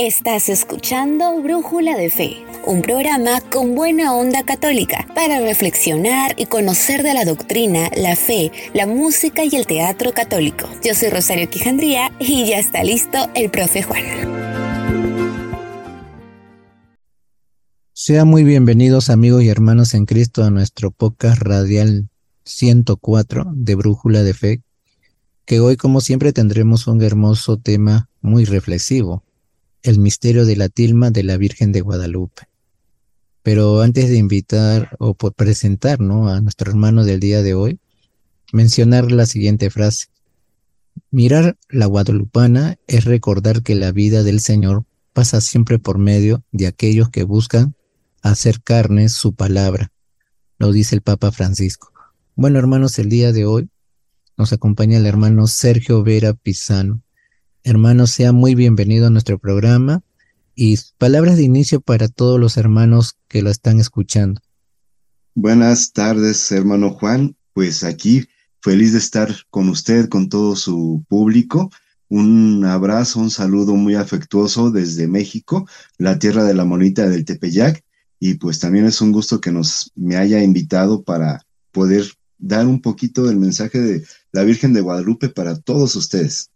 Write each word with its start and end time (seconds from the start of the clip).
Estás 0.00 0.48
escuchando 0.48 1.42
Brújula 1.42 1.96
de 1.96 2.08
Fe, 2.08 2.36
un 2.64 2.82
programa 2.82 3.40
con 3.40 3.74
buena 3.74 4.14
onda 4.14 4.44
católica 4.44 5.08
para 5.12 5.40
reflexionar 5.40 6.36
y 6.38 6.46
conocer 6.46 7.02
de 7.02 7.14
la 7.14 7.24
doctrina, 7.24 7.90
la 7.96 8.14
fe, 8.14 8.52
la 8.74 8.86
música 8.86 9.42
y 9.44 9.56
el 9.56 9.66
teatro 9.66 10.12
católico. 10.12 10.68
Yo 10.84 10.94
soy 10.94 11.08
Rosario 11.10 11.50
Quijandría 11.50 12.12
y 12.20 12.46
ya 12.46 12.60
está 12.60 12.84
listo 12.84 13.18
el 13.34 13.50
profe 13.50 13.82
Juan. 13.82 14.04
Sean 17.92 18.28
muy 18.28 18.44
bienvenidos 18.44 19.10
amigos 19.10 19.42
y 19.42 19.48
hermanos 19.48 19.94
en 19.94 20.06
Cristo 20.06 20.44
a 20.44 20.50
nuestro 20.52 20.92
podcast 20.92 21.42
radial 21.42 22.08
104 22.44 23.50
de 23.52 23.74
Brújula 23.74 24.22
de 24.22 24.32
Fe, 24.32 24.62
que 25.44 25.58
hoy 25.58 25.76
como 25.76 26.00
siempre 26.00 26.32
tendremos 26.32 26.86
un 26.86 27.02
hermoso 27.02 27.56
tema 27.56 28.08
muy 28.20 28.44
reflexivo 28.44 29.24
el 29.88 29.98
misterio 29.98 30.44
de 30.44 30.54
la 30.54 30.68
tilma 30.68 31.10
de 31.10 31.22
la 31.22 31.38
Virgen 31.38 31.72
de 31.72 31.80
Guadalupe. 31.80 32.42
Pero 33.42 33.80
antes 33.80 34.10
de 34.10 34.18
invitar 34.18 34.94
o 34.98 35.14
presentar 35.14 35.98
a 36.02 36.40
nuestro 36.42 36.70
hermano 36.70 37.04
del 37.04 37.20
día 37.20 37.42
de 37.42 37.54
hoy, 37.54 37.80
mencionar 38.52 39.10
la 39.10 39.24
siguiente 39.24 39.70
frase. 39.70 40.08
Mirar 41.10 41.56
la 41.70 41.86
guadalupana 41.86 42.76
es 42.86 43.06
recordar 43.06 43.62
que 43.62 43.74
la 43.74 43.90
vida 43.90 44.22
del 44.24 44.40
Señor 44.40 44.84
pasa 45.14 45.40
siempre 45.40 45.78
por 45.78 45.96
medio 45.96 46.44
de 46.52 46.66
aquellos 46.66 47.08
que 47.08 47.24
buscan 47.24 47.74
hacer 48.20 48.60
carne 48.62 49.08
su 49.08 49.34
palabra, 49.34 49.90
lo 50.58 50.70
dice 50.70 50.96
el 50.96 51.00
Papa 51.00 51.32
Francisco. 51.32 51.92
Bueno, 52.34 52.58
hermanos, 52.58 52.98
el 52.98 53.08
día 53.08 53.32
de 53.32 53.46
hoy 53.46 53.70
nos 54.36 54.52
acompaña 54.52 54.98
el 54.98 55.06
hermano 55.06 55.46
Sergio 55.46 56.02
Vera 56.02 56.34
Pisano, 56.34 57.00
Hermano, 57.68 58.06
sea 58.06 58.32
muy 58.32 58.54
bienvenido 58.54 59.08
a 59.08 59.10
nuestro 59.10 59.38
programa 59.38 60.02
y 60.54 60.78
palabras 60.96 61.36
de 61.36 61.42
inicio 61.42 61.82
para 61.82 62.08
todos 62.08 62.40
los 62.40 62.56
hermanos 62.56 63.18
que 63.28 63.42
lo 63.42 63.50
están 63.50 63.78
escuchando. 63.78 64.40
Buenas 65.34 65.92
tardes, 65.92 66.50
hermano 66.50 66.92
Juan. 66.94 67.36
Pues 67.52 67.84
aquí 67.84 68.26
feliz 68.62 68.92
de 68.92 68.98
estar 68.98 69.34
con 69.50 69.68
usted, 69.68 70.08
con 70.08 70.30
todo 70.30 70.56
su 70.56 71.04
público. 71.10 71.70
Un 72.08 72.64
abrazo, 72.64 73.20
un 73.20 73.30
saludo 73.30 73.74
muy 73.74 73.96
afectuoso 73.96 74.70
desde 74.70 75.06
México, 75.06 75.68
la 75.98 76.18
tierra 76.18 76.44
de 76.44 76.54
la 76.54 76.64
monita 76.64 77.06
del 77.06 77.26
Tepeyac. 77.26 77.84
Y 78.18 78.36
pues 78.36 78.60
también 78.60 78.86
es 78.86 79.02
un 79.02 79.12
gusto 79.12 79.42
que 79.42 79.52
nos 79.52 79.92
me 79.94 80.16
haya 80.16 80.42
invitado 80.42 81.02
para 81.02 81.44
poder 81.70 82.06
dar 82.38 82.66
un 82.66 82.80
poquito 82.80 83.26
del 83.26 83.36
mensaje 83.36 83.78
de 83.78 84.06
la 84.32 84.42
Virgen 84.44 84.72
de 84.72 84.80
Guadalupe 84.80 85.28
para 85.28 85.60
todos 85.60 85.96
ustedes. 85.96 86.50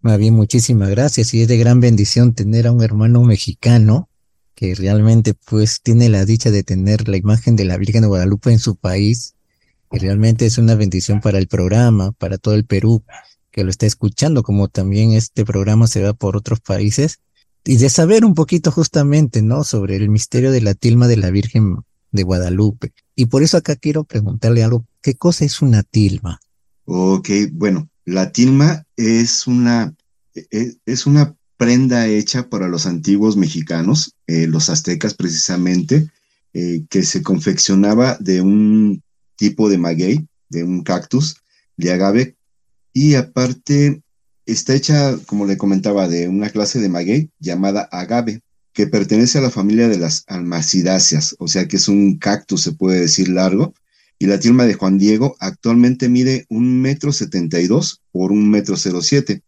Más 0.00 0.18
bien, 0.18 0.34
muchísimas 0.34 0.90
gracias. 0.90 1.34
Y 1.34 1.42
es 1.42 1.48
de 1.48 1.58
gran 1.58 1.80
bendición 1.80 2.34
tener 2.34 2.66
a 2.66 2.72
un 2.72 2.82
hermano 2.82 3.22
mexicano 3.22 4.08
que 4.54 4.74
realmente 4.74 5.34
pues 5.34 5.80
tiene 5.82 6.08
la 6.08 6.24
dicha 6.24 6.50
de 6.50 6.62
tener 6.62 7.08
la 7.08 7.16
imagen 7.16 7.56
de 7.56 7.64
la 7.64 7.76
Virgen 7.76 8.02
de 8.02 8.08
Guadalupe 8.08 8.50
en 8.50 8.58
su 8.58 8.76
país. 8.76 9.34
Y 9.90 9.98
realmente 9.98 10.46
es 10.46 10.58
una 10.58 10.74
bendición 10.74 11.20
para 11.20 11.38
el 11.38 11.48
programa, 11.48 12.12
para 12.12 12.38
todo 12.38 12.54
el 12.54 12.64
Perú 12.64 13.02
que 13.50 13.64
lo 13.64 13.70
está 13.70 13.86
escuchando, 13.86 14.42
como 14.42 14.68
también 14.68 15.12
este 15.12 15.44
programa 15.44 15.86
se 15.86 16.02
va 16.02 16.12
por 16.12 16.36
otros 16.36 16.60
países. 16.60 17.20
Y 17.64 17.76
de 17.76 17.90
saber 17.90 18.24
un 18.24 18.34
poquito 18.34 18.70
justamente, 18.70 19.42
¿no? 19.42 19.64
Sobre 19.64 19.96
el 19.96 20.08
misterio 20.08 20.52
de 20.52 20.60
la 20.60 20.74
tilma 20.74 21.08
de 21.08 21.16
la 21.16 21.30
Virgen 21.30 21.76
de 22.12 22.22
Guadalupe. 22.22 22.92
Y 23.14 23.26
por 23.26 23.42
eso 23.42 23.56
acá 23.56 23.76
quiero 23.76 24.04
preguntarle 24.04 24.62
algo. 24.62 24.86
¿Qué 25.02 25.14
cosa 25.14 25.44
es 25.44 25.60
una 25.60 25.82
tilma? 25.82 26.40
Ok, 26.84 27.28
bueno, 27.52 27.88
la 28.08 28.32
tilma 28.32 28.86
es 28.96 29.46
una, 29.46 29.94
e, 30.34 30.46
e, 30.50 30.76
es 30.86 31.06
una 31.06 31.36
prenda 31.58 32.06
hecha 32.06 32.48
para 32.48 32.68
los 32.68 32.86
antiguos 32.86 33.36
mexicanos, 33.36 34.14
eh, 34.26 34.46
los 34.46 34.70
aztecas 34.70 35.12
precisamente, 35.14 36.08
eh, 36.54 36.84
que 36.88 37.02
se 37.02 37.22
confeccionaba 37.22 38.16
de 38.18 38.40
un 38.40 39.02
tipo 39.36 39.68
de 39.68 39.76
maguey, 39.76 40.26
de 40.48 40.64
un 40.64 40.82
cactus, 40.82 41.36
de 41.76 41.92
agave, 41.92 42.36
y 42.94 43.14
aparte 43.14 44.02
está 44.46 44.74
hecha, 44.74 45.18
como 45.26 45.44
le 45.44 45.58
comentaba, 45.58 46.08
de 46.08 46.28
una 46.28 46.48
clase 46.48 46.80
de 46.80 46.88
maguey 46.88 47.30
llamada 47.38 47.82
agave, 47.92 48.40
que 48.72 48.86
pertenece 48.86 49.38
a 49.38 49.42
la 49.42 49.50
familia 49.50 49.88
de 49.88 49.98
las 49.98 50.24
almacidáceas, 50.28 51.36
o 51.38 51.48
sea 51.48 51.68
que 51.68 51.76
es 51.76 51.88
un 51.88 52.16
cactus, 52.18 52.62
se 52.62 52.72
puede 52.72 53.00
decir 53.00 53.28
largo, 53.28 53.74
y 54.18 54.26
la 54.26 54.40
tilma 54.40 54.66
de 54.66 54.74
Juan 54.74 54.98
Diego 54.98 55.36
actualmente 55.40 56.08
mide 56.08 56.46
un 56.48 56.80
metro 56.80 57.12
setenta 57.12 57.60
y 57.60 57.66
dos 57.66 58.02
por 58.10 58.32
un 58.32 58.50
metro 58.50 58.76
cero 58.76 59.00
siete. 59.00 59.42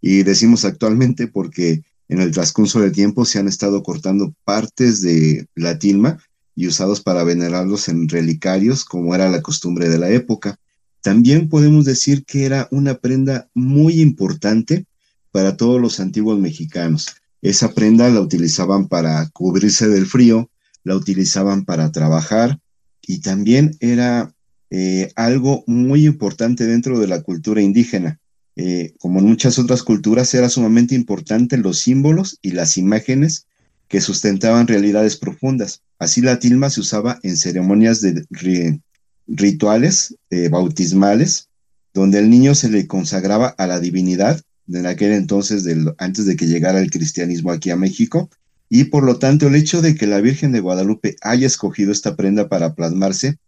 Y 0.00 0.22
decimos 0.24 0.64
actualmente 0.64 1.26
porque 1.28 1.82
en 2.08 2.20
el 2.20 2.32
transcurso 2.32 2.80
del 2.80 2.92
tiempo 2.92 3.24
se 3.24 3.38
han 3.38 3.48
estado 3.48 3.82
cortando 3.82 4.34
partes 4.44 5.00
de 5.00 5.46
la 5.54 5.78
tilma 5.78 6.18
y 6.54 6.66
usados 6.66 7.00
para 7.00 7.24
venerarlos 7.24 7.88
en 7.88 8.08
relicarios, 8.08 8.84
como 8.84 9.14
era 9.14 9.28
la 9.28 9.42
costumbre 9.42 9.88
de 9.88 9.98
la 9.98 10.10
época. 10.10 10.58
También 11.02 11.48
podemos 11.48 11.84
decir 11.84 12.24
que 12.24 12.46
era 12.46 12.68
una 12.70 12.94
prenda 12.94 13.48
muy 13.54 14.00
importante 14.00 14.86
para 15.30 15.56
todos 15.56 15.80
los 15.80 16.00
antiguos 16.00 16.38
mexicanos. 16.38 17.08
Esa 17.42 17.74
prenda 17.74 18.08
la 18.08 18.20
utilizaban 18.20 18.88
para 18.88 19.28
cubrirse 19.28 19.88
del 19.88 20.06
frío, 20.06 20.50
la 20.82 20.96
utilizaban 20.96 21.64
para 21.64 21.92
trabajar, 21.92 22.58
y 23.06 23.20
también 23.20 23.76
era 23.80 24.34
eh, 24.70 25.12
algo 25.14 25.64
muy 25.66 26.06
importante 26.06 26.66
dentro 26.66 26.98
de 26.98 27.06
la 27.06 27.22
cultura 27.22 27.62
indígena. 27.62 28.18
Eh, 28.56 28.94
como 28.98 29.20
en 29.20 29.26
muchas 29.26 29.58
otras 29.58 29.82
culturas, 29.82 30.32
era 30.34 30.48
sumamente 30.48 30.94
importante 30.94 31.56
los 31.58 31.78
símbolos 31.78 32.38
y 32.42 32.52
las 32.52 32.78
imágenes 32.78 33.46
que 33.88 34.00
sustentaban 34.00 34.66
realidades 34.66 35.16
profundas. 35.16 35.82
Así 35.98 36.20
la 36.20 36.38
tilma 36.38 36.70
se 36.70 36.80
usaba 36.80 37.20
en 37.22 37.36
ceremonias 37.36 38.00
de 38.00 38.80
rituales 39.26 40.16
eh, 40.30 40.48
bautismales, 40.48 41.48
donde 41.94 42.18
el 42.18 42.28
niño 42.30 42.54
se 42.54 42.68
le 42.68 42.86
consagraba 42.86 43.48
a 43.48 43.66
la 43.66 43.78
divinidad 43.78 44.40
en 44.68 44.86
aquel 44.86 45.12
entonces, 45.12 45.64
antes 45.98 46.26
de 46.26 46.36
que 46.36 46.46
llegara 46.46 46.80
el 46.80 46.90
cristianismo 46.90 47.52
aquí 47.52 47.70
a 47.70 47.76
México, 47.76 48.28
y 48.68 48.84
por 48.84 49.04
lo 49.04 49.18
tanto 49.18 49.46
el 49.46 49.54
hecho 49.54 49.82
de 49.82 49.94
que 49.94 50.06
la 50.06 50.20
Virgen 50.20 50.52
de 50.52 50.60
Guadalupe 50.60 51.16
haya 51.22 51.46
escogido 51.46 51.92
esta 51.92 52.16
prenda 52.16 52.48
para 52.48 52.74
plasmarse 52.74 53.38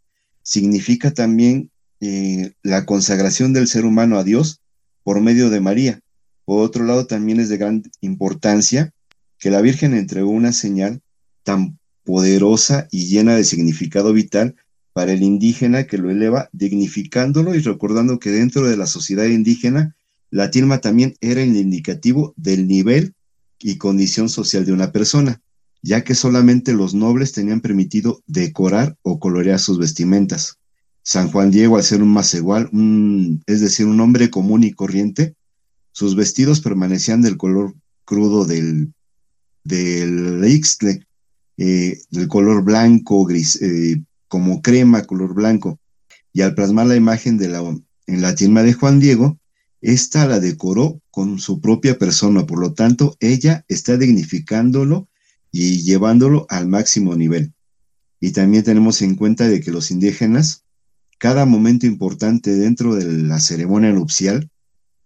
significa 0.43 1.13
también 1.13 1.71
eh, 2.01 2.53
la 2.63 2.87
consagración 2.87 3.53
del 3.53 3.67
ser 3.67 3.85
humano 3.85 4.19
a 4.19 4.25
Dios 4.25 4.61
por 5.03 5.21
medio 5.21 5.51
de 5.51 5.61
María. 5.61 6.01
Por 6.45 6.63
otro 6.63 6.85
lado, 6.85 7.07
también 7.07 7.41
es 7.41 7.49
de 7.49 7.59
gran 7.59 7.83
importancia 8.01 8.93
que 9.39 9.51
la 9.51 9.61
Virgen 9.61 9.95
entregó 9.95 10.31
una 10.31 10.53
señal 10.53 11.01
tan 11.43 11.79
poderosa 12.05 12.89
y 12.91 13.07
llena 13.07 13.35
de 13.37 13.45
significado 13.45 14.13
vital 14.13 14.57
para 14.93 15.13
el 15.13 15.23
indígena 15.23 15.87
que 15.87 15.99
lo 15.99 16.11
eleva, 16.11 16.49
dignificándolo 16.53 17.55
y 17.55 17.61
recordando 17.61 18.19
que 18.19 18.31
dentro 18.31 18.67
de 18.67 18.77
la 18.77 18.87
sociedad 18.87 19.27
indígena, 19.27 19.95
la 20.31 20.51
tilma 20.51 20.81
también 20.81 21.15
era 21.21 21.43
el 21.43 21.57
indicativo 21.57 22.33
del 22.37 22.67
nivel 22.67 23.15
y 23.59 23.77
condición 23.77 24.29
social 24.29 24.65
de 24.65 24.73
una 24.73 24.93
persona, 24.93 25.41
ya 25.83 26.05
que 26.05 26.15
solamente 26.15 26.73
los 26.73 26.95
nobles 26.95 27.33
tenían 27.33 27.61
permitido 27.61 28.23
decorar 28.27 28.97
o 29.03 29.19
colorear 29.19 29.61
sus 29.61 29.79
vestimentas. 29.79 30.59
San 31.03 31.31
Juan 31.31 31.51
Diego, 31.51 31.77
al 31.77 31.85
ser 31.85 32.03
un 32.03 32.13
macegual, 32.13 32.71
es 33.47 33.61
decir, 33.61 33.87
un 33.87 34.01
hombre 34.01 34.31
común 34.31 34.65
y 34.65 34.73
corriente, 34.73 35.35
sus 35.93 36.15
vestidos 36.15 36.61
permanecían 36.61 37.23
del 37.23 37.37
color 37.37 37.75
crudo 38.05 38.45
del, 38.45 38.93
del 39.65 40.45
ixtle, 40.47 41.07
eh, 41.57 41.99
del 42.11 42.29
color 42.29 42.63
blanco, 42.63 43.25
gris, 43.25 43.61
eh, 43.61 44.03
como 44.29 44.63
crema, 44.63 45.03
color 45.03 45.35
blanco. 45.35 45.79
Y 46.33 46.43
al 46.43 46.55
plasmar 46.55 46.87
la 46.87 46.97
imagen 46.97 47.37
de 47.37 47.49
la, 47.49 47.61
en 48.07 48.23
la 48.23 48.35
tilma 48.35 48.63
de 48.63 48.75
Juan 48.75 49.01
Diego, 49.01 49.39
esta 49.81 50.27
la 50.27 50.41
decoró 50.41 51.01
con 51.19 51.41
su 51.41 51.61
propia 51.61 51.99
persona, 51.99 52.47
por 52.47 52.61
lo 52.61 52.75
tanto, 52.75 53.17
ella 53.19 53.65
está 53.67 53.97
dignificándolo 53.97 55.09
y 55.51 55.83
llevándolo 55.83 56.47
al 56.49 56.69
máximo 56.69 57.17
nivel. 57.17 57.55
Y 58.21 58.31
también 58.31 58.63
tenemos 58.63 59.03
en 59.03 59.17
cuenta 59.17 59.49
de 59.49 59.61
que 59.61 59.73
los 59.73 59.91
indígenas, 59.91 60.63
cada 61.19 61.45
momento 61.45 61.87
importante 61.87 62.55
dentro 62.55 62.95
de 62.95 63.05
la 63.25 63.41
ceremonia 63.41 63.91
nupcial 63.91 64.49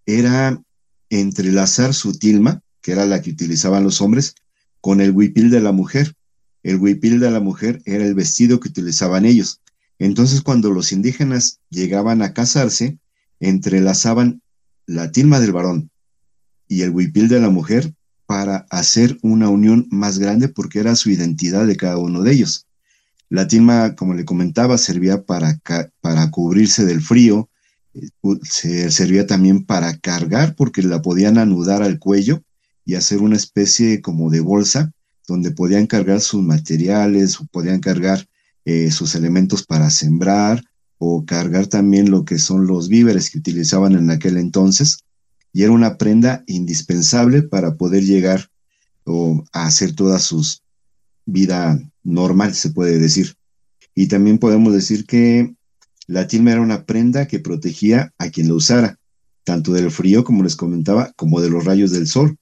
era 0.05 0.63
entrelazar 1.09 1.95
su 1.95 2.13
tilma, 2.13 2.61
que 2.83 2.93
era 2.93 3.07
la 3.07 3.23
que 3.23 3.31
utilizaban 3.31 3.83
los 3.83 4.03
hombres, 4.03 4.35
con 4.83 5.01
el 5.01 5.13
huipil 5.13 5.49
de 5.49 5.61
la 5.61 5.73
mujer. 5.73 6.15
El 6.63 6.77
huipil 6.77 7.21
de 7.21 7.31
la 7.31 7.41
mujer 7.41 7.81
era 7.87 8.05
el 8.05 8.15
vestido 8.15 8.61
que 8.61 8.69
utilizaban 8.69 9.25
ellos. 9.25 9.63
Entonces, 9.99 10.43
cuando 10.43 10.73
los 10.73 10.93
indígenas 10.93 11.61
llegaban 11.71 12.21
a 12.21 12.35
casarse, 12.35 12.99
entrelazaban 13.41 14.43
la 14.85 15.11
tilma 15.11 15.41
del 15.41 15.53
varón 15.53 15.89
y 16.73 16.83
el 16.83 16.91
huipil 16.91 17.29
de 17.29 17.39
la 17.39 17.51
mujer 17.51 17.93
para 18.25 18.67
hacer 18.71 19.19
una 19.23 19.51
unión 19.51 19.87
más 19.91 20.19
grande 20.19 20.49
porque 20.49 20.79
era 20.79 20.97
su 20.97 21.11
identidad 21.11 21.67
de 21.67 21.77
cada 21.77 21.99
uno 21.99 22.23
de 22.23 22.33
ellos. 22.33 22.67
La 23.29 23.47
tilma, 23.47 23.95
como 23.95 24.15
le 24.15 24.25
comentaba, 24.25 24.79
servía 24.79 25.23
para, 25.23 25.61
para 26.01 26.31
cubrirse 26.31 26.87
del 26.87 27.03
frío, 27.03 27.51
eh, 27.93 28.09
se 28.43 28.91
servía 28.91 29.27
también 29.27 29.67
para 29.67 29.99
cargar 29.99 30.55
porque 30.57 30.83
la 30.83 31.03
podían 31.03 31.37
anudar 31.37 31.83
al 31.83 31.99
cuello 31.99 32.43
y 32.87 32.95
hacer 32.95 33.19
una 33.19 33.37
especie 33.37 34.01
como 34.01 34.31
de 34.31 34.41
bolsa 34.41 34.93
donde 35.29 35.51
podían 35.51 35.87
cargar 35.87 36.21
sus 36.21 36.43
materiales 36.43 37.39
podían 37.51 37.81
cargar 37.81 38.27
eh, 38.65 38.91
sus 38.91 39.15
elementos 39.15 39.65
para 39.65 39.91
sembrar 39.91 40.65
o 40.97 41.25
cargar 41.27 41.67
también 41.67 42.11
lo 42.11 42.25
que 42.25 42.39
son 42.39 42.67
los 42.67 42.89
víveres 42.89 43.31
que 43.31 43.39
utilizaban 43.39 43.93
en 43.93 44.11
aquel 44.11 44.37
entonces. 44.39 45.02
Y 45.53 45.63
era 45.63 45.73
una 45.73 45.99
prenda 45.99 46.45
indispensable 46.47 47.43
para 47.43 47.77
poder 47.77 48.05
llegar 48.05 48.49
o 49.05 49.45
a 49.53 49.67
hacer 49.67 49.95
toda 49.95 50.19
su 50.19 50.47
vida 51.27 51.79
normal, 52.03 52.55
se 52.55 52.71
puede 52.71 52.99
decir. 52.99 53.35
Y 53.95 54.07
también 54.07 54.39
podemos 54.39 54.73
decir 54.73 55.07
que 55.07 55.55
la 56.07 56.27
tilma 56.27 56.53
era 56.53 56.61
una 56.61 56.85
prenda 56.85 57.27
que 57.27 57.39
protegía 57.39 58.13
a 58.19 58.31
quien 58.31 58.49
la 58.49 58.55
usara, 58.55 58.99
tanto 59.45 59.73
del 59.73 59.91
frío, 59.91 60.25
como 60.25 60.43
les 60.43 60.57
comentaba, 60.57 61.13
como 61.17 61.41
de 61.41 61.51
los 61.51 61.65
rayos 61.65 61.91
del 61.91 62.07
sol. 62.07 62.37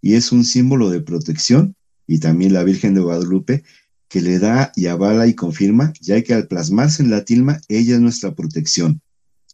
Y 0.00 0.14
es 0.14 0.32
un 0.32 0.44
símbolo 0.44 0.90
de 0.90 1.00
protección 1.00 1.74
y 2.06 2.18
también 2.18 2.52
la 2.52 2.64
Virgen 2.64 2.94
de 2.94 3.00
Guadalupe 3.00 3.64
que 4.08 4.20
le 4.20 4.38
da 4.38 4.72
y 4.74 4.86
avala 4.86 5.26
y 5.26 5.34
confirma, 5.34 5.92
ya 6.00 6.22
que 6.22 6.34
al 6.34 6.48
plasmarse 6.48 7.02
en 7.02 7.10
la 7.10 7.24
tilma, 7.24 7.60
ella 7.68 7.94
es 7.94 8.00
nuestra 8.00 8.34
protección. 8.34 9.02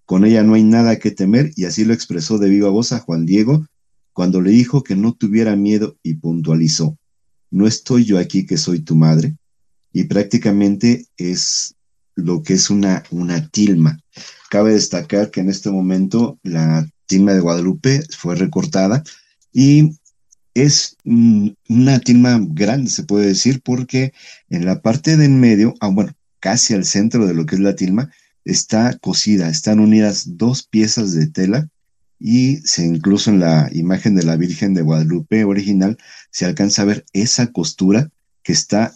Con 0.06 0.25
ella 0.25 0.43
no 0.43 0.55
hay 0.55 0.65
nada 0.65 0.99
que 0.99 1.11
temer 1.11 1.53
y 1.56 1.65
así 1.65 1.85
lo 1.85 1.95
expresó 1.95 2.39
de 2.39 2.49
viva 2.49 2.69
voz 2.69 2.93
a 2.93 2.99
Juan 2.99 3.25
Diego 3.27 3.67
cuando 4.12 4.41
le 4.41 4.51
dijo 4.51 4.83
que 4.83 4.97
no 4.97 5.12
tuviera 5.12 5.56
miedo 5.56 5.97
y 6.03 6.15
puntualizó, 6.15 6.97
no 7.51 7.67
estoy 7.67 8.05
yo 8.05 8.19
aquí 8.19 8.47
que 8.47 8.56
soy 8.56 8.81
tu 8.81 8.95
madre. 8.95 9.37
Y 9.93 10.05
prácticamente 10.05 11.06
es 11.17 11.75
lo 12.15 12.43
que 12.43 12.55
es 12.55 12.71
una, 12.71 13.03
una 13.11 13.49
tilma. 13.49 13.99
Cabe 14.51 14.73
destacar 14.73 15.31
que 15.31 15.41
en 15.41 15.51
este 15.51 15.71
momento 15.71 16.39
la 16.43 16.89
tilma 17.07 17.33
de 17.33 17.41
Guadalupe 17.41 18.03
fue 18.17 18.37
recortada 18.37 19.03
y 19.53 19.97
es 20.55 20.97
una 21.05 21.99
tilma 21.99 22.41
grande, 22.41 22.91
se 22.91 23.03
puede 23.03 23.27
decir, 23.27 23.61
porque 23.62 24.12
en 24.49 24.65
la 24.65 24.81
parte 24.81 25.17
de 25.17 25.25
en 25.25 25.41
medio, 25.41 25.75
ah, 25.81 25.89
bueno, 25.89 26.12
casi 26.39 26.75
al 26.75 26.85
centro 26.85 27.27
de 27.27 27.35
lo 27.35 27.47
que 27.47 27.57
es 27.57 27.61
la 27.61 27.75
tilma, 27.75 28.11
está 28.44 28.96
cosida, 28.99 29.49
están 29.49 29.81
unidas 29.81 30.37
dos 30.37 30.62
piezas 30.62 31.14
de 31.14 31.26
tela 31.26 31.69
y 32.19 32.58
se 32.58 32.85
incluso 32.85 33.31
en 33.31 33.41
la 33.41 33.69
imagen 33.73 34.14
de 34.14 34.23
la 34.23 34.37
Virgen 34.37 34.75
de 34.75 34.82
Guadalupe 34.82 35.44
original 35.44 35.99
se 36.31 36.44
alcanza 36.44 36.82
a 36.82 36.87
ver 36.87 37.05
esa 37.12 37.49
costura 37.52 38.11
que 38.43 38.52
está 38.52 38.94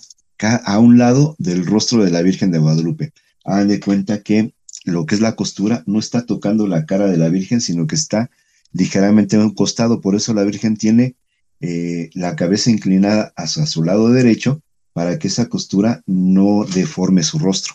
a 0.65 0.79
un 0.79 0.99
lado 0.99 1.35
del 1.39 1.67
rostro 1.67 2.05
de 2.05 2.11
la 2.11 2.23
Virgen 2.23 2.53
de 2.53 2.59
Guadalupe. 2.59 3.13
Hagan 3.45 3.69
de 3.69 3.81
cuenta 3.81 4.23
que 4.23 4.55
lo 4.85 5.05
que 5.05 5.15
es 5.15 5.21
la 5.21 5.35
costura 5.35 5.83
no 5.87 5.99
está 5.99 6.27
tocando 6.27 6.67
la 6.67 6.87
cara 6.87 7.07
de 7.07 7.17
la 7.17 7.29
Virgen, 7.29 7.61
sino 7.61 7.87
que 7.87 7.97
está 7.97 8.31
ligeramente 8.73 9.37
a 9.37 9.41
un 9.41 9.55
costado. 9.55 10.01
Por 10.01 10.15
eso 10.15 10.35
la 10.35 10.45
Virgen 10.45 10.77
tiene 10.77 11.17
eh, 11.61 12.11
la 12.15 12.37
cabeza 12.37 12.71
inclinada 12.71 13.33
hacia 13.37 13.67
su 13.67 13.83
lado 13.83 14.11
derecho 14.11 14.63
para 14.93 15.19
que 15.19 15.29
esa 15.29 15.49
costura 15.49 16.03
no 16.07 16.65
deforme 16.65 17.23
su 17.23 17.39
rostro. 17.39 17.75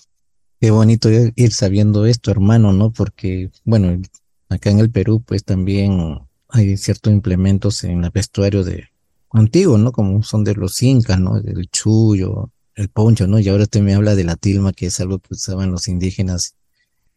Qué 0.64 0.72
bonito 0.72 1.10
ir 1.12 1.52
sabiendo 1.52 2.06
esto, 2.06 2.32
hermano, 2.32 2.72
¿no? 2.72 2.94
Porque, 2.94 3.52
bueno, 3.66 4.02
acá 4.48 4.70
en 4.70 4.80
el 4.80 4.90
Perú, 4.90 5.22
pues 5.22 5.44
también 5.44 6.22
hay 6.48 6.78
ciertos 6.78 7.12
implementos 7.12 7.84
en 7.84 8.06
el 8.06 8.12
vestuario 8.12 8.64
de 8.64 8.86
antiguo, 9.32 9.78
¿no? 9.78 9.92
Como 9.92 10.24
son 10.24 10.46
de 10.46 10.56
los 10.56 10.82
incas, 10.82 11.20
¿no? 11.20 11.36
El 11.36 11.70
chullo, 11.70 12.50
el 12.76 12.88
poncho, 12.88 13.28
¿no? 13.28 13.40
Y 13.40 13.50
ahora 13.50 13.64
usted 13.64 13.82
me 13.82 13.94
habla 13.94 14.16
de 14.16 14.24
la 14.24 14.38
tilma, 14.38 14.72
que 14.72 14.86
es 14.86 15.02
algo 15.02 15.20
que 15.20 15.34
usaban 15.34 15.70
los 15.70 15.90
indígenas 15.90 16.56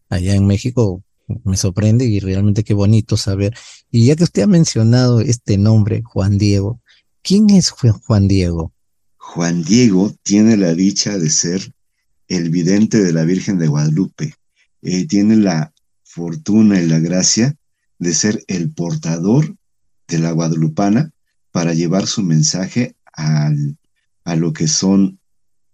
allá 0.09 0.35
en 0.35 0.45
México. 0.45 1.05
Me 1.45 1.57
sorprende 1.57 2.05
y 2.05 2.19
realmente 2.19 2.65
qué 2.65 2.75
bonito 2.75 3.17
saber. 3.17 3.55
Y 3.93 4.07
ya 4.07 4.17
que 4.17 4.25
usted 4.25 4.43
ha 4.43 4.49
mencionado 4.49 5.21
este 5.21 5.57
nombre, 5.57 6.03
Juan 6.03 6.37
Diego, 6.37 6.81
¿quién 7.23 7.49
es 7.51 7.71
Juan 7.71 8.27
Diego? 8.27 8.73
Juan 9.19 9.63
Diego 9.63 10.13
tiene 10.25 10.57
la 10.57 10.75
dicha 10.75 11.17
de 11.17 11.31
ser 11.31 11.76
el 12.29 12.51
vidente 12.51 13.03
de 13.03 13.13
la 13.13 13.25
Virgen 13.25 13.59
de 13.59 13.69
Guadalupe. 13.69 14.35
Eh, 14.83 15.07
tiene 15.07 15.37
la 15.37 15.73
fortuna 16.05 16.81
y 16.81 16.87
la 16.87 16.99
gracia 16.99 17.57
de 17.99 18.15
ser 18.15 18.45
el 18.49 18.71
portador 18.71 19.57
de 20.09 20.19
la 20.19 20.33
guadalupana 20.33 21.11
para 21.51 21.75
llevar 21.75 22.07
su 22.07 22.23
mensaje 22.23 22.95
al, 23.13 23.77
a 24.25 24.37
lo 24.37 24.53
que 24.53 24.69
son 24.69 25.19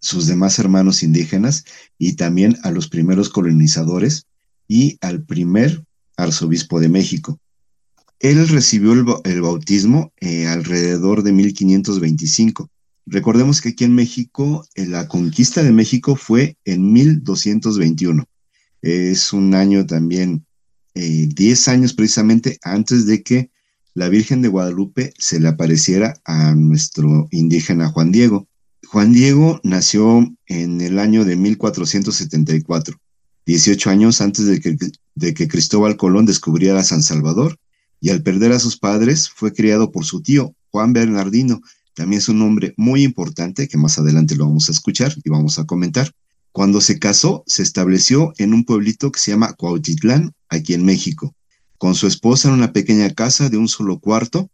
sus 0.00 0.26
demás 0.26 0.58
hermanos 0.58 1.02
indígenas 1.02 1.64
y 1.98 2.14
también 2.14 2.58
a 2.62 2.70
los 2.70 2.88
primeros 2.88 3.28
colonizadores 3.28 4.26
y 4.68 4.98
al 5.00 5.22
primer 5.22 5.84
arzobispo 6.16 6.80
de 6.80 6.88
México. 6.88 7.38
Él 8.18 8.48
recibió 8.48 8.92
el, 8.92 9.40
bautismo 9.40 10.12
eh, 10.20 10.46
alrededor 10.46 11.22
de 11.22 11.32
1525. 11.32 12.70
Recordemos 13.06 13.60
que 13.60 13.70
aquí 13.70 13.84
en 13.84 13.94
México, 13.94 14.66
eh, 14.74 14.86
la 14.86 15.08
conquista 15.08 15.62
de 15.62 15.72
México 15.72 16.16
fue 16.16 16.56
en 16.64 16.92
1221. 16.92 18.24
Es 18.80 19.32
un 19.32 19.54
año 19.54 19.86
también, 19.86 20.46
10 20.94 21.68
eh, 21.68 21.70
años 21.70 21.94
precisamente 21.94 22.58
antes 22.62 23.06
de 23.06 23.22
que 23.22 23.50
la 23.94 24.08
Virgen 24.08 24.42
de 24.42 24.48
Guadalupe 24.48 25.12
se 25.18 25.40
le 25.40 25.48
apareciera 25.48 26.14
a 26.24 26.54
nuestro 26.54 27.28
indígena 27.30 27.88
Juan 27.88 28.12
Diego. 28.12 28.48
Juan 28.86 29.12
Diego 29.12 29.60
nació 29.62 30.26
en 30.46 30.80
el 30.80 30.98
año 30.98 31.24
de 31.24 31.36
1474, 31.36 32.96
18 33.46 33.90
años 33.90 34.20
antes 34.20 34.46
de 34.46 34.60
que, 34.60 34.76
de 35.14 35.34
que 35.34 35.48
Cristóbal 35.48 35.96
Colón 35.96 36.26
descubriera 36.26 36.84
San 36.84 37.02
Salvador 37.02 37.58
y 38.00 38.10
al 38.10 38.22
perder 38.22 38.52
a 38.52 38.58
sus 38.58 38.76
padres 38.76 39.30
fue 39.30 39.52
criado 39.52 39.92
por 39.92 40.04
su 40.04 40.22
tío, 40.22 40.54
Juan 40.70 40.92
Bernardino. 40.92 41.60
También 41.94 42.18
es 42.18 42.28
un 42.28 42.38
nombre 42.38 42.74
muy 42.76 43.02
importante 43.02 43.68
que 43.68 43.76
más 43.76 43.98
adelante 43.98 44.36
lo 44.36 44.46
vamos 44.46 44.68
a 44.68 44.72
escuchar 44.72 45.14
y 45.22 45.28
vamos 45.30 45.58
a 45.58 45.64
comentar. 45.64 46.12
Cuando 46.52 46.80
se 46.80 46.98
casó, 46.98 47.44
se 47.46 47.62
estableció 47.62 48.32
en 48.38 48.54
un 48.54 48.64
pueblito 48.64 49.10
que 49.10 49.20
se 49.20 49.30
llama 49.30 49.54
Cuautitlán, 49.54 50.32
aquí 50.48 50.74
en 50.74 50.84
México, 50.84 51.34
con 51.78 51.94
su 51.94 52.06
esposa 52.06 52.48
en 52.48 52.54
una 52.54 52.72
pequeña 52.72 53.10
casa 53.10 53.48
de 53.48 53.56
un 53.56 53.68
solo 53.68 53.98
cuarto, 53.98 54.50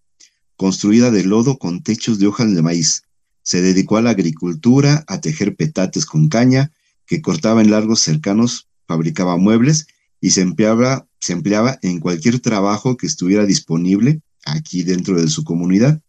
construida 0.57 1.11
de 1.11 1.25
lodo 1.25 1.59
con 1.59 1.83
techos 1.83 2.19
de 2.19 2.27
hojas 2.27 2.55
de 2.55 2.63
maíz. 2.63 3.03
Se 3.43 3.63
dedicó 3.63 3.97
a 3.97 4.03
la 4.03 4.11
agricultura, 4.11 5.05
a 5.07 5.21
tejer 5.21 5.57
petates 5.57 6.07
con 6.07 6.29
caña, 6.29 6.73
que 7.07 7.23
cortaba 7.23 7.63
en 7.63 7.71
largos 7.71 8.01
cercanos, 8.01 8.69
fabricaba 8.87 9.37
muebles 9.37 9.87
y 10.21 10.31
se 10.31 10.43
empleaba, 10.43 11.09
se 11.21 11.33
empleaba 11.33 11.79
en 11.83 12.01
cualquier 12.01 12.41
trabajo 12.41 12.97
que 12.97 13.07
estuviera 13.07 13.47
disponible 13.47 14.21
aquí 14.45 14.83
dentro 14.83 15.21
de 15.21 15.29
su 15.29 15.45
comunidad. 15.45 16.01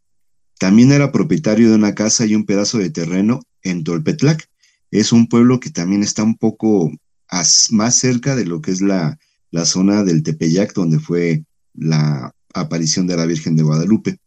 También 0.60 0.92
era 0.92 1.12
propietario 1.12 1.70
de 1.70 1.76
una 1.76 1.96
casa 1.96 2.26
y 2.26 2.36
un 2.36 2.46
pedazo 2.46 2.78
de 2.78 2.92
terreno 2.92 3.42
en 3.64 3.84
Tolpetlac. 3.84 4.48
Es 4.92 5.12
un 5.12 5.28
pueblo 5.28 5.60
que 5.60 5.72
también 5.72 6.04
está 6.04 6.22
un 6.22 6.38
poco 6.38 6.92
más 7.72 7.96
cerca 7.96 8.36
de 8.36 8.46
lo 8.46 8.62
que 8.62 8.72
es 8.72 8.82
la, 8.82 9.18
la 9.52 9.66
zona 9.66 10.04
del 10.04 10.22
Tepeyac, 10.22 10.74
donde 10.74 11.00
fue 11.00 11.46
la 11.74 12.34
aparición 12.54 13.08
de 13.08 13.16
la 13.16 13.26
Virgen 13.26 13.56
de 13.56 13.64
Guadalupe. 13.64 14.20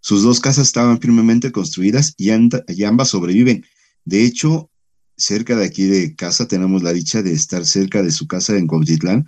Sus 0.00 0.22
dos 0.22 0.40
casas 0.40 0.66
estaban 0.66 1.00
firmemente 1.00 1.52
construidas 1.52 2.14
y, 2.16 2.30
ambas 2.30 3.08
sobreviven. 3.08 3.64
De 4.04 4.24
hecho, 4.24 4.70
cerca 5.16 5.56
de 5.56 5.66
aquí 5.66 5.84
de 5.84 6.14
casa 6.14 6.48
tenemos 6.48 6.82
la 6.82 6.92
dicha 6.92 7.22
de 7.22 7.32
estar 7.32 7.64
cerca 7.64 8.02
de 8.02 8.10
su 8.10 8.26
casa 8.26 8.56
en 8.56 8.66
Cuautitlán 8.66 9.26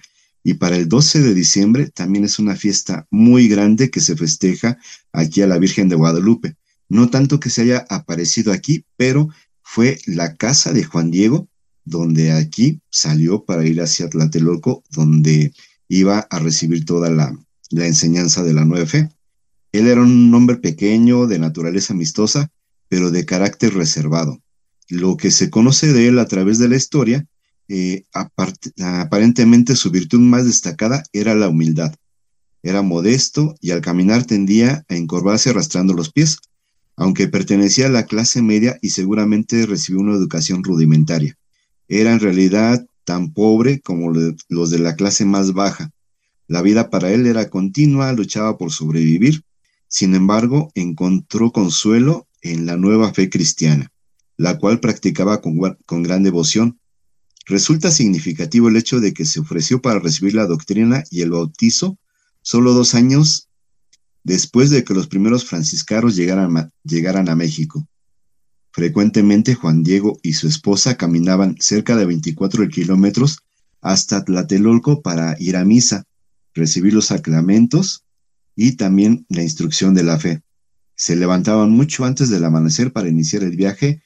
y 0.48 0.54
para 0.54 0.76
el 0.76 0.88
12 0.88 1.20
de 1.20 1.34
diciembre 1.34 1.90
también 1.90 2.24
es 2.24 2.38
una 2.38 2.56
fiesta 2.56 3.06
muy 3.10 3.48
grande 3.48 3.90
que 3.90 4.00
se 4.00 4.16
festeja 4.16 4.78
aquí 5.12 5.42
a 5.42 5.46
la 5.46 5.58
Virgen 5.58 5.90
de 5.90 5.96
Guadalupe. 5.96 6.56
No 6.88 7.10
tanto 7.10 7.38
que 7.38 7.50
se 7.50 7.60
haya 7.60 7.84
aparecido 7.90 8.50
aquí, 8.50 8.86
pero 8.96 9.28
fue 9.60 9.98
la 10.06 10.36
casa 10.36 10.72
de 10.72 10.84
Juan 10.84 11.10
Diego, 11.10 11.50
donde 11.84 12.32
aquí 12.32 12.80
salió 12.88 13.44
para 13.44 13.66
ir 13.66 13.78
hacia 13.82 14.08
Tlatelolco, 14.08 14.82
donde 14.90 15.52
iba 15.86 16.20
a 16.20 16.38
recibir 16.38 16.86
toda 16.86 17.10
la, 17.10 17.38
la 17.68 17.86
enseñanza 17.86 18.42
de 18.42 18.54
la 18.54 18.64
nueva 18.64 18.86
fe. 18.86 19.10
Él 19.72 19.86
era 19.86 20.00
un 20.00 20.32
hombre 20.34 20.56
pequeño, 20.56 21.26
de 21.26 21.38
naturaleza 21.38 21.92
amistosa, 21.92 22.50
pero 22.88 23.10
de 23.10 23.26
carácter 23.26 23.74
reservado 23.74 24.40
lo 24.88 25.18
que 25.18 25.30
se 25.30 25.50
conoce 25.50 25.92
de 25.92 26.08
él 26.08 26.18
a 26.18 26.24
través 26.24 26.58
de 26.58 26.70
la 26.70 26.76
historia, 26.76 27.26
eh, 27.68 28.04
aparentemente 28.12 29.76
su 29.76 29.90
virtud 29.90 30.20
más 30.20 30.46
destacada 30.46 31.02
era 31.12 31.34
la 31.34 31.48
humildad. 31.48 31.94
Era 32.62 32.82
modesto 32.82 33.54
y 33.60 33.70
al 33.70 33.80
caminar 33.80 34.24
tendía 34.24 34.84
a 34.88 34.94
encorvarse 34.96 35.50
arrastrando 35.50 35.94
los 35.94 36.10
pies, 36.10 36.38
aunque 36.96 37.28
pertenecía 37.28 37.86
a 37.86 37.90
la 37.90 38.06
clase 38.06 38.42
media 38.42 38.78
y 38.82 38.90
seguramente 38.90 39.66
recibió 39.66 40.00
una 40.00 40.16
educación 40.16 40.64
rudimentaria. 40.64 41.36
Era 41.86 42.12
en 42.12 42.20
realidad 42.20 42.84
tan 43.04 43.32
pobre 43.32 43.80
como 43.80 44.12
los 44.48 44.70
de 44.70 44.78
la 44.78 44.96
clase 44.96 45.24
más 45.24 45.52
baja. 45.52 45.90
La 46.46 46.62
vida 46.62 46.90
para 46.90 47.12
él 47.12 47.26
era 47.26 47.48
continua, 47.48 48.12
luchaba 48.12 48.58
por 48.58 48.72
sobrevivir. 48.72 49.42
Sin 49.86 50.14
embargo, 50.14 50.70
encontró 50.74 51.52
consuelo 51.52 52.26
en 52.42 52.66
la 52.66 52.76
nueva 52.76 53.12
fe 53.14 53.30
cristiana 53.30 53.92
la 54.38 54.56
cual 54.56 54.80
practicaba 54.80 55.42
con, 55.42 56.02
gran 56.02 56.22
devoción. 56.22 56.78
Resulta 57.48 57.90
significativo 57.90 58.68
el 58.68 58.76
hecho 58.76 59.00
de 59.00 59.14
que 59.14 59.24
se 59.24 59.40
ofreció 59.40 59.80
para 59.80 60.00
recibir 60.00 60.34
la 60.34 60.46
doctrina 60.46 61.02
y 61.10 61.22
el 61.22 61.30
bautizo 61.30 61.98
solo 62.42 62.74
dos 62.74 62.94
años 62.94 63.48
después 64.22 64.68
de 64.68 64.84
que 64.84 64.92
los 64.92 65.06
primeros 65.06 65.46
franciscanos 65.46 66.14
llegaran, 66.14 66.70
a 67.28 67.34
México. 67.34 67.88
Frecuentemente 68.70 69.54
Juan 69.54 69.82
Diego 69.82 70.18
y 70.22 70.34
su 70.34 70.46
esposa 70.46 70.98
caminaban 70.98 71.56
cerca 71.58 71.96
de 71.96 72.04
24 72.04 72.68
kilómetros 72.68 73.38
hasta 73.80 74.22
Tlatelolco 74.22 75.00
para 75.00 75.34
ir 75.40 75.56
a 75.56 75.64
misa, 75.64 76.04
recibir 76.52 76.92
los 76.92 77.06
sacramentos 77.06 78.04
y 78.54 78.72
también 78.72 79.24
la 79.30 79.42
instrucción 79.42 79.94
de 79.94 80.02
la 80.02 80.18
fe. 80.18 80.42
Se 80.96 81.16
levantaban 81.16 81.70
mucho 81.70 82.04
antes 82.04 82.28
del 82.28 82.44
amanecer 82.44 82.92
para 82.92 83.08
iniciar 83.08 83.42
el 83.42 83.56
viaje 83.56 84.02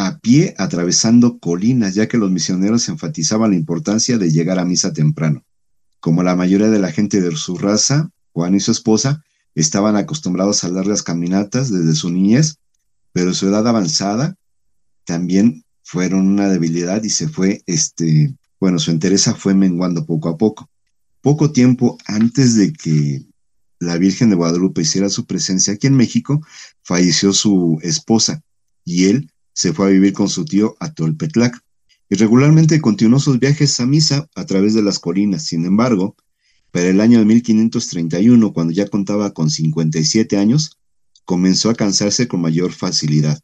a 0.00 0.20
pie 0.20 0.54
atravesando 0.58 1.40
colinas, 1.40 1.96
ya 1.96 2.06
que 2.06 2.18
los 2.18 2.30
misioneros 2.30 2.88
enfatizaban 2.88 3.50
la 3.50 3.56
importancia 3.56 4.16
de 4.16 4.30
llegar 4.30 4.60
a 4.60 4.64
misa 4.64 4.92
temprano. 4.92 5.44
Como 5.98 6.22
la 6.22 6.36
mayoría 6.36 6.68
de 6.68 6.78
la 6.78 6.92
gente 6.92 7.20
de 7.20 7.34
su 7.34 7.58
raza, 7.58 8.08
Juan 8.30 8.54
y 8.54 8.60
su 8.60 8.70
esposa 8.70 9.24
estaban 9.56 9.96
acostumbrados 9.96 10.62
a 10.62 10.68
largas 10.68 11.02
caminatas 11.02 11.72
desde 11.72 11.96
su 11.96 12.10
niñez, 12.10 12.58
pero 13.12 13.34
su 13.34 13.48
edad 13.48 13.66
avanzada 13.66 14.36
también 15.04 15.64
fueron 15.82 16.28
una 16.28 16.48
debilidad 16.48 17.02
y 17.02 17.10
se 17.10 17.28
fue, 17.28 17.64
este, 17.66 18.36
bueno, 18.60 18.78
su 18.78 18.92
entereza 18.92 19.34
fue 19.34 19.52
menguando 19.52 20.06
poco 20.06 20.28
a 20.28 20.38
poco. 20.38 20.70
Poco 21.22 21.50
tiempo 21.50 21.98
antes 22.06 22.54
de 22.54 22.72
que 22.72 23.24
la 23.80 23.98
Virgen 23.98 24.30
de 24.30 24.36
Guadalupe 24.36 24.82
hiciera 24.82 25.08
su 25.08 25.26
presencia 25.26 25.72
aquí 25.72 25.88
en 25.88 25.96
México, 25.96 26.40
falleció 26.84 27.32
su 27.32 27.80
esposa 27.82 28.44
y 28.84 29.06
él 29.06 29.32
se 29.58 29.72
fue 29.72 29.86
a 29.86 29.90
vivir 29.90 30.12
con 30.12 30.28
su 30.28 30.44
tío 30.44 30.76
a 30.78 30.94
Tolpetlac 30.94 31.64
y 32.08 32.14
regularmente 32.14 32.80
continuó 32.80 33.18
sus 33.18 33.40
viajes 33.40 33.80
a 33.80 33.86
misa 33.86 34.28
a 34.36 34.46
través 34.46 34.72
de 34.72 34.82
las 34.82 35.00
colinas. 35.00 35.46
Sin 35.46 35.64
embargo, 35.64 36.14
para 36.70 36.86
el 36.86 37.00
año 37.00 37.18
de 37.18 37.24
1531, 37.24 38.52
cuando 38.52 38.72
ya 38.72 38.86
contaba 38.86 39.34
con 39.34 39.50
57 39.50 40.36
años, 40.36 40.78
comenzó 41.24 41.70
a 41.70 41.74
cansarse 41.74 42.28
con 42.28 42.40
mayor 42.40 42.70
facilidad. 42.70 43.40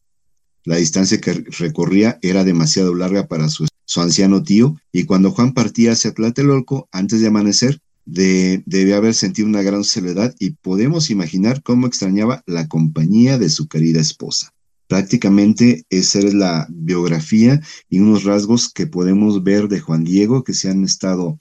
La 0.63 0.77
distancia 0.77 1.21
que 1.21 1.33
recorría 1.59 2.21
era 2.23 2.45
demasiado 2.45 2.95
larga 2.95 3.27
para 3.27 3.49
su, 3.49 3.67
anciano 3.97 4.45
tío, 4.45 4.77
y 4.93 5.07
cuando 5.07 5.33
Juan 5.33 5.53
partía 5.53 5.93
hacia 5.95 6.15
Tlatelolco, 6.15 6.89
antes 6.93 7.23
de 7.23 7.27
amanecer, 7.27 7.81
de, 8.05 8.63
debe 8.67 8.95
haber 8.95 9.15
sentido 9.15 9.49
una 9.49 9.63
gran 9.63 9.83
soledad 9.83 10.33
y 10.39 10.51
podemos 10.51 11.11
imaginar 11.11 11.61
cómo 11.65 11.89
extrañaba 11.89 12.45
la 12.47 12.69
compañía 12.69 13.37
de 13.37 13.51
su 13.51 13.67
querida 13.67 14.01
esposa. 14.01 14.54
Prácticamente 14.95 15.85
esa 15.91 16.21
es 16.21 16.35
la 16.35 16.69
biografía 16.71 17.61
y 17.91 17.99
unos 17.99 18.23
rasgos 18.23 18.73
que 18.73 18.87
podemos 18.87 19.43
ver 19.43 19.67
de 19.67 19.81
Juan 19.81 20.05
Diego 20.05 20.45
que 20.45 20.55
se 20.55 20.71
han 20.71 20.85
estado 20.85 21.37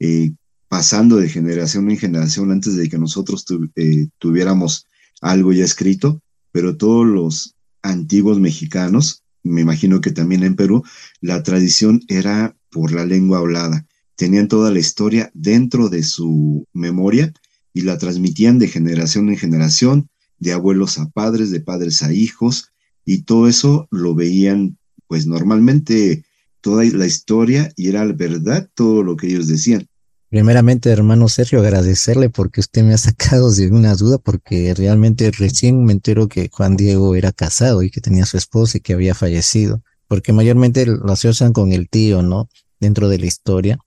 eh, 0.00 0.32
pasando 0.68 1.16
de 1.18 1.28
generación 1.28 1.90
en 1.90 1.98
generación 1.98 2.52
antes 2.52 2.74
de 2.74 2.88
que 2.88 2.96
nosotros 2.96 3.44
eh, 3.74 4.08
tuviéramos 4.16 4.86
algo 5.20 5.52
ya 5.52 5.62
escrito, 5.62 6.22
pero 6.52 6.78
todos 6.78 7.04
los 7.04 7.54
antiguos 7.82 8.40
mexicanos, 8.40 9.22
me 9.42 9.60
imagino 9.60 10.00
que 10.00 10.12
también 10.12 10.42
en 10.42 10.56
Perú, 10.56 10.82
la 11.20 11.42
tradición 11.42 12.00
era 12.08 12.56
por 12.70 12.92
la 12.92 13.04
lengua 13.04 13.40
hablada. 13.40 13.84
Tenían 14.14 14.48
toda 14.48 14.70
la 14.70 14.78
historia 14.78 15.30
dentro 15.34 15.90
de 15.90 16.02
su 16.02 16.66
memoria 16.72 17.30
y 17.74 17.82
la 17.82 17.98
transmitían 17.98 18.58
de 18.58 18.68
generación 18.68 19.28
en 19.28 19.36
generación, 19.36 20.08
de 20.38 20.54
abuelos 20.54 20.96
a 20.96 21.10
padres, 21.10 21.50
de 21.50 21.60
padres 21.60 22.02
a 22.02 22.10
hijos, 22.14 22.72
y 23.06 23.22
todo 23.22 23.48
eso 23.48 23.88
lo 23.90 24.14
veían 24.14 24.76
pues 25.06 25.26
normalmente 25.26 26.24
toda 26.60 26.84
la 26.84 27.06
historia 27.06 27.72
y 27.76 27.88
era 27.88 28.04
verdad 28.04 28.68
todo 28.74 29.02
lo 29.02 29.16
que 29.16 29.28
ellos 29.28 29.46
decían. 29.46 29.88
Primeramente, 30.28 30.90
hermano 30.90 31.28
Sergio, 31.28 31.60
agradecerle 31.60 32.28
porque 32.28 32.58
usted 32.58 32.82
me 32.82 32.92
ha 32.92 32.98
sacado 32.98 33.52
de 33.52 33.70
una 33.70 33.94
duda 33.94 34.18
porque 34.18 34.74
realmente 34.74 35.30
recién 35.30 35.84
me 35.84 35.92
entero 35.92 36.26
que 36.26 36.50
Juan 36.52 36.76
Diego 36.76 37.14
era 37.14 37.30
casado 37.30 37.82
y 37.82 37.90
que 37.90 38.00
tenía 38.00 38.26
su 38.26 38.36
esposa 38.36 38.78
y 38.78 38.80
que 38.80 38.92
había 38.92 39.14
fallecido, 39.14 39.82
porque 40.08 40.32
mayormente 40.32 40.84
lo 40.84 41.12
asocian 41.12 41.52
con 41.52 41.72
el 41.72 41.88
tío, 41.88 42.22
¿no? 42.22 42.48
Dentro 42.80 43.08
de 43.08 43.20
la 43.20 43.26
historia, 43.26 43.78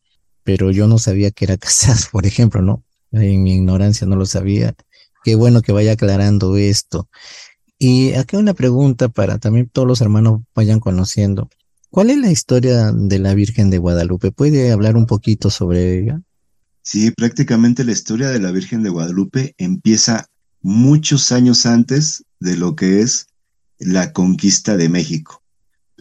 pero 0.43 0.71
yo 0.71 0.87
no 0.87 0.97
sabía 0.97 1.31
que 1.31 1.43
era 1.43 1.57
casado, 1.59 1.99
por 2.13 2.25
ejemplo, 2.25 2.61
¿no? 2.61 2.85
En 3.11 3.43
mi 3.43 3.55
ignorancia 3.55 4.07
no 4.07 4.15
lo 4.15 4.25
sabía. 4.25 4.73
Qué 5.25 5.35
bueno 5.35 5.61
que 5.61 5.73
vaya 5.73 5.93
aclarando 5.93 6.55
esto. 6.55 7.09
Y 7.79 8.13
aquí 8.13 8.35
una 8.35 8.53
pregunta 8.53 9.07
para 9.07 9.39
también 9.39 9.69
todos 9.71 9.87
los 9.87 10.01
hermanos 10.01 10.41
vayan 10.53 10.81
conociendo. 10.81 11.49
¿Cuál 11.89 12.09
es 12.09 12.17
la 12.17 12.29
historia 12.29 12.91
de 12.91 13.19
la 13.19 13.33
Virgen 13.33 13.69
de 13.69 13.77
Guadalupe? 13.77 14.31
¿Puede 14.31 14.71
hablar 14.71 14.97
un 14.97 15.05
poquito 15.05 15.49
sobre 15.49 15.97
ella? 15.97 16.21
Sí, 16.83 17.11
prácticamente 17.11 17.85
la 17.85 17.93
historia 17.93 18.29
de 18.29 18.39
la 18.39 18.51
Virgen 18.51 18.83
de 18.83 18.89
Guadalupe 18.89 19.55
empieza 19.57 20.27
muchos 20.61 21.31
años 21.31 21.65
antes 21.65 22.25
de 22.39 22.57
lo 22.57 22.75
que 22.75 22.99
es 23.01 23.27
la 23.79 24.11
conquista 24.11 24.75
de 24.75 24.89
México. 24.89 25.41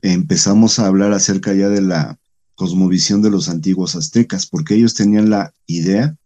Empezamos 0.02 0.78
a 0.78 0.86
hablar 0.86 1.12
acerca 1.12 1.54
ya 1.54 1.68
de 1.68 1.80
la 1.80 2.18
cosmovisión 2.56 3.22
de 3.22 3.30
los 3.30 3.48
antiguos 3.48 3.94
aztecas, 3.94 4.46
porque 4.46 4.74
ellos 4.74 4.94
tenían 4.94 5.30
la 5.30 5.54
idea 5.66 6.16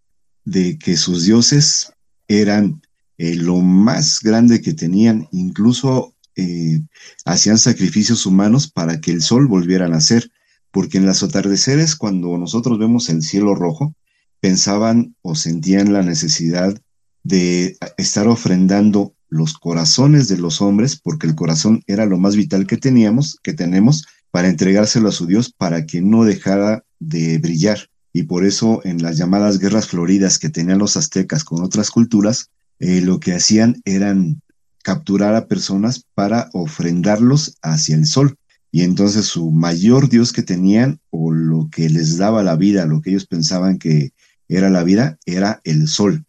de 0.44 0.78
que 0.78 0.96
sus 0.96 1.24
dioses 1.24 1.92
eran 2.26 2.80
eh, 3.22 3.36
lo 3.36 3.58
más 3.58 4.18
grande 4.20 4.60
que 4.60 4.72
tenían, 4.72 5.28
incluso 5.30 6.12
eh, 6.34 6.80
hacían 7.24 7.56
sacrificios 7.56 8.26
humanos 8.26 8.66
para 8.66 9.00
que 9.00 9.12
el 9.12 9.22
sol 9.22 9.46
volviera 9.46 9.84
a 9.86 9.88
nacer, 9.88 10.32
porque 10.72 10.98
en 10.98 11.06
los 11.06 11.22
atardeceres, 11.22 11.94
cuando 11.94 12.36
nosotros 12.36 12.80
vemos 12.80 13.08
el 13.10 13.22
cielo 13.22 13.54
rojo, 13.54 13.94
pensaban 14.40 15.14
o 15.22 15.36
sentían 15.36 15.92
la 15.92 16.02
necesidad 16.02 16.76
de 17.22 17.78
estar 17.96 18.26
ofrendando 18.26 19.14
los 19.28 19.52
corazones 19.52 20.26
de 20.26 20.38
los 20.38 20.60
hombres, 20.60 20.96
porque 21.00 21.28
el 21.28 21.36
corazón 21.36 21.84
era 21.86 22.06
lo 22.06 22.18
más 22.18 22.34
vital 22.34 22.66
que 22.66 22.76
teníamos, 22.76 23.38
que 23.40 23.52
tenemos, 23.52 24.04
para 24.32 24.48
entregárselo 24.48 25.10
a 25.10 25.12
su 25.12 25.26
Dios 25.26 25.52
para 25.52 25.86
que 25.86 26.02
no 26.02 26.24
dejara 26.24 26.84
de 26.98 27.38
brillar. 27.38 27.88
Y 28.12 28.24
por 28.24 28.44
eso 28.44 28.80
en 28.82 29.00
las 29.00 29.16
llamadas 29.16 29.60
guerras 29.60 29.86
floridas 29.86 30.40
que 30.40 30.50
tenían 30.50 30.78
los 30.78 30.96
aztecas 30.96 31.44
con 31.44 31.62
otras 31.62 31.92
culturas, 31.92 32.50
eh, 32.82 33.00
lo 33.00 33.20
que 33.20 33.32
hacían 33.32 33.80
eran 33.84 34.42
capturar 34.82 35.36
a 35.36 35.46
personas 35.46 36.04
para 36.14 36.50
ofrendarlos 36.52 37.56
hacia 37.62 37.94
el 37.94 38.06
sol. 38.06 38.36
Y 38.72 38.82
entonces 38.82 39.26
su 39.26 39.52
mayor 39.52 40.08
dios 40.08 40.32
que 40.32 40.42
tenían, 40.42 40.98
o 41.10 41.30
lo 41.30 41.68
que 41.70 41.88
les 41.88 42.16
daba 42.16 42.42
la 42.42 42.56
vida, 42.56 42.84
lo 42.86 43.00
que 43.00 43.10
ellos 43.10 43.26
pensaban 43.26 43.78
que 43.78 44.12
era 44.48 44.68
la 44.68 44.82
vida, 44.82 45.16
era 45.26 45.60
el 45.62 45.86
sol. 45.86 46.24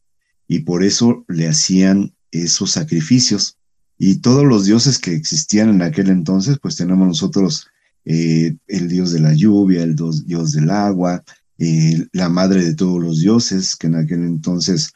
Y 0.48 0.60
por 0.60 0.84
eso 0.84 1.26
le 1.28 1.48
hacían 1.48 2.14
esos 2.30 2.70
sacrificios. 2.70 3.58
Y 3.98 4.18
todos 4.18 4.46
los 4.46 4.66
dioses 4.66 5.00
que 5.00 5.16
existían 5.16 5.70
en 5.70 5.82
aquel 5.82 6.10
entonces, 6.10 6.60
pues 6.62 6.76
tenemos 6.76 7.08
nosotros 7.08 7.66
eh, 8.06 8.56
el 8.68 8.90
dios 8.90 9.12
de 9.12 9.22
la 9.22 9.34
lluvia, 9.34 9.82
el 9.82 9.96
dios, 9.96 10.52
del 10.52 10.70
agua, 10.70 11.24
eh, 11.58 12.06
la 12.12 12.30
madre 12.30 12.64
de 12.64 12.76
todos 12.76 13.02
los 13.02 13.22
dioses, 13.22 13.76
que 13.76 13.88
en 13.88 13.96
aquel 13.96 14.20
entonces 14.20 14.94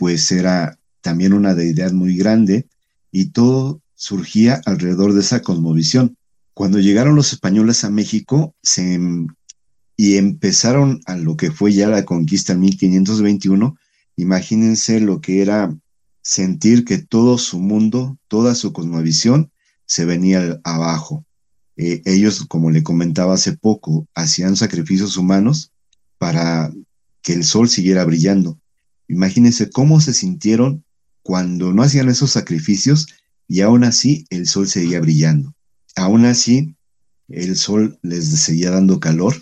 pues 0.00 0.32
era 0.32 0.78
también 1.02 1.34
una 1.34 1.54
deidad 1.54 1.92
muy 1.92 2.16
grande 2.16 2.66
y 3.12 3.32
todo 3.32 3.82
surgía 3.94 4.62
alrededor 4.64 5.12
de 5.12 5.20
esa 5.20 5.42
cosmovisión. 5.42 6.16
Cuando 6.54 6.78
llegaron 6.78 7.16
los 7.16 7.34
españoles 7.34 7.84
a 7.84 7.90
México 7.90 8.54
em, 8.78 9.26
y 9.98 10.16
empezaron 10.16 11.02
a 11.04 11.18
lo 11.18 11.36
que 11.36 11.50
fue 11.50 11.74
ya 11.74 11.86
la 11.86 12.06
conquista 12.06 12.54
en 12.54 12.60
1521, 12.60 13.76
imagínense 14.16 15.00
lo 15.00 15.20
que 15.20 15.42
era 15.42 15.76
sentir 16.22 16.86
que 16.86 16.96
todo 16.96 17.36
su 17.36 17.60
mundo, 17.60 18.16
toda 18.26 18.54
su 18.54 18.72
cosmovisión 18.72 19.52
se 19.84 20.06
venía 20.06 20.62
abajo. 20.64 21.26
Eh, 21.76 22.00
ellos, 22.06 22.46
como 22.48 22.70
le 22.70 22.82
comentaba 22.82 23.34
hace 23.34 23.54
poco, 23.54 24.06
hacían 24.14 24.56
sacrificios 24.56 25.18
humanos 25.18 25.72
para 26.16 26.72
que 27.20 27.34
el 27.34 27.44
sol 27.44 27.68
siguiera 27.68 28.06
brillando. 28.06 28.59
Imagínense 29.10 29.70
cómo 29.70 30.00
se 30.00 30.14
sintieron 30.14 30.84
cuando 31.22 31.72
no 31.72 31.82
hacían 31.82 32.08
esos 32.08 32.30
sacrificios 32.30 33.08
y 33.48 33.60
aún 33.62 33.82
así 33.82 34.24
el 34.30 34.46
sol 34.46 34.68
seguía 34.68 35.00
brillando. 35.00 35.52
Aún 35.96 36.24
así 36.24 36.76
el 37.28 37.56
sol 37.56 37.98
les 38.02 38.28
seguía 38.28 38.70
dando 38.70 39.00
calor, 39.00 39.34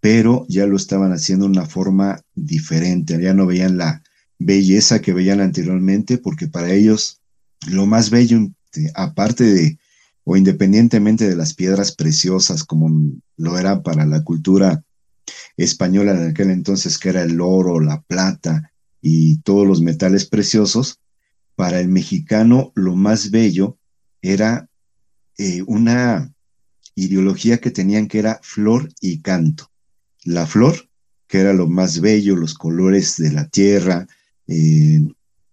pero 0.00 0.46
ya 0.48 0.66
lo 0.66 0.76
estaban 0.76 1.12
haciendo 1.12 1.44
de 1.46 1.52
una 1.52 1.66
forma 1.66 2.22
diferente, 2.34 3.20
ya 3.22 3.34
no 3.34 3.46
veían 3.46 3.78
la 3.78 4.02
belleza 4.40 5.00
que 5.00 5.12
veían 5.12 5.40
anteriormente, 5.40 6.18
porque 6.18 6.48
para 6.48 6.72
ellos 6.72 7.20
lo 7.68 7.86
más 7.86 8.10
bello, 8.10 8.50
aparte 8.94 9.44
de 9.44 9.78
o 10.24 10.36
independientemente 10.36 11.28
de 11.28 11.36
las 11.36 11.54
piedras 11.54 11.92
preciosas 11.94 12.64
como 12.64 12.90
lo 13.36 13.58
era 13.58 13.82
para 13.82 14.06
la 14.06 14.24
cultura 14.24 14.82
española 15.56 16.12
en 16.12 16.30
aquel 16.30 16.50
entonces, 16.50 16.98
que 16.98 17.10
era 17.10 17.22
el 17.22 17.40
oro, 17.40 17.78
la 17.78 18.00
plata, 18.02 18.72
y 19.06 19.36
todos 19.42 19.66
los 19.66 19.82
metales 19.82 20.24
preciosos, 20.24 20.98
para 21.56 21.78
el 21.78 21.88
mexicano 21.88 22.72
lo 22.74 22.96
más 22.96 23.30
bello 23.30 23.76
era 24.22 24.70
eh, 25.36 25.62
una 25.66 26.34
ideología 26.94 27.58
que 27.58 27.70
tenían 27.70 28.08
que 28.08 28.18
era 28.18 28.40
flor 28.42 28.88
y 29.02 29.20
canto. 29.20 29.70
La 30.24 30.46
flor, 30.46 30.88
que 31.28 31.40
era 31.40 31.52
lo 31.52 31.68
más 31.68 32.00
bello, 32.00 32.34
los 32.34 32.54
colores 32.54 33.18
de 33.18 33.30
la 33.30 33.46
tierra, 33.46 34.06
eh, 34.46 35.06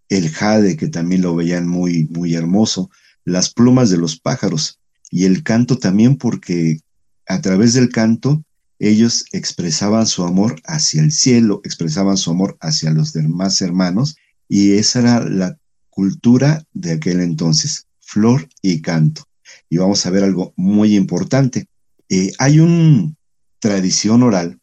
el 0.08 0.30
jade, 0.30 0.78
que 0.78 0.88
también 0.88 1.22
lo 1.22 1.36
veían 1.36 1.68
muy, 1.68 2.06
muy 2.06 2.36
hermoso, 2.36 2.90
las 3.26 3.54
plumas 3.54 3.90
de 3.90 3.98
los 3.98 4.18
pájaros 4.18 4.80
y 5.10 5.26
el 5.26 5.44
canto 5.44 5.78
también 5.78 6.16
porque 6.16 6.80
a 7.28 7.42
través 7.42 7.74
del 7.74 7.90
canto 7.90 8.46
ellos 8.82 9.26
expresaban 9.32 10.08
su 10.08 10.24
amor 10.24 10.60
hacia 10.66 11.04
el 11.04 11.12
cielo, 11.12 11.62
expresaban 11.64 12.18
su 12.18 12.32
amor 12.32 12.58
hacia 12.62 12.90
los 12.90 13.14
demás 13.14 13.62
hermanos 13.62 14.16
y 14.50 14.74
esa 14.74 15.02
era 15.02 15.30
la 15.30 15.58
cultura 15.92 16.64
de 16.74 16.94
aquel 16.94 17.22
entonces, 17.22 17.86
flor 18.00 18.50
y 18.64 18.82
canto. 18.82 19.24
Y 19.70 19.78
vamos 19.78 20.04
a 20.06 20.10
ver 20.10 20.24
algo 20.24 20.54
muy 20.56 20.96
importante. 20.96 21.68
Eh, 22.10 22.32
hay 22.40 22.60
una 22.60 23.14
tradición 23.60 24.24
oral, 24.24 24.60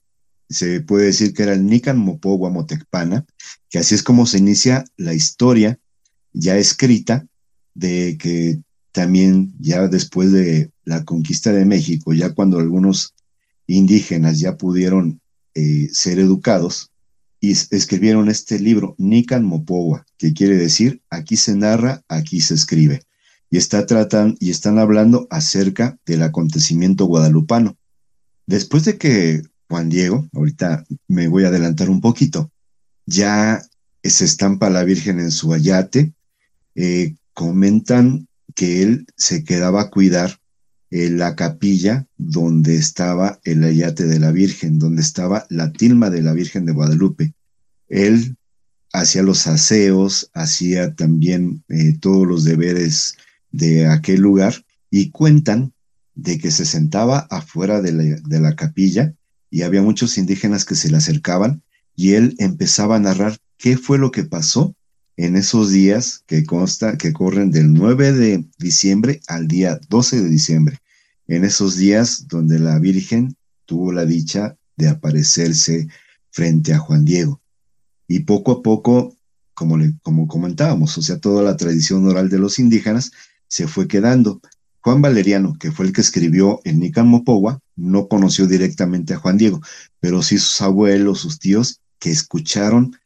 se 0.49 0.81
puede 0.81 1.07
decir 1.07 1.33
que 1.33 1.45
era 1.45 1.53
el 1.53 1.65
Nican 1.65 1.99
Mopogua 1.99 2.51
Motecpana, 2.51 3.25
que 3.71 3.79
así 3.79 3.95
es 3.95 4.03
como 4.03 4.27
se 4.27 4.39
inicia 4.39 4.85
la 4.97 5.15
historia 5.15 5.79
ya 6.33 6.57
escrita 6.57 7.25
de 7.75 8.19
que 8.19 8.61
también 8.91 9.55
ya 9.61 9.87
después 9.87 10.33
de 10.33 10.73
la 10.85 11.05
conquista 11.05 11.53
de 11.53 11.65
México, 11.65 12.13
ya 12.15 12.35
cuando 12.35 12.59
algunos 12.59 13.15
indígenas 13.69 14.41
ya 14.41 14.57
pudieron 14.57 15.21
eh, 15.55 15.89
ser 15.93 16.19
educados, 16.19 16.91
y 17.41 17.53
escribieron 17.53 18.29
este 18.29 18.59
libro, 18.59 18.95
Nican 18.99 19.45
Mopowa, 19.45 20.05
que 20.17 20.33
quiere 20.33 20.57
decir 20.57 21.03
aquí 21.09 21.37
se 21.37 21.55
narra, 21.55 22.03
aquí 22.09 22.41
se 22.41 22.55
escribe. 22.55 23.03
Y, 23.51 23.57
está 23.57 23.87
tratan, 23.87 24.37
y 24.41 24.51
están 24.51 24.79
hablando 24.79 25.27
acerca 25.31 25.99
del 26.05 26.23
acontecimiento 26.23 27.07
guadalupano. 27.07 27.77
Después 28.47 28.85
de 28.85 28.99
que 28.99 29.43
Juan 29.69 29.89
Diego, 29.89 30.29
ahorita 30.35 30.85
me 31.07 31.29
voy 31.29 31.45
a 31.45 31.49
adelantar 31.49 31.91
un 31.91 32.01
poquito, 32.01 32.51
ya 33.07 33.63
se 34.03 34.25
estampa 34.25 34.69
la 34.71 34.85
Virgen 34.85 35.21
en 35.21 35.31
su 35.31 35.53
ayate, 35.53 36.13
eh, 36.75 37.15
comentan 37.33 38.29
que 38.55 38.83
él 38.83 39.07
se 39.17 39.45
quedaba 39.45 39.83
a 39.83 39.91
cuidar 39.91 40.38
la 40.91 41.37
capilla 41.37 42.07
donde 42.17 42.77
estaba 42.77 43.41
el 43.45 43.63
ayate 43.65 44.05
de 44.05 44.19
la 44.19 44.33
Virgen, 44.33 44.79
donde 44.79 45.03
estaba 45.03 45.47
la 45.51 45.73
tilma 45.73 46.11
de 46.11 46.23
la 46.23 46.33
Virgen 46.33 46.65
de 46.65 46.73
Guadalupe. 46.73 47.35
Él 47.89 48.37
hacía 48.93 49.23
los 49.23 49.47
aseos, 49.47 50.31
hacía 50.33 50.95
también 50.95 51.63
eh, 51.69 51.99
todos 52.01 52.27
los 52.27 52.45
deberes 52.45 53.17
de 53.51 53.87
aquel 53.87 54.21
lugar 54.21 54.65
y 54.91 55.11
cuentan 55.11 55.73
de 56.15 56.39
que 56.39 56.51
se 56.51 56.65
sentaba 56.65 57.21
afuera 57.31 57.81
de 57.81 58.41
la 58.41 58.57
capilla 58.57 59.15
y 59.51 59.63
había 59.63 59.83
muchos 59.83 60.19
indígenas 60.19 60.65
que 60.65 60.75
se 60.75 60.91
le 60.91 60.97
acercaban 60.97 61.63
y 61.95 62.15
él 62.15 62.35
empezaba 62.39 62.97
a 62.97 63.01
narrar 63.01 63.39
qué 63.57 63.77
fue 63.77 63.99
lo 63.99 64.11
que 64.11 64.25
pasó 64.25 64.75
en 65.19 65.35
esos 65.35 65.73
días 65.73 66.23
que 66.27 66.45
consta 66.45 66.97
que 66.97 67.13
corren 67.13 67.51
del 67.51 67.73
9 67.73 68.13
de 68.13 68.45
diciembre 68.57 69.21
al 69.27 69.49
día 69.49 69.81
12 69.89 70.23
de 70.23 70.29
diciembre, 70.29 70.79
en 71.27 71.45
esos 71.45 71.77
días 71.77 72.29
donde 72.29 72.61
la 72.61 72.79
Virgen 72.79 73.37
tuvo 73.67 73.91
la 73.91 74.07
dicha 74.07 74.57
de 74.77 74.89
aparecerse 74.89 75.89
frente 76.31 76.73
a 76.73 76.79
Juan 76.79 77.05
Diego. 77.05 77.41
Y 78.07 78.21
poco 78.21 78.53
a 78.53 78.63
poco, 78.63 79.17
como, 79.55 79.77
le, 79.77 79.95
como 80.03 80.29
comentábamos, 80.29 80.97
o 80.97 81.03
sea, 81.03 81.19
toda 81.19 81.43
la 81.43 81.57
tradición 81.57 82.07
oral 82.07 82.29
de 82.29 82.39
los 82.39 82.61
indígenas 82.61 83.11
se 83.49 83.67
fue 83.67 83.89
quedando. 83.89 84.41
Juan 84.79 85.03
Valeriano, 85.03 85.57
que 85.59 85.73
fue 85.73 85.87
el 85.87 85.93
que 85.93 86.01
escribió 86.01 86.61
el 86.63 86.79
Nican 86.79 87.09
Mopogua, 87.09 87.59
no 87.75 88.07
conoció 88.07 88.47
directamente 88.47 89.15
a 89.15 89.19
Juan 89.19 89.37
Diego, 89.37 89.61
pero 89.99 90.23
sí 90.23 90.39
sus 90.39 90.61
abuelos, 90.63 91.19
sus 91.19 91.41
tíos, 91.41 91.81
que 91.99 92.13
escucharon 92.13 92.97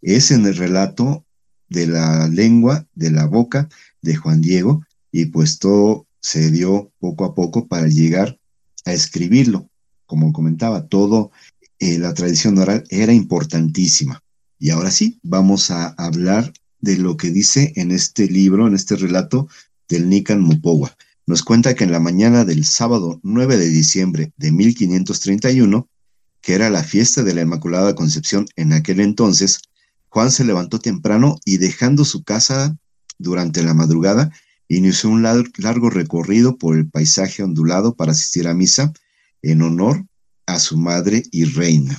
ese 0.00 0.36
en 0.36 0.46
el 0.46 0.56
relato 0.56 1.25
de 1.68 1.86
la 1.86 2.28
lengua, 2.28 2.86
de 2.94 3.10
la 3.10 3.26
boca 3.26 3.68
de 4.02 4.16
Juan 4.16 4.40
Diego, 4.40 4.84
y 5.10 5.26
pues 5.26 5.58
todo 5.58 6.06
se 6.20 6.50
dio 6.50 6.92
poco 6.98 7.24
a 7.24 7.34
poco 7.34 7.68
para 7.68 7.88
llegar 7.88 8.38
a 8.84 8.92
escribirlo. 8.92 9.68
Como 10.06 10.32
comentaba, 10.32 10.86
todo 10.86 11.30
eh, 11.78 11.98
la 11.98 12.14
tradición 12.14 12.58
oral 12.58 12.84
era 12.90 13.12
importantísima. 13.12 14.22
Y 14.58 14.70
ahora 14.70 14.90
sí, 14.90 15.18
vamos 15.22 15.70
a 15.70 15.88
hablar 15.98 16.52
de 16.80 16.96
lo 16.96 17.16
que 17.16 17.30
dice 17.30 17.72
en 17.76 17.90
este 17.90 18.26
libro, 18.26 18.66
en 18.66 18.74
este 18.74 18.96
relato 18.96 19.48
del 19.88 20.08
Nican 20.08 20.40
Mupowa. 20.40 20.96
Nos 21.26 21.42
cuenta 21.42 21.74
que 21.74 21.84
en 21.84 21.92
la 21.92 22.00
mañana 22.00 22.44
del 22.44 22.64
sábado 22.64 23.20
9 23.22 23.56
de 23.56 23.68
diciembre 23.68 24.32
de 24.36 24.52
1531, 24.52 25.88
que 26.40 26.54
era 26.54 26.70
la 26.70 26.84
fiesta 26.84 27.24
de 27.24 27.34
la 27.34 27.42
Inmaculada 27.42 27.94
Concepción 27.94 28.46
en 28.56 28.72
aquel 28.72 29.00
entonces, 29.00 29.60
Juan 30.08 30.30
se 30.30 30.44
levantó 30.44 30.78
temprano 30.78 31.38
y 31.44 31.58
dejando 31.58 32.04
su 32.04 32.24
casa 32.24 32.76
durante 33.18 33.62
la 33.62 33.74
madrugada, 33.74 34.32
inició 34.68 35.10
un 35.10 35.22
largo 35.22 35.90
recorrido 35.90 36.58
por 36.58 36.76
el 36.76 36.88
paisaje 36.88 37.42
ondulado 37.42 37.94
para 37.94 38.12
asistir 38.12 38.48
a 38.48 38.54
misa 38.54 38.92
en 39.42 39.62
honor 39.62 40.04
a 40.46 40.58
su 40.58 40.76
madre 40.76 41.22
y 41.30 41.44
reina. 41.44 41.98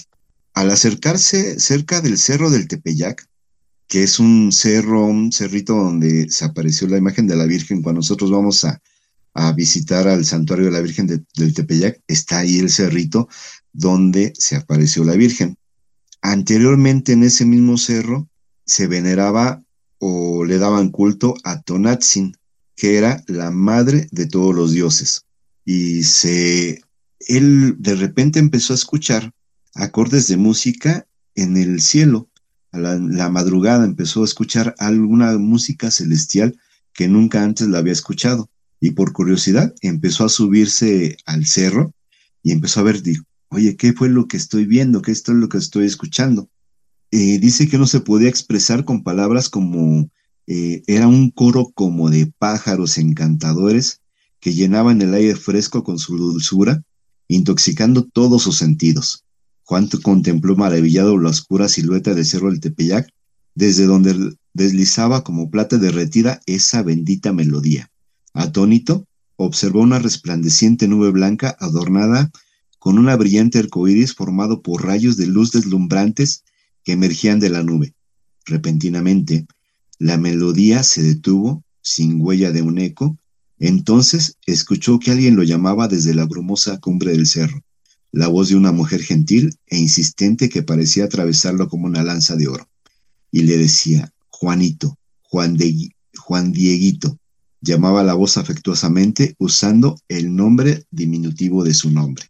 Al 0.54 0.72
acercarse 0.72 1.60
cerca 1.60 2.02
del 2.02 2.18
cerro 2.18 2.50
del 2.50 2.68
Tepeyac, 2.68 3.28
que 3.88 4.04
es 4.04 4.20
un 4.20 4.52
cerro, 4.52 5.06
un 5.06 5.32
cerrito 5.32 5.76
donde 5.76 6.30
se 6.30 6.46
apareció 6.46 6.88
la 6.88 6.98
imagen 6.98 7.28
de 7.28 7.36
la 7.36 7.46
Virgen, 7.46 7.82
cuando 7.82 8.00
nosotros 8.00 8.32
vamos 8.32 8.66
a, 8.66 8.82
visitar 9.56 10.08
al 10.08 10.26
santuario 10.26 10.66
de 10.66 10.72
la 10.72 10.80
Virgen 10.80 11.06
del 11.06 11.54
Tepeyac, 11.54 12.02
está 12.08 12.40
ahí 12.40 12.58
el 12.58 12.72
cerrito 12.72 13.30
donde 13.72 14.34
se 14.36 14.56
apareció 14.56 15.04
la 15.04 15.14
Virgen. 15.14 15.56
Anteriormente 16.22 17.14
en 17.14 17.24
ese 17.24 17.46
mismo 17.46 17.78
cerro 17.78 18.28
se 18.66 18.88
veneraba 18.88 19.64
o 20.00 20.46
le 20.46 20.58
daban 20.58 20.90
culto 20.90 21.36
a 21.44 21.62
Tonatzin, 21.62 22.36
que 22.76 22.98
era 22.98 23.24
la 23.28 23.52
madre 23.52 24.08
de 24.12 24.28
todos 24.28 24.54
los 24.54 24.72
dioses. 24.72 25.26
Y 25.66 26.04
se, 26.04 26.82
él 27.28 27.76
de 27.80 27.96
repente 27.96 28.40
empezó 28.40 28.74
a 28.74 28.78
escuchar 28.78 29.32
acordes 29.74 30.28
de 30.28 30.38
música 30.38 31.08
en 31.36 31.58
el 31.58 31.82
cielo. 31.82 32.30
A 32.72 32.80
la, 32.80 33.30
madrugada 33.30 33.86
empezó 33.86 34.22
a 34.22 34.26
escuchar 34.26 34.76
alguna 34.78 35.38
música 35.38 35.90
celestial 35.92 36.60
que 36.94 37.08
nunca 37.08 37.44
antes 37.44 37.68
la 37.68 37.80
había 37.80 37.94
escuchado. 37.94 38.50
Y 38.80 38.92
por 38.92 39.14
curiosidad 39.14 39.74
empezó 39.82 40.26
a 40.26 40.30
subirse 40.30 41.18
al 41.26 41.46
cerro 41.46 41.94
y 42.44 42.52
empezó 42.52 42.82
a 42.82 42.84
ver, 42.84 43.02
oye, 43.50 43.76
¿qué 43.76 43.94
fue 43.94 44.10
lo 44.10 44.28
que 44.28 44.38
estoy 44.38 44.66
viendo? 44.66 45.02
¿Qué 45.02 45.12
es 45.12 45.28
lo 45.28 45.50
que 45.50 45.58
estoy 45.58 45.86
escuchando? 45.86 46.50
Eh, 47.12 47.40
dice 47.40 47.68
que 47.68 47.78
no 47.78 47.88
se 47.88 48.02
podía 48.02 48.30
expresar 48.30 48.84
con 48.84 49.04
palabras 49.04 49.50
como 49.50 50.10
eh, 50.48 50.84
era 50.88 51.08
un 51.08 51.30
coro 51.30 51.72
como 51.74 52.10
de 52.10 52.32
pájaros 52.38 52.98
encantadores 52.98 54.02
que 54.40 54.54
llenaban 54.54 55.02
el 55.02 55.14
aire 55.14 55.36
fresco 55.36 55.84
con 55.84 56.00
su 56.00 56.18
dulzura, 56.18 56.84
intoxicando 57.28 58.04
todos 58.04 58.44
sus 58.44 58.58
sentidos. 58.58 59.26
Juan 59.64 59.90
contempló 60.02 60.56
maravillado 60.56 61.18
la 61.18 61.30
oscura 61.30 61.68
silueta 61.68 62.14
del 62.14 62.26
cerro 62.26 62.50
del 62.50 62.62
Tepeyac, 62.62 63.10
desde 63.56 63.86
donde 63.86 64.36
deslizaba 64.54 65.24
como 65.24 65.50
plata 65.50 65.78
derretida 65.78 66.40
esa 66.46 66.84
bendita 66.84 67.34
melodía. 67.34 67.90
Atónito, 68.34 69.06
observó 69.36 69.82
una 69.82 70.00
resplandeciente 70.00 70.88
nube 70.88 71.12
blanca 71.12 71.58
adornada 71.60 72.32
con 72.80 72.98
una 72.98 73.16
brillante 73.16 73.60
arcoíris 73.60 74.14
formado 74.14 74.62
por 74.62 74.86
rayos 74.86 75.18
de 75.18 75.28
luz 75.28 75.52
deslumbrantes 75.52 76.44
que 76.84 76.94
emergían 76.94 77.40
de 77.40 77.50
la 77.50 77.64
nube. 77.64 77.94
Repentinamente, 78.46 79.48
la 80.00 80.18
melodía 80.18 80.84
se 80.84 81.04
detuvo, 81.04 81.64
sin 81.82 82.22
huella 82.22 82.52
de 82.52 82.62
un 82.62 82.78
eco. 82.78 83.18
Entonces 83.60 84.38
escuchó 84.46 85.00
que 85.00 85.12
alguien 85.12 85.36
lo 85.36 85.44
llamaba 85.44 85.88
desde 85.88 86.14
la 86.14 86.26
brumosa 86.26 86.80
cumbre 86.80 87.12
del 87.12 87.26
cerro, 87.26 87.64
la 88.12 88.28
voz 88.28 88.50
de 88.50 88.56
una 88.56 88.72
mujer 88.72 89.02
gentil 89.02 89.56
e 89.66 89.78
insistente 89.78 90.50
que 90.50 90.64
parecía 90.64 91.06
atravesarlo 91.06 91.68
como 91.68 91.88
una 91.88 92.04
lanza 92.04 92.36
de 92.36 92.48
oro. 92.48 92.70
Y 93.32 93.42
le 93.44 93.58
decía, 93.58 94.14
Juanito, 94.30 94.98
Juan, 95.24 95.58
de, 95.58 95.90
Juan 96.16 96.52
Dieguito. 96.52 97.18
Llamaba 97.60 98.04
la 98.04 98.14
voz 98.14 98.38
afectuosamente 98.38 99.36
usando 99.40 100.00
el 100.08 100.36
nombre 100.36 100.86
diminutivo 100.92 101.64
de 101.64 101.74
su 101.74 101.92
nombre. 101.92 102.26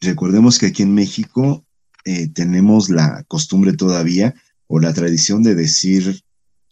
Recordemos 0.00 0.58
que 0.58 0.66
aquí 0.66 0.82
en 0.82 0.94
México 0.94 1.64
eh, 2.04 2.28
tenemos 2.28 2.88
la 2.88 3.24
costumbre 3.24 3.72
todavía 3.72 4.34
o 4.66 4.78
la 4.80 4.94
tradición 4.94 5.42
de 5.42 5.54
decir, 5.54 6.22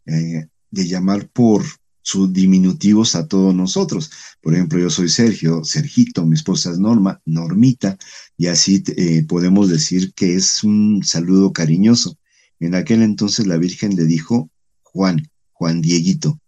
eh, 0.06 0.46
de 0.70 0.86
llamar 0.86 1.28
por 1.28 1.64
sus 2.02 2.32
diminutivos 2.32 3.16
a 3.16 3.26
todos 3.26 3.52
nosotros. 3.52 4.12
Por 4.40 4.54
ejemplo, 4.54 4.78
yo 4.78 4.90
soy 4.90 5.08
Sergio, 5.08 5.64
Sergito, 5.64 6.24
mi 6.24 6.36
esposa 6.36 6.70
es 6.70 6.78
Norma, 6.78 7.20
Normita, 7.24 7.98
y 8.36 8.46
así 8.46 8.84
eh, 8.96 9.24
podemos 9.26 9.68
decir 9.68 10.14
que 10.14 10.36
es 10.36 10.62
un 10.62 11.02
saludo 11.02 11.52
cariñoso. 11.52 12.16
En 12.60 12.76
aquel 12.76 13.02
entonces 13.02 13.48
la 13.48 13.56
Virgen 13.56 13.96
le 13.96 14.04
dijo 14.04 14.50
Juan, 14.82 15.28
Juan 15.52 15.82
Dieguito, 15.82 16.38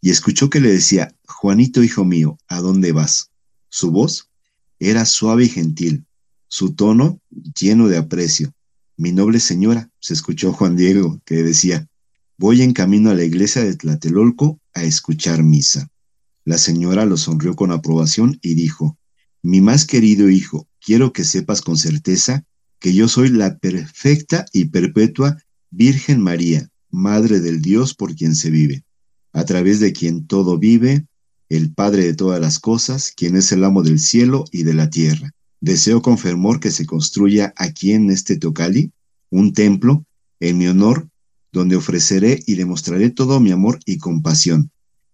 y 0.00 0.10
escuchó 0.10 0.48
que 0.48 0.60
le 0.60 0.72
decía, 0.72 1.14
Juanito, 1.26 1.82
hijo 1.82 2.06
mío, 2.06 2.38
¿a 2.48 2.60
dónde 2.60 2.92
vas? 2.92 3.30
Su 3.68 3.90
voz 3.90 4.30
era 4.78 5.04
suave 5.04 5.44
y 5.44 5.48
gentil, 5.48 6.06
su 6.52 6.74
tono 6.74 7.18
lleno 7.58 7.88
de 7.88 7.96
aprecio. 7.96 8.52
Mi 8.98 9.10
noble 9.10 9.40
señora, 9.40 9.90
se 10.00 10.12
escuchó 10.12 10.52
Juan 10.52 10.76
Diego, 10.76 11.18
que 11.24 11.42
decía, 11.42 11.88
Voy 12.36 12.60
en 12.60 12.74
camino 12.74 13.08
a 13.08 13.14
la 13.14 13.24
iglesia 13.24 13.64
de 13.64 13.74
Tlatelolco 13.74 14.60
a 14.74 14.84
escuchar 14.84 15.42
misa. 15.42 15.88
La 16.44 16.58
señora 16.58 17.06
lo 17.06 17.16
sonrió 17.16 17.56
con 17.56 17.72
aprobación 17.72 18.38
y 18.42 18.52
dijo, 18.52 18.98
Mi 19.42 19.62
más 19.62 19.86
querido 19.86 20.28
hijo, 20.28 20.68
quiero 20.78 21.14
que 21.14 21.24
sepas 21.24 21.62
con 21.62 21.78
certeza 21.78 22.44
que 22.80 22.92
yo 22.92 23.08
soy 23.08 23.30
la 23.30 23.56
perfecta 23.56 24.44
y 24.52 24.66
perpetua 24.66 25.38
Virgen 25.70 26.20
María, 26.20 26.68
Madre 26.90 27.40
del 27.40 27.62
Dios 27.62 27.94
por 27.94 28.14
quien 28.14 28.36
se 28.36 28.50
vive, 28.50 28.84
a 29.32 29.46
través 29.46 29.80
de 29.80 29.94
quien 29.94 30.26
todo 30.26 30.58
vive, 30.58 31.06
el 31.48 31.72
Padre 31.72 32.04
de 32.04 32.12
todas 32.12 32.42
las 32.42 32.58
cosas, 32.58 33.10
quien 33.16 33.36
es 33.36 33.52
el 33.52 33.64
amo 33.64 33.82
del 33.82 33.98
cielo 33.98 34.44
y 34.52 34.64
de 34.64 34.74
la 34.74 34.90
tierra. 34.90 35.32
Deseo 35.62 36.02
con 36.02 36.18
fervor 36.18 36.58
que 36.58 36.72
se 36.72 36.86
construya 36.86 37.54
aquí 37.56 37.92
en 37.92 38.10
este 38.10 38.36
Tocali 38.36 38.90
un 39.30 39.52
templo 39.52 40.04
en 40.40 40.58
mi 40.58 40.66
honor, 40.66 41.08
donde 41.52 41.76
ofreceré 41.76 42.42
y 42.48 42.56
demostraré 42.56 43.10
todo 43.10 43.38
mi 43.38 43.52
amor 43.52 43.78
y 43.86 43.98
compasión, 43.98 44.72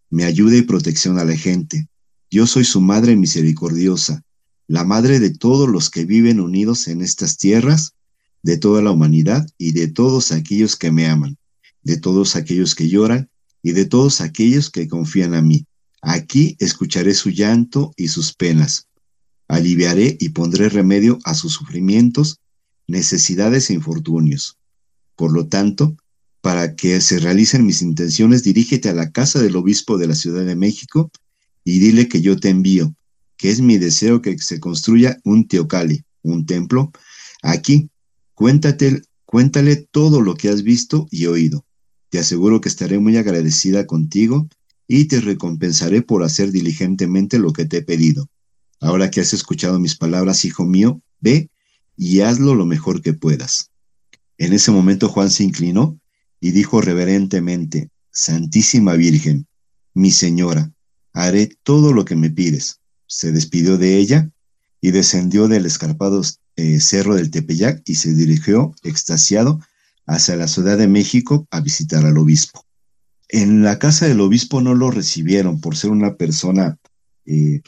mi 0.09 0.23
ayuda 0.23 0.57
y 0.57 0.63
protección 0.63 1.19
a 1.19 1.25
la 1.25 1.37
gente. 1.37 1.89
Yo 2.31 2.47
soy 2.47 2.65
su 2.65 2.81
Madre 2.81 3.15
misericordiosa, 3.15 4.23
la 4.69 4.85
Madre 4.85 5.21
de 5.21 5.29
todos 5.29 5.69
los 5.69 5.91
que 5.91 6.07
viven 6.07 6.41
unidos 6.41 6.89
en 6.89 7.03
estas 7.03 7.37
tierras, 7.37 7.93
de 8.43 8.57
toda 8.57 8.81
la 8.81 8.91
humanidad 8.91 9.47
y 9.59 9.73
de 9.73 9.89
todos 9.89 10.33
aquellos 10.33 10.77
que 10.77 10.91
me 10.91 11.09
aman, 11.09 11.37
de 11.83 11.99
todos 11.99 12.37
aquellos 12.37 12.75
que 12.75 12.89
lloran 12.89 13.29
y 13.63 13.73
de 13.73 13.85
todos 13.85 14.23
aquellos 14.23 14.71
que 14.71 14.89
confían 14.89 15.35
a 15.35 15.43
mí. 15.43 15.67
Aquí 16.01 16.57
escucharé 16.59 17.13
su 17.13 17.29
llanto 17.29 17.93
y 17.99 18.09
sus 18.09 18.33
penas 18.33 18.88
aliviaré 19.49 20.17
y 20.21 20.31
pondré 20.31 20.69
remedio 20.69 21.19
a 21.25 21.35
sus 21.35 21.55
sufrimientos, 21.55 22.41
necesidades 22.87 23.71
e 23.71 23.75
infortunios. 23.75 24.59
Por 25.17 25.33
lo 25.33 25.49
tanto, 25.49 25.97
para 26.41 26.77
que 26.77 27.01
se 27.01 27.19
realicen 27.19 27.67
mis 27.67 27.83
intenciones, 27.83 28.45
dirígete 28.45 28.89
a 28.89 28.95
la 28.95 29.11
casa 29.11 29.43
del 29.43 29.57
obispo 29.57 29.99
de 29.99 30.07
la 30.07 30.15
Ciudad 30.15 30.45
de 30.45 30.55
México 30.55 31.11
y 31.65 31.81
dile 31.81 32.09
que 32.09 32.21
yo 32.21 32.39
te 32.39 32.51
envío, 32.51 32.95
que 33.37 33.51
es 33.51 33.61
mi 33.61 33.79
deseo 33.79 34.23
que 34.23 34.39
se 34.39 34.61
construya 34.61 35.19
un 35.25 35.49
teocali, 35.49 36.05
un 36.23 36.47
templo, 36.47 36.93
aquí. 37.43 37.91
Cuéntate, 38.35 39.03
cuéntale 39.25 39.77
todo 39.77 40.21
lo 40.21 40.37
que 40.37 40.49
has 40.49 40.63
visto 40.63 41.09
y 41.11 41.27
oído. 41.27 41.65
Te 42.11 42.21
aseguro 42.21 42.61
que 42.61 42.69
estaré 42.69 42.99
muy 42.99 43.17
agradecida 43.17 43.87
contigo 43.87 44.49
y 44.87 45.07
te 45.07 45.21
recompensaré 45.21 46.03
por 46.03 46.23
hacer 46.23 46.53
diligentemente 46.53 47.39
lo 47.39 47.53
que 47.53 47.65
te 47.65 47.79
he 47.79 47.83
pedido. 47.83 48.29
Ahora 48.81 49.11
que 49.11 49.21
has 49.21 49.33
escuchado 49.33 49.79
mis 49.81 49.97
palabras, 49.97 50.45
hijo 50.45 50.65
mío, 50.65 51.01
ve 51.21 51.51
y 51.97 52.21
hazlo 52.21 52.55
lo 52.55 52.65
mejor 52.65 53.03
que 53.03 53.13
puedas. 53.13 53.71
En 54.39 54.53
ese 54.53 54.71
momento 54.71 55.09
Juan 55.09 55.31
se 55.31 55.45
inclinó 55.45 55.99
y 56.41 56.53
dijo 56.53 56.81
reverentemente, 56.81 57.91
Santísima 58.13 58.95
Virgen, 58.95 59.47
mi 59.95 60.13
señora, 60.13 60.73
haré 61.13 61.51
todo 61.63 61.93
lo 61.93 62.05
que 62.05 62.15
me 62.15 62.31
pides. 62.31 62.81
Se 63.07 63.33
despidió 63.33 63.79
de 63.79 63.97
ella 63.97 64.31
y 64.81 64.93
descendió 64.93 65.49
del 65.49 65.67
escarpado 65.67 66.23
eh, 66.57 66.81
cerro 66.81 67.17
del 67.17 67.31
Tepeyac 67.31 67.83
y 67.85 67.97
se 67.97 68.15
dirigió, 68.15 68.75
extasiado, 68.85 69.61
hacia 70.07 70.37
la 70.37 70.49
Ciudad 70.49 70.79
de 70.79 70.89
México 70.89 71.47
a 71.51 71.61
visitar 71.61 72.05
al 72.07 72.19
obispo. 72.19 72.65
En 73.29 73.63
la 73.63 73.79
casa 73.79 74.07
del 74.07 74.21
obispo 74.21 74.61
no 74.61 74.75
lo 74.75 74.91
recibieron 74.91 75.61
por 75.61 75.77
ser 75.77 75.91
una 75.91 76.17
persona 76.17 76.79
eh, 77.27 77.61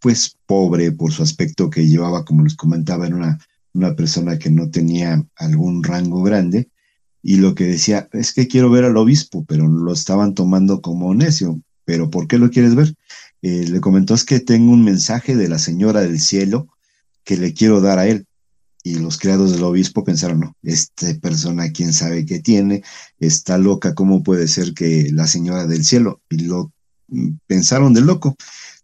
pues 0.00 0.36
pobre 0.46 0.92
por 0.92 1.12
su 1.12 1.22
aspecto 1.22 1.70
que 1.70 1.86
llevaba, 1.86 2.24
como 2.24 2.44
les 2.44 2.56
comentaba, 2.56 3.06
era 3.06 3.16
una, 3.16 3.38
una 3.74 3.94
persona 3.96 4.38
que 4.38 4.50
no 4.50 4.70
tenía 4.70 5.24
algún 5.36 5.82
rango 5.82 6.22
grande, 6.22 6.68
y 7.22 7.36
lo 7.36 7.54
que 7.54 7.64
decía 7.64 8.08
es 8.12 8.32
que 8.32 8.48
quiero 8.48 8.70
ver 8.70 8.84
al 8.84 8.96
obispo, 8.96 9.44
pero 9.44 9.66
lo 9.66 9.92
estaban 9.92 10.34
tomando 10.34 10.80
como 10.80 11.14
necio. 11.14 11.60
¿Pero 11.84 12.10
por 12.10 12.28
qué 12.28 12.38
lo 12.38 12.50
quieres 12.50 12.74
ver? 12.74 12.94
Eh, 13.42 13.66
le 13.68 13.80
comentó 13.80 14.14
es 14.14 14.24
que 14.24 14.40
tengo 14.40 14.72
un 14.72 14.84
mensaje 14.84 15.36
de 15.36 15.48
la 15.48 15.58
señora 15.58 16.00
del 16.00 16.20
cielo 16.20 16.68
que 17.24 17.36
le 17.36 17.54
quiero 17.54 17.80
dar 17.80 17.98
a 17.98 18.06
él. 18.06 18.26
Y 18.84 18.94
los 18.94 19.18
criados 19.18 19.52
del 19.52 19.64
obispo 19.64 20.04
pensaron, 20.04 20.40
no, 20.40 20.56
esta 20.62 21.12
persona 21.20 21.72
quién 21.72 21.92
sabe 21.92 22.24
qué 22.24 22.38
tiene, 22.38 22.82
está 23.18 23.58
loca, 23.58 23.94
¿cómo 23.94 24.22
puede 24.22 24.48
ser 24.48 24.72
que 24.72 25.10
la 25.12 25.26
señora 25.26 25.66
del 25.66 25.84
cielo? 25.84 26.22
Y 26.30 26.44
lo 26.44 26.72
mm, 27.08 27.30
pensaron 27.46 27.92
de 27.94 28.02
loco. 28.02 28.36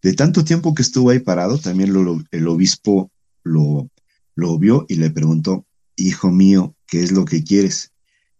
De 0.05 0.13
tanto 0.13 0.45
tiempo 0.45 0.75
que 0.75 0.83
estuvo 0.83 1.09
ahí 1.09 1.21
parado, 1.21 1.57
también 1.57 1.89
el 2.31 2.47
obispo 2.47 3.11
lo, 3.43 3.89
lo 4.35 4.59
vio 4.59 4.85
y 4.87 4.97
le 4.97 5.09
preguntó, 5.09 5.65
hijo 5.97 6.31
mío, 6.31 6.77
¿qué 6.87 7.03
es 7.03 7.11
lo 7.11 7.25
que 7.25 7.43
quieres? 7.43 7.91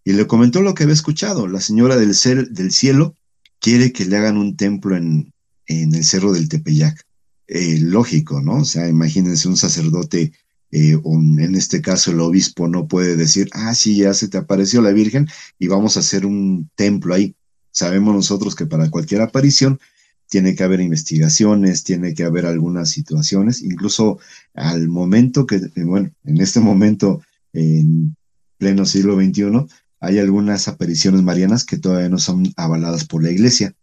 Y 0.05 0.13
le 0.13 0.27
comentó 0.27 0.61
lo 0.61 0.75
que 0.75 0.83
había 0.83 0.93
escuchado. 0.93 1.49
La 1.49 1.63
señora 1.63 1.97
del, 1.97 2.15
cielo 2.15 3.17
quiere 3.61 3.93
que 3.93 4.05
le 4.05 4.19
hagan 4.19 4.37
un 4.37 4.59
templo 4.59 4.95
en, 4.95 5.33
en 5.67 5.95
el 5.95 6.05
cerro 6.05 6.35
del 6.35 6.51
Tepeyac. 6.51 7.01
Eh, 7.47 7.79
lógico, 7.81 8.43
¿no? 8.43 8.57
O 8.59 8.65
sea, 8.67 8.87
imagínense 8.87 9.49
un 9.49 9.57
sacerdote, 9.57 10.33
eh, 10.71 11.01
en 11.03 11.55
este 11.55 11.81
caso 11.81 12.11
el 12.11 12.21
obispo 12.21 12.69
no 12.69 12.89
puede 12.89 13.17
decir, 13.17 13.49
ah, 13.53 13.75
sí, 13.75 13.97
ya 13.97 14.13
se 14.13 14.29
te 14.29 14.37
apareció 14.37 14.83
la 14.83 14.93
Virgen 14.93 15.29
y 15.59 15.69
vamos 15.69 15.97
a 15.97 16.01
hacer 16.01 16.27
un 16.27 16.69
templo 16.75 17.15
ahí. 17.15 17.35
Sabemos 17.71 18.15
nosotros 18.15 18.55
que 18.55 18.67
para 18.67 18.91
cualquier 18.91 19.23
aparición 19.23 19.81
tiene 20.29 20.55
que 20.55 20.65
haber 20.65 20.81
investigaciones, 20.81 21.85
tiene 21.85 22.15
que 22.15 22.25
haber 22.25 22.47
algunas 22.47 22.91
situaciones, 22.91 23.63
incluso 23.63 24.19
al 24.55 24.89
momento 24.89 25.47
que, 25.47 25.61
bueno, 25.77 26.11
en 26.25 26.41
este 26.41 26.61
momento, 26.61 27.23
en 27.53 28.17
pleno 28.59 28.87
siglo 28.87 29.17
XXI, 29.17 29.67
hay 30.01 30.19
algunas 30.19 30.69
apariciones 30.69 31.23
marianas 31.23 31.65
que 31.65 31.79
todavía 31.79 32.09
no 32.09 32.19
son 32.19 32.53
avaladas 32.57 33.05
por 33.05 33.23
la 33.23 33.31
iglesia. 33.31 33.75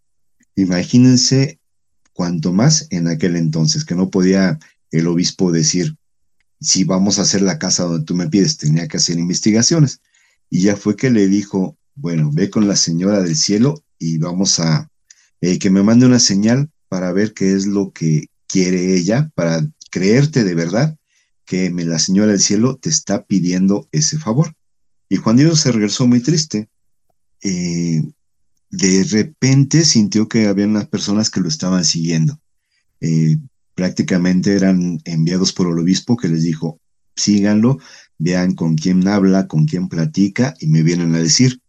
Imagínense 0.56 1.60
cuanto 2.14 2.54
más 2.54 2.88
en 2.92 3.08
aquel 3.08 3.36
entonces, 3.36 3.86
que 3.86 3.96
no 3.96 4.10
podía 4.10 4.60
el 4.92 5.08
obispo 5.08 5.52
decir, 5.52 5.96
si 6.60 6.84
vamos 6.84 7.18
a 7.18 7.24
hacer 7.24 7.42
la 7.42 7.58
casa 7.58 7.84
donde 7.84 8.06
tú 8.06 8.16
me 8.16 8.30
pides, 8.30 8.58
tenía 8.58 8.88
que 8.88 8.98
hacer 8.98 9.18
investigaciones. 9.18 10.02
Y 10.50 10.62
ya 10.62 10.76
fue 10.76 10.96
que 10.96 11.10
le 11.10 11.28
dijo, 11.28 11.78
bueno, 11.96 12.30
ve 12.32 12.50
con 12.50 12.68
la 12.68 12.76
señora 12.76 13.22
del 13.22 13.36
cielo 13.36 13.84
y 13.98 14.18
vamos 14.18 14.60
a, 14.60 14.91
eh, 15.42 15.60
que 15.60 15.70
me 15.70 15.84
mande 15.84 16.06
una 16.06 16.20
señal 16.20 16.70
para 16.88 17.12
ver 17.12 17.34
qué 17.34 17.54
es 17.54 17.66
lo 17.66 17.92
que 17.92 18.28
quiere 18.48 18.96
ella, 18.96 19.32
para 19.36 19.66
creerte 19.90 20.44
de 20.44 20.56
verdad 20.56 20.98
que 21.46 21.70
me, 21.70 21.86
la 21.86 22.00
señora 22.00 22.32
del 22.32 22.40
cielo 22.40 22.78
te 22.78 22.90
está 22.90 23.26
pidiendo 23.26 23.88
ese 23.92 24.18
favor. 24.18 24.54
Y 25.10 25.18
Juan 25.18 25.36
Diego 25.36 25.56
se 25.56 25.72
regresó 25.72 26.08
muy 26.08 26.22
triste. 26.22 26.70
Eh, 27.44 28.04
de 28.70 29.04
repente 29.04 29.84
sintió 29.84 30.28
que 30.28 30.48
había 30.48 30.66
unas 30.66 30.88
personas 30.88 31.30
que 31.30 31.42
lo 31.42 31.50
estaban 31.50 31.84
siguiendo. 31.84 32.40
Eh, 33.02 33.38
prácticamente 33.74 34.54
eran 34.56 35.00
enviados 35.06 35.52
por 35.52 35.68
el 35.68 35.80
obispo 35.80 36.16
que 36.16 36.30
les 36.30 36.44
dijo, 36.44 36.80
síganlo, 37.16 37.80
vean 38.18 38.54
con 38.54 38.76
quién 38.76 39.08
habla, 39.08 39.48
con 39.48 39.66
quién 39.66 39.90
platica 39.90 40.54
y 40.60 40.68
me 40.68 40.84
vienen 40.84 41.16
a 41.16 41.20
decir 41.20 41.61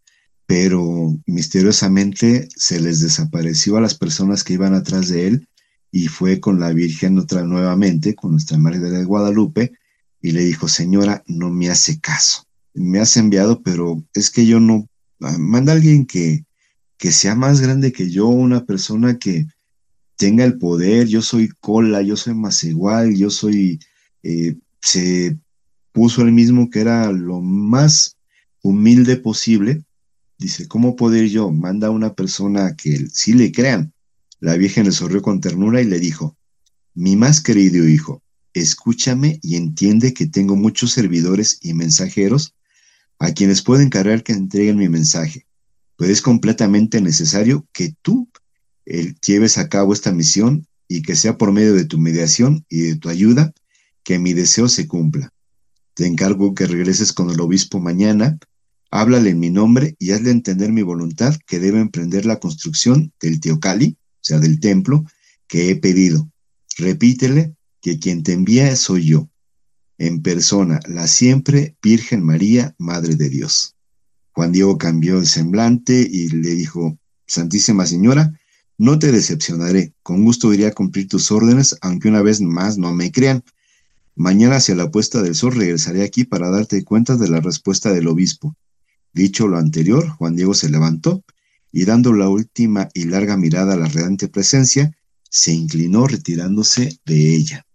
pero 0.53 1.19
misteriosamente 1.25 2.47
se 2.55 2.79
les 2.79 2.99
desapareció 2.99 3.75
a 3.75 3.81
las 3.81 3.95
personas 3.95 4.43
que 4.43 4.53
iban 4.53 4.75
atrás 4.75 5.07
de 5.07 5.25
él 5.25 5.47
y 5.91 6.09
fue 6.09 6.39
con 6.39 6.59
la 6.59 6.71
Virgen 6.71 7.17
otra 7.17 7.41
nuevamente, 7.41 8.13
con 8.13 8.33
nuestra 8.33 8.59
Madre 8.59 8.91
de 8.91 9.03
Guadalupe, 9.03 9.71
y 10.21 10.29
le 10.29 10.41
dijo, 10.43 10.67
señora, 10.67 11.23
no 11.25 11.49
me 11.49 11.71
hace 11.71 11.99
caso. 11.99 12.43
Me 12.75 12.99
has 12.99 13.17
enviado, 13.17 13.63
pero 13.63 14.03
es 14.13 14.29
que 14.29 14.45
yo 14.45 14.59
no, 14.59 14.87
ah, 15.21 15.35
manda 15.39 15.73
a 15.73 15.75
alguien 15.75 16.05
que, 16.05 16.45
que 16.99 17.11
sea 17.11 17.33
más 17.33 17.59
grande 17.59 17.91
que 17.91 18.11
yo, 18.11 18.27
una 18.27 18.63
persona 18.63 19.17
que 19.17 19.47
tenga 20.17 20.45
el 20.45 20.59
poder, 20.59 21.07
yo 21.07 21.23
soy 21.23 21.49
cola, 21.61 22.03
yo 22.03 22.15
soy 22.15 22.35
más 22.35 22.63
igual, 22.63 23.15
yo 23.15 23.31
soy, 23.31 23.79
eh, 24.21 24.55
se 24.83 25.35
puso 25.93 26.21
el 26.21 26.31
mismo 26.31 26.69
que 26.69 26.81
era 26.81 27.11
lo 27.11 27.41
más 27.41 28.17
humilde 28.61 29.17
posible 29.17 29.83
Dice, 30.37 30.67
¿cómo 30.67 30.95
poder 30.95 31.29
yo? 31.29 31.51
Manda 31.51 31.87
a 31.87 31.91
una 31.91 32.13
persona 32.13 32.75
que 32.75 33.07
sí 33.11 33.33
le 33.33 33.51
crean. 33.51 33.93
La 34.39 34.57
Virgen 34.57 34.85
le 34.85 34.91
sonrió 34.91 35.21
con 35.21 35.39
ternura 35.39 35.81
y 35.81 35.85
le 35.85 35.99
dijo, 35.99 36.37
mi 36.93 37.15
más 37.15 37.41
querido 37.41 37.87
hijo, 37.87 38.21
escúchame 38.53 39.39
y 39.41 39.55
entiende 39.55 40.13
que 40.13 40.27
tengo 40.27 40.55
muchos 40.55 40.91
servidores 40.91 41.59
y 41.61 41.73
mensajeros 41.73 42.53
a 43.19 43.31
quienes 43.31 43.61
puedo 43.61 43.81
encargar 43.81 44.23
que 44.23 44.33
entreguen 44.33 44.77
mi 44.77 44.89
mensaje, 44.89 45.47
pero 45.97 46.11
es 46.11 46.21
completamente 46.21 46.99
necesario 46.99 47.65
que 47.71 47.95
tú 48.01 48.29
lleves 49.25 49.57
a 49.57 49.69
cabo 49.69 49.93
esta 49.93 50.11
misión 50.11 50.67
y 50.87 51.03
que 51.03 51.15
sea 51.15 51.37
por 51.37 51.51
medio 51.53 51.73
de 51.73 51.85
tu 51.85 51.97
mediación 51.97 52.65
y 52.69 52.81
de 52.81 52.95
tu 52.95 53.09
ayuda 53.09 53.53
que 54.03 54.19
mi 54.19 54.33
deseo 54.33 54.67
se 54.67 54.87
cumpla. 54.87 55.31
Te 55.93 56.05
encargo 56.05 56.53
que 56.53 56.67
regreses 56.67 57.13
con 57.13 57.29
el 57.29 57.39
obispo 57.39 57.79
mañana 57.79 58.37
Háblale 58.95 59.31
en 59.31 59.39
mi 59.39 59.49
nombre 59.49 59.95
y 59.97 60.11
hazle 60.11 60.29
entender 60.29 60.71
mi 60.71 60.83
voluntad 60.83 61.35
que 61.47 61.59
debe 61.59 61.79
emprender 61.79 62.27
la 62.27 62.39
construcción 62.39 63.11
del 63.19 63.39
Teocali, 63.39 63.97
o 63.97 64.19
sea, 64.21 64.37
del 64.37 64.59
templo, 64.59 65.03
que 65.47 65.71
he 65.71 65.75
pedido. 65.75 66.31
Repítele 66.77 67.55
que 67.81 67.97
quien 67.97 68.21
te 68.21 68.33
envía 68.33 68.75
soy 68.75 69.05
yo, 69.07 69.31
en 69.97 70.21
persona, 70.21 70.79
la 70.87 71.07
siempre 71.07 71.75
Virgen 71.81 72.23
María, 72.23 72.75
Madre 72.77 73.15
de 73.15 73.29
Dios. 73.29 73.75
Juan 74.31 74.51
Diego 74.51 74.77
cambió 74.77 75.17
el 75.17 75.25
semblante 75.25 76.07
y 76.07 76.29
le 76.29 76.51
dijo, 76.51 76.95
Santísima 77.25 77.87
Señora, 77.87 78.39
no 78.77 78.99
te 78.99 79.11
decepcionaré, 79.11 79.95
con 80.03 80.23
gusto 80.23 80.53
iré 80.53 80.67
a 80.67 80.71
cumplir 80.71 81.07
tus 81.07 81.31
órdenes, 81.31 81.75
aunque 81.81 82.09
una 82.09 82.21
vez 82.21 82.41
más 82.41 82.77
no 82.77 82.93
me 82.93 83.11
crean. 83.11 83.43
Mañana 84.15 84.57
hacia 84.57 84.75
la 84.75 84.91
puesta 84.91 85.23
del 85.23 85.33
sol 85.33 85.55
regresaré 85.55 86.03
aquí 86.03 86.25
para 86.25 86.51
darte 86.51 86.83
cuenta 86.83 87.17
de 87.17 87.27
la 87.27 87.39
respuesta 87.39 87.91
del 87.91 88.07
obispo. 88.07 88.55
Dicho 89.13 89.47
lo 89.47 89.57
anterior, 89.57 90.09
Juan 90.09 90.35
Diego 90.35 90.53
se 90.53 90.69
levantó 90.69 91.23
y 91.71 91.85
dando 91.85 92.13
la 92.13 92.29
última 92.29 92.89
y 92.93 93.05
larga 93.05 93.37
mirada 93.37 93.73
a 93.73 93.77
la 93.77 93.87
redante 93.87 94.27
presencia, 94.27 94.95
se 95.29 95.53
inclinó 95.53 96.07
retirándose 96.07 96.99
de 97.05 97.35
ella. 97.35 97.65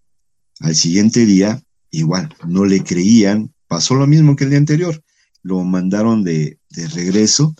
Al 0.60 0.74
siguiente 0.74 1.26
día, 1.26 1.62
igual, 1.90 2.34
no 2.46 2.64
le 2.64 2.82
creían, 2.82 3.52
pasó 3.66 3.94
lo 3.94 4.06
mismo 4.06 4.36
que 4.36 4.44
el 4.44 4.50
día 4.50 4.58
anterior, 4.58 5.02
lo 5.42 5.62
mandaron 5.64 6.24
de, 6.24 6.58
de 6.70 6.88
regreso 6.88 7.54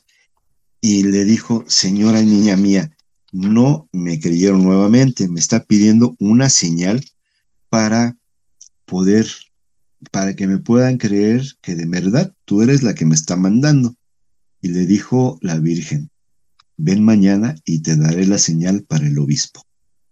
y 0.80 1.04
le 1.04 1.24
dijo, 1.24 1.64
señora 1.68 2.22
niña 2.22 2.56
mía, 2.56 2.96
no 3.32 3.88
me 3.92 4.20
creyeron 4.20 4.62
nuevamente, 4.62 5.28
me 5.28 5.40
está 5.40 5.64
pidiendo 5.64 6.16
una 6.18 6.50
señal 6.50 7.04
para 7.68 8.16
poder, 8.84 9.28
para 10.10 10.34
que 10.34 10.46
me 10.46 10.58
puedan 10.58 10.98
creer 10.98 11.42
que 11.60 11.74
de 11.74 11.86
verdad 11.86 12.34
tú 12.48 12.62
eres 12.62 12.82
la 12.82 12.94
que 12.94 13.04
me 13.04 13.14
está 13.14 13.36
mandando. 13.36 13.94
Y 14.62 14.68
le 14.68 14.86
dijo 14.86 15.38
la 15.42 15.58
Virgen, 15.58 16.10
ven 16.78 17.04
mañana 17.04 17.54
y 17.66 17.80
te 17.80 17.94
daré 17.94 18.26
la 18.26 18.38
señal 18.38 18.84
para 18.84 19.06
el 19.06 19.18
obispo. 19.18 19.62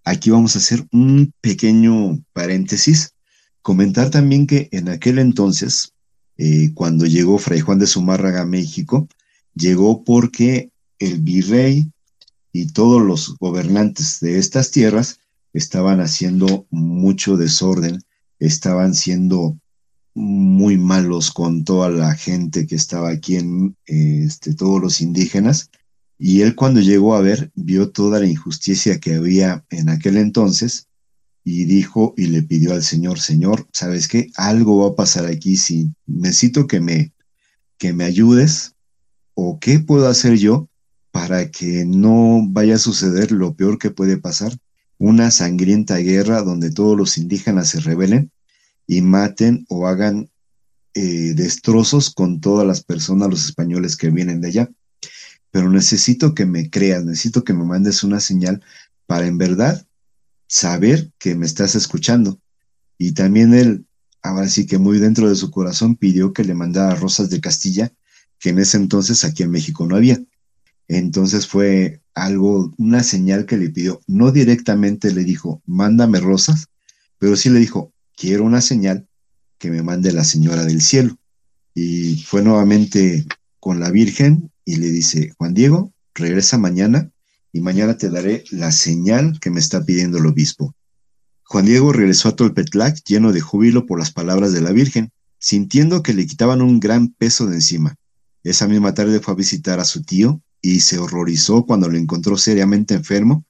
Aquí 0.05 0.31
vamos 0.31 0.55
a 0.55 0.59
hacer 0.59 0.87
un 0.93 1.33
pequeño 1.41 2.23
paréntesis, 2.35 3.15
comentar 3.63 4.11
también 4.11 4.47
que 4.47 4.69
en 4.71 4.91
aquel 4.91 5.19
entonces, 5.19 5.95
eh, 6.37 6.73
cuando 6.75 7.07
llegó 7.07 7.39
Fray 7.39 7.61
Juan 7.61 7.79
de 7.79 7.87
Zumárraga 7.87 8.43
a 8.43 8.47
México, 8.47 9.09
llegó 9.55 10.05
porque 10.05 10.71
el 10.99 11.23
virrey 11.23 11.91
y 12.53 12.67
todos 12.67 13.01
los 13.01 13.37
gobernantes 13.39 14.21
de 14.21 14.39
estas 14.39 14.71
tierras 14.71 15.21
estaban 15.55 16.01
haciendo 16.01 16.67
mucho 16.71 17.39
desorden, 17.39 18.03
estaban 18.39 18.95
siendo 18.95 19.59
muy 20.17 20.79
malos 20.79 21.31
con 21.31 21.63
toda 21.63 21.91
la 21.91 22.15
gente 22.15 22.67
que 22.67 22.75
estaba 22.75 23.11
aquí 23.11 23.37
en 23.37 23.77
este, 23.85 24.55
todos 24.55 24.81
los 24.81 25.03
indígenas. 25.03 25.71
Y 26.19 26.41
él 26.41 26.55
cuando 26.55 26.81
llegó 26.81 27.15
a 27.15 27.21
ver, 27.21 27.53
vio 27.55 27.91
toda 27.91 28.19
la 28.19 28.27
injusticia 28.27 28.99
que 28.99 29.15
había 29.15 29.67
en 29.69 29.91
aquel 29.91 30.17
entonces 30.17 30.89
y 31.45 31.67
dijo 31.67 32.15
y 32.17 32.29
le 32.29 32.43
pidió 32.43 32.73
al 32.73 32.83
Señor, 32.83 33.21
Señor, 33.21 33.69
¿sabes 33.73 34.09
qué? 34.09 34.31
Algo 34.37 34.79
va 34.79 34.89
a 34.89 34.97
pasar 34.97 35.27
aquí 35.27 35.59
si 35.59 35.93
necesito 36.07 36.67
que 36.67 36.81
me, 36.81 37.13
que 37.77 37.93
me 37.93 38.05
ayudes 38.05 38.75
o 39.35 39.59
qué 39.61 39.81
puedo 39.81 40.09
hacer 40.09 40.39
yo 40.39 40.71
para 41.11 41.51
que 41.51 41.85
no 41.85 42.41
vaya 42.49 42.77
a 42.77 42.79
suceder 42.79 43.33
lo 43.33 43.55
peor 43.55 43.79
que 43.79 43.91
puede 43.91 44.17
pasar, 44.17 44.57
una 44.97 45.31
sangrienta 45.31 45.99
guerra 45.99 46.41
donde 46.41 46.71
todos 46.71 46.97
los 46.97 47.19
indígenas 47.19 47.69
se 47.69 47.81
rebelen 47.81 48.31
y 48.87 49.03
maten 49.03 49.67
o 49.69 49.87
hagan 49.87 50.31
eh, 50.95 51.35
destrozos 51.35 52.11
con 52.11 52.41
todas 52.41 52.67
las 52.67 52.83
personas, 52.83 53.29
los 53.29 53.45
españoles 53.45 53.97
que 53.97 54.11
vienen 54.11 54.41
de 54.41 54.49
allá. 54.49 54.71
Pero 55.51 55.71
necesito 55.71 56.35
que 56.35 56.47
me 56.47 56.71
creas, 56.71 57.05
necesito 57.05 57.45
que 57.45 57.53
me 57.53 57.65
mandes 57.65 58.03
una 58.03 58.21
señal 58.21 58.63
para 59.07 59.27
en 59.27 59.39
verdad 59.39 59.87
saber 60.49 61.13
que 61.19 61.35
me 61.35 61.47
estás 61.47 61.75
escuchando. 61.75 62.41
Y 62.99 63.13
también 63.13 63.55
él, 63.55 63.87
ahora 64.23 64.49
sí 64.49 64.67
que 64.67 64.79
muy 64.79 64.99
dentro 64.99 65.29
de 65.29 65.37
su 65.37 65.51
corazón, 65.51 65.97
pidió 65.97 66.33
que 66.33 66.45
le 66.45 66.55
mandara 66.55 66.95
rosas 66.95 67.31
de 67.31 67.41
Castilla, 67.41 67.93
que 68.39 68.51
en 68.51 68.59
ese 68.59 68.77
entonces 68.77 69.25
aquí 69.25 69.43
en 69.43 69.51
México 69.51 69.87
no 69.87 69.97
había. 69.97 70.19
Entonces 70.89 71.47
fue 71.47 72.01
algo, 72.15 72.73
una 72.79 73.03
señal 73.03 73.45
que 73.45 73.57
le 73.57 73.71
pidió. 73.71 74.01
No 74.07 74.33
directamente 74.33 75.13
le 75.13 75.25
dijo, 75.25 75.63
mándame 75.67 76.21
rosas, 76.21 76.69
pero 77.19 77.37
sí 77.37 77.51
le 77.51 77.59
dijo, 77.59 77.93
quiero 78.17 78.45
una 78.45 78.61
señal 78.61 79.07
que 79.59 79.71
me 79.71 79.83
mande 79.83 80.13
la 80.13 80.25
señora 80.25 80.65
del 80.65 80.81
cielo. 80.81 81.17
Y 81.75 82.17
fue 82.23 82.43
nuevamente 82.43 83.27
con 83.61 83.81
la 83.81 83.91
Virgen 83.91 84.51
y 84.65 84.77
le 84.77 84.91
dice, 84.91 85.33
Juan 85.39 85.55
Diego, 85.55 85.93
regresa 86.15 86.59
mañana 86.59 87.11
y 87.53 87.61
mañana 87.61 87.97
te 87.97 88.11
daré 88.11 88.45
la 88.51 88.73
señal 88.73 89.39
que 89.41 89.51
me 89.51 89.61
está 89.61 89.85
pidiendo 89.85 90.19
el 90.19 90.27
obispo. 90.27 90.75
Juan 91.45 91.67
Diego 91.67 91.93
regresó 91.93 92.31
a 92.31 92.37
Tolpetlac 92.37 93.05
lleno 93.05 93.33
de 93.33 93.41
júbilo 93.41 93.87
por 93.87 93.99
las 93.99 94.11
palabras 94.11 94.53
de 94.53 94.61
la 94.63 94.73
Virgen, 94.73 95.13
sintiendo 95.39 96.03
que 96.03 96.13
le 96.13 96.27
quitaban 96.27 96.61
un 96.61 96.81
gran 96.81 97.13
peso 97.13 97.47
de 97.47 97.55
encima. 97.55 97.95
Esa 98.43 98.67
misma 98.67 98.95
tarde 98.95 99.21
fue 99.21 99.35
a 99.35 99.37
visitar 99.37 99.79
a 99.79 99.85
su 99.85 100.03
tío, 100.03 100.41
y 100.61 100.81
se 100.81 100.99
horrorizó 100.99 101.65
cuando 101.65 101.89
lo 101.89 101.97
encontró 101.97 102.37
seriamente 102.37 102.95
enfermo 102.95 103.45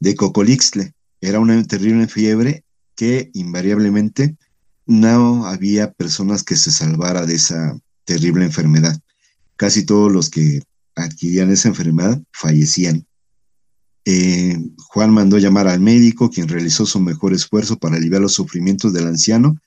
de 0.00 0.14
cocolixtle. 0.14 0.92
Era 1.20 1.40
una 1.40 1.62
terrible 1.64 2.06
fiebre 2.08 2.64
que 2.98 3.30
invariablemente 3.32 4.36
no 4.86 5.46
había 5.46 5.92
personas 5.92 6.42
que 6.42 6.56
se 6.56 6.72
salvara 6.72 7.26
de 7.26 7.36
esa 7.36 7.78
terrible 8.04 8.44
enfermedad. 8.44 9.00
Casi 9.54 9.86
todos 9.86 10.10
los 10.10 10.28
que 10.30 10.62
adquirían 10.96 11.52
esa 11.52 11.68
enfermedad 11.68 12.20
fallecían. 12.32 13.06
Eh, 14.04 14.58
Juan 14.88 15.12
mandó 15.12 15.38
llamar 15.38 15.68
al 15.68 15.78
médico, 15.78 16.28
quien 16.28 16.48
realizó 16.48 16.86
su 16.86 16.98
mejor 16.98 17.34
esfuerzo 17.34 17.78
para 17.78 17.96
aliviar 17.98 18.20
los 18.20 18.32
sufrimientos 18.32 18.92
del 18.92 19.06
anciano 19.06 19.60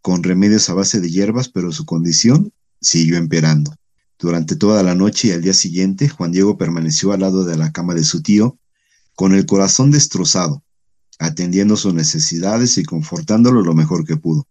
con 0.00 0.22
remedios 0.22 0.70
a 0.70 0.74
base 0.74 0.98
de 0.98 1.10
hierbas, 1.10 1.50
pero 1.50 1.72
su 1.72 1.84
condición 1.84 2.54
siguió 2.80 3.18
empeorando. 3.18 3.74
Durante 4.18 4.56
toda 4.56 4.82
la 4.82 4.94
noche 4.94 5.28
y 5.28 5.32
al 5.32 5.42
día 5.42 5.52
siguiente, 5.52 6.08
Juan 6.08 6.32
Diego 6.32 6.56
permaneció 6.56 7.12
al 7.12 7.20
lado 7.20 7.44
de 7.44 7.58
la 7.58 7.70
cama 7.70 7.94
de 7.94 8.04
su 8.04 8.22
tío, 8.22 8.58
con 9.14 9.34
el 9.34 9.44
corazón 9.44 9.90
destrozado, 9.90 10.62
atendiendo 11.18 11.76
sus 11.76 11.94
necesidades 11.94 12.78
y 12.78 12.84
confortándolo 12.84 13.62
lo 13.62 13.74
mejor 13.74 14.04
que 14.04 14.16
pudo. 14.16 14.46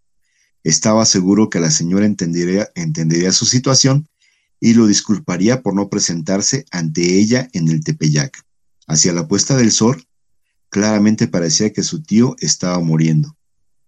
Estaba 0.63 1.05
seguro 1.05 1.49
que 1.49 1.59
la 1.59 1.71
señora 1.71 2.05
entendería, 2.05 3.31
su 3.31 3.45
situación 3.45 4.07
y 4.59 4.73
lo 4.73 4.87
disculparía 4.87 5.61
por 5.61 5.73
no 5.73 5.89
presentarse 5.89 6.65
ante 6.71 7.19
ella 7.19 7.47
en 7.53 7.69
el 7.69 7.83
Tepeyac. 7.83 8.43
Hacia 8.87 9.13
la 9.13 9.27
puesta 9.27 9.55
del 9.55 9.71
sol, 9.71 10.05
claramente 10.69 11.27
parecía 11.27 11.71
que 11.71 11.83
su 11.83 12.01
tío 12.01 12.35
estaba 12.39 12.79
muriendo. 12.79 13.37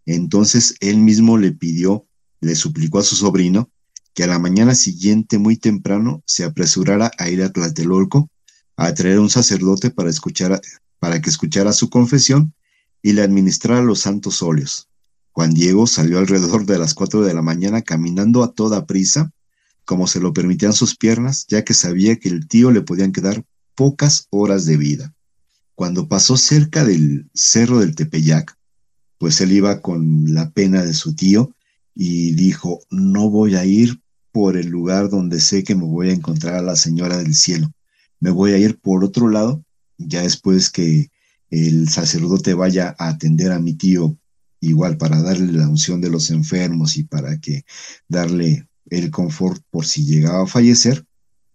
Entonces 0.06 0.76
él 0.80 0.98
mismo 0.98 1.38
le 1.38 1.52
pidió, 1.52 2.06
le 2.40 2.56
suplicó 2.56 3.00
a 3.00 3.04
su 3.04 3.16
sobrino 3.16 3.70
que 4.14 4.24
a 4.24 4.28
la 4.28 4.40
mañana 4.40 4.76
siguiente 4.76 5.38
muy 5.38 5.58
temprano 5.58 6.24
se 6.26 6.44
apresurara 6.44 7.12
a 7.18 7.30
ir 7.30 7.44
a 7.44 7.52
Tlatelolco 7.52 8.30
a 8.78 8.94
traer 8.94 9.20
un 9.20 9.30
sacerdote 9.30 9.92
para, 9.92 10.10
escuchar, 10.10 10.62
para 11.00 11.22
que 11.22 11.30
escuchara 11.30 11.74
su 11.74 11.90
confesión 11.90 12.54
y 13.02 13.14
le 13.14 13.22
administrara 13.22 13.82
los 13.82 14.00
santos 14.00 14.42
óleos. 14.42 14.90
Juan 15.32 15.54
Diego 15.54 15.88
salió 15.88 16.20
alrededor 16.20 16.66
de 16.66 16.78
las 16.78 16.94
cuatro 16.94 17.22
de 17.22 17.34
la 17.34 17.42
mañana 17.42 17.82
caminando 17.82 18.44
a 18.44 18.52
toda 18.52 18.86
prisa, 18.86 19.32
como 19.86 20.08
se 20.08 20.20
lo 20.20 20.34
permitían 20.34 20.74
sus 20.74 20.96
piernas, 20.96 21.46
ya 21.48 21.64
que 21.64 21.74
sabía 21.74 22.18
que 22.18 22.30
el 22.30 22.48
tío 22.48 22.72
le 22.72 22.82
podían 22.82 23.12
quedar 23.12 23.46
pocas 23.76 24.28
horas 24.30 24.66
de 24.66 24.78
vida. 24.78 25.14
Cuando 25.76 26.08
pasó 26.08 26.36
cerca 26.36 26.84
del 26.84 27.30
cerro 27.34 27.80
del 27.80 27.96
Tepeyac, 27.96 28.58
pues 29.18 29.40
él 29.42 29.52
iba 29.52 29.82
con 29.82 30.34
la 30.34 30.52
pena 30.52 30.84
de 30.84 30.94
su 30.94 31.16
tío, 31.16 31.56
y 31.96 32.32
dijo, 32.34 32.80
no 32.90 33.30
voy 33.30 33.56
a 33.56 33.66
ir 33.66 34.02
por 34.32 34.58
el 34.58 34.68
lugar 34.68 35.10
donde 35.10 35.40
sé 35.40 35.64
que 35.64 35.76
me 35.76 35.84
voy 35.84 36.10
a 36.10 36.14
encontrar 36.14 36.56
a 36.56 36.62
la 36.62 36.76
señora 36.76 37.18
del 37.18 37.36
cielo. 37.36 37.72
Me 38.20 38.30
voy 38.30 38.52
a 38.52 38.58
ir 38.58 38.80
por 38.80 39.04
otro 39.04 39.30
lado, 39.30 39.64
ya 39.98 40.22
después 40.22 40.70
que 40.70 41.10
el 41.50 41.90
sacerdote 41.90 42.54
vaya 42.54 42.96
a 42.98 43.10
atender 43.10 43.52
a 43.52 43.60
mi 43.60 43.74
tío, 43.74 44.18
igual 44.62 44.98
para 44.98 45.22
darle 45.22 45.52
la 45.54 45.68
unción 45.68 46.02
de 46.02 46.10
los 46.10 46.30
enfermos 46.32 46.98
y 46.98 47.04
para 47.04 47.40
que 47.40 47.64
darle 48.08 48.68
el 48.90 49.12
confort 49.12 49.62
por 49.70 49.86
si 49.86 50.06
llegaba 50.06 50.44
a 50.44 50.48
fallecer, 50.48 51.06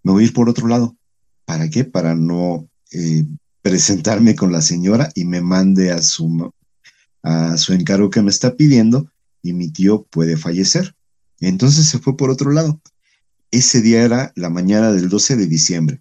me 0.03 0.13
voy 0.13 0.25
a 0.25 0.27
ir 0.27 0.33
por 0.33 0.49
otro 0.49 0.69
lado. 0.69 0.97
¿Para 1.45 1.69
qué? 1.69 1.85
Para 1.85 2.15
no 2.15 2.69
eh, 2.93 3.25
presentarme 3.63 4.35
con 4.35 4.53
la 4.53 4.63
señora 4.63 5.11
y 5.15 5.25
me 5.25 5.41
mande 5.41 5.91
a 5.91 6.03
su, 6.03 6.53
a 7.23 7.57
su 7.57 7.73
encargo 7.73 8.11
que 8.11 8.23
me 8.23 8.31
está 8.31 8.57
pidiendo 8.57 9.11
y 9.43 9.53
mi 9.53 9.71
tío 9.71 10.05
puede 10.11 10.37
fallecer. 10.37 10.95
Entonces 11.41 11.87
se 11.87 11.99
fue 11.99 12.17
por 12.17 12.31
otro 12.31 12.51
lado. 12.51 12.81
Ese 13.51 13.83
día 13.83 14.03
era 14.03 14.33
la 14.37 14.51
mañana 14.51 14.93
del 14.93 15.09
12 15.09 15.37
de 15.37 15.47
diciembre. 15.47 16.01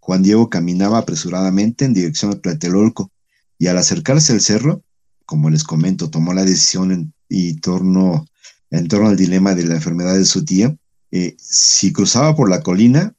Juan 0.00 0.22
Diego 0.22 0.50
caminaba 0.50 0.98
apresuradamente 0.98 1.84
en 1.84 1.94
dirección 1.94 2.32
a 2.32 2.40
Tlatelolco 2.40 3.10
y 3.58 3.66
al 3.68 3.78
acercarse 3.78 4.32
al 4.32 4.40
cerro, 4.40 4.82
como 5.26 5.50
les 5.50 5.64
comento, 5.64 6.10
tomó 6.10 6.34
la 6.34 6.44
decisión 6.44 6.92
en, 6.92 7.14
y 7.28 7.60
torno, 7.60 8.26
en 8.70 8.88
torno 8.88 9.08
al 9.08 9.16
dilema 9.16 9.54
de 9.54 9.64
la 9.64 9.76
enfermedad 9.76 10.16
de 10.16 10.24
su 10.24 10.44
tía. 10.44 10.76
Eh, 11.10 11.36
si 11.38 11.92
cruzaba 11.92 12.34
por 12.34 12.50
la 12.50 12.62
colina, 12.62 13.14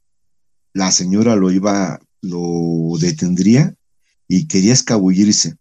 la 0.73 0.91
señora 0.91 1.35
lo 1.35 1.51
iba, 1.51 1.99
lo 2.21 2.97
detendría 2.99 3.75
y 4.27 4.47
quería 4.47 4.73
escabullirse. 4.73 5.55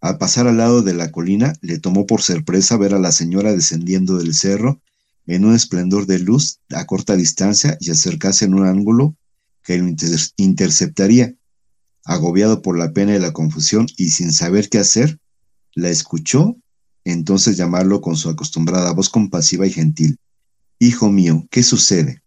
Al 0.00 0.16
pasar 0.16 0.46
al 0.46 0.56
lado 0.56 0.82
de 0.82 0.94
la 0.94 1.10
colina, 1.10 1.52
le 1.60 1.78
tomó 1.78 2.06
por 2.06 2.22
sorpresa 2.22 2.76
ver 2.76 2.94
a 2.94 2.98
la 2.98 3.12
señora 3.12 3.52
descendiendo 3.52 4.16
del 4.16 4.34
cerro 4.34 4.80
en 5.26 5.44
un 5.44 5.54
esplendor 5.54 6.06
de 6.06 6.18
luz 6.18 6.60
a 6.70 6.86
corta 6.86 7.16
distancia 7.16 7.76
y 7.80 7.90
acercarse 7.90 8.46
en 8.46 8.54
un 8.54 8.66
ángulo 8.66 9.16
que 9.62 9.78
lo 9.78 9.88
interceptaría. 10.36 11.34
Agobiado 12.04 12.62
por 12.62 12.78
la 12.78 12.92
pena 12.92 13.14
y 13.14 13.18
la 13.18 13.32
confusión 13.32 13.86
y 13.96 14.10
sin 14.10 14.32
saber 14.32 14.68
qué 14.68 14.78
hacer, 14.78 15.18
la 15.74 15.90
escuchó, 15.90 16.56
entonces 17.04 17.56
llamarlo 17.56 18.00
con 18.00 18.16
su 18.16 18.28
acostumbrada 18.28 18.92
voz 18.92 19.08
compasiva 19.08 19.66
y 19.66 19.72
gentil. 19.72 20.18
Hijo 20.78 21.10
mío, 21.10 21.46
¿qué 21.50 21.62
sucede? 21.62 22.22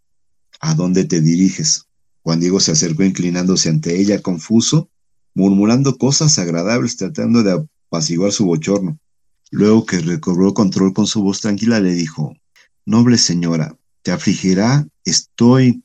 ¿A 0.59 0.75
dónde 0.75 1.05
te 1.05 1.21
diriges? 1.21 1.85
Juan 2.21 2.39
Diego 2.39 2.59
se 2.59 2.71
acercó 2.71 3.03
inclinándose 3.03 3.69
ante 3.69 3.99
ella, 3.99 4.21
confuso, 4.21 4.89
murmurando 5.33 5.97
cosas 5.97 6.39
agradables, 6.39 6.95
tratando 6.95 7.43
de 7.43 7.67
apaciguar 7.89 8.31
su 8.31 8.45
bochorno. 8.45 8.97
Luego 9.51 9.85
que 9.85 9.99
recobró 9.99 10.53
control 10.53 10.93
con 10.93 11.07
su 11.07 11.21
voz 11.21 11.41
tranquila, 11.41 11.79
le 11.79 11.93
dijo, 11.93 12.35
Noble 12.85 13.17
señora, 13.17 13.77
te 14.01 14.11
afligirá, 14.11 14.87
estoy 15.05 15.83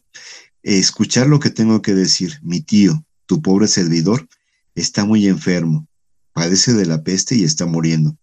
escuchar 0.63 1.27
lo 1.27 1.41
que 1.41 1.51
tengo 1.51 1.83
que 1.83 1.95
decir. 1.95 2.39
Mi 2.43 2.61
tío, 2.61 3.05
tu 3.29 3.43
pobre 3.43 3.69
servidor, 3.69 4.27
está 4.75 5.05
muy 5.05 5.29
enfermo, 5.29 5.87
padece 6.33 6.73
de 6.73 6.87
la 6.87 7.05
peste 7.05 7.37
y 7.37 7.45
está 7.45 7.67
muriendo. 7.67 8.17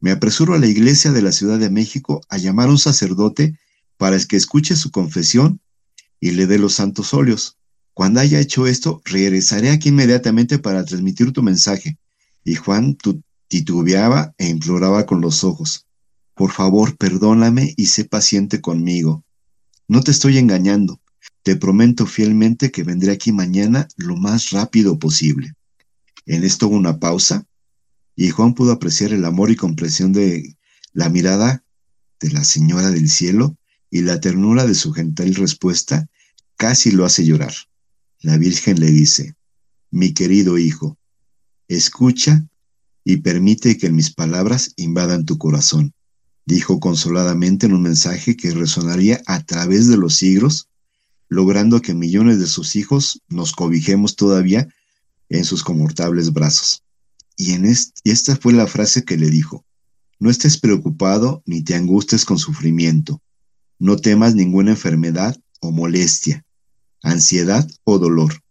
Me 0.00 0.10
apresuro 0.10 0.54
a 0.54 0.58
la 0.58 0.66
iglesia 0.66 1.12
de 1.12 1.22
la 1.22 1.30
Ciudad 1.30 1.58
de 1.58 1.70
México 1.70 2.20
a 2.28 2.36
llamar 2.36 2.68
a 2.68 2.72
un 2.72 2.78
sacerdote 2.78 3.56
para 3.96 4.18
que 4.18 4.36
escuche 4.36 4.74
su 4.74 4.90
confesión 4.90 5.60
y 6.18 6.32
le 6.32 6.46
dé 6.48 6.58
los 6.58 6.74
santos 6.74 7.14
óleos. 7.14 7.58
Cuando 7.94 8.18
haya 8.18 8.40
hecho 8.40 8.66
esto, 8.66 9.00
regresaré 9.04 9.70
aquí 9.70 9.90
inmediatamente 9.90 10.58
para 10.58 10.84
transmitir 10.84 11.32
tu 11.32 11.42
mensaje. 11.42 11.98
Y 12.44 12.56
Juan 12.56 12.98
titubeaba 13.46 14.34
e 14.36 14.48
imploraba 14.48 15.06
con 15.06 15.20
los 15.20 15.44
ojos. 15.44 15.86
Por 16.34 16.50
favor, 16.50 16.96
perdóname 16.96 17.72
y 17.76 17.86
sé 17.86 18.04
paciente 18.04 18.60
conmigo. 18.60 19.24
No 19.86 20.00
te 20.00 20.10
estoy 20.10 20.38
engañando. 20.38 21.00
Te 21.42 21.56
prometo 21.56 22.06
fielmente 22.06 22.70
que 22.70 22.82
vendré 22.82 23.12
aquí 23.12 23.32
mañana 23.32 23.88
lo 23.96 24.16
más 24.16 24.50
rápido 24.50 24.98
posible. 24.98 25.54
En 26.26 26.44
esto 26.44 26.68
hubo 26.68 26.76
una 26.76 26.98
pausa 26.98 27.46
y 28.14 28.30
Juan 28.30 28.54
pudo 28.54 28.72
apreciar 28.72 29.12
el 29.12 29.24
amor 29.24 29.50
y 29.50 29.56
comprensión 29.56 30.12
de 30.12 30.56
la 30.92 31.08
mirada 31.08 31.64
de 32.20 32.30
la 32.30 32.44
señora 32.44 32.90
del 32.90 33.08
cielo 33.08 33.56
y 33.90 34.02
la 34.02 34.20
ternura 34.20 34.66
de 34.66 34.74
su 34.74 34.92
gentil 34.92 35.34
respuesta 35.34 36.08
casi 36.56 36.90
lo 36.90 37.04
hace 37.04 37.24
llorar. 37.24 37.54
La 38.20 38.36
Virgen 38.36 38.78
le 38.78 38.90
dice, 38.90 39.34
mi 39.90 40.12
querido 40.12 40.58
hijo, 40.58 40.98
escucha 41.68 42.46
y 43.04 43.18
permite 43.18 43.78
que 43.78 43.90
mis 43.90 44.12
palabras 44.12 44.74
invadan 44.76 45.24
tu 45.24 45.38
corazón, 45.38 45.94
dijo 46.44 46.78
consoladamente 46.80 47.66
en 47.66 47.72
un 47.72 47.82
mensaje 47.82 48.36
que 48.36 48.50
resonaría 48.50 49.22
a 49.26 49.42
través 49.42 49.88
de 49.88 49.96
los 49.96 50.16
siglos, 50.16 50.68
logrando 51.30 51.80
que 51.80 51.94
millones 51.94 52.40
de 52.40 52.46
sus 52.46 52.76
hijos 52.76 53.22
nos 53.28 53.52
cobijemos 53.52 54.16
todavía 54.16 54.68
en 55.28 55.44
sus 55.44 55.62
confortables 55.62 56.32
brazos. 56.32 56.82
Y, 57.36 57.52
en 57.52 57.64
esta 57.64 58.36
fue 58.36 58.52
la 58.52 58.66
frase 58.66 59.04
que 59.04 59.16
le 59.16 59.30
dijo, 59.30 59.64
no 60.18 60.28
estés 60.28 60.58
preocupado 60.58 61.42
ni 61.46 61.62
te 61.62 61.76
angustes 61.76 62.24
con 62.26 62.38
sufrimiento, 62.38 63.22
no 63.78 63.96
temas 63.96 64.34
ninguna 64.34 64.72
enfermedad 64.72 65.40
o 65.60 65.70
molestia, 65.70 66.44
ansiedad 67.02 67.66
o 67.84 67.98
dolor. 67.98 68.42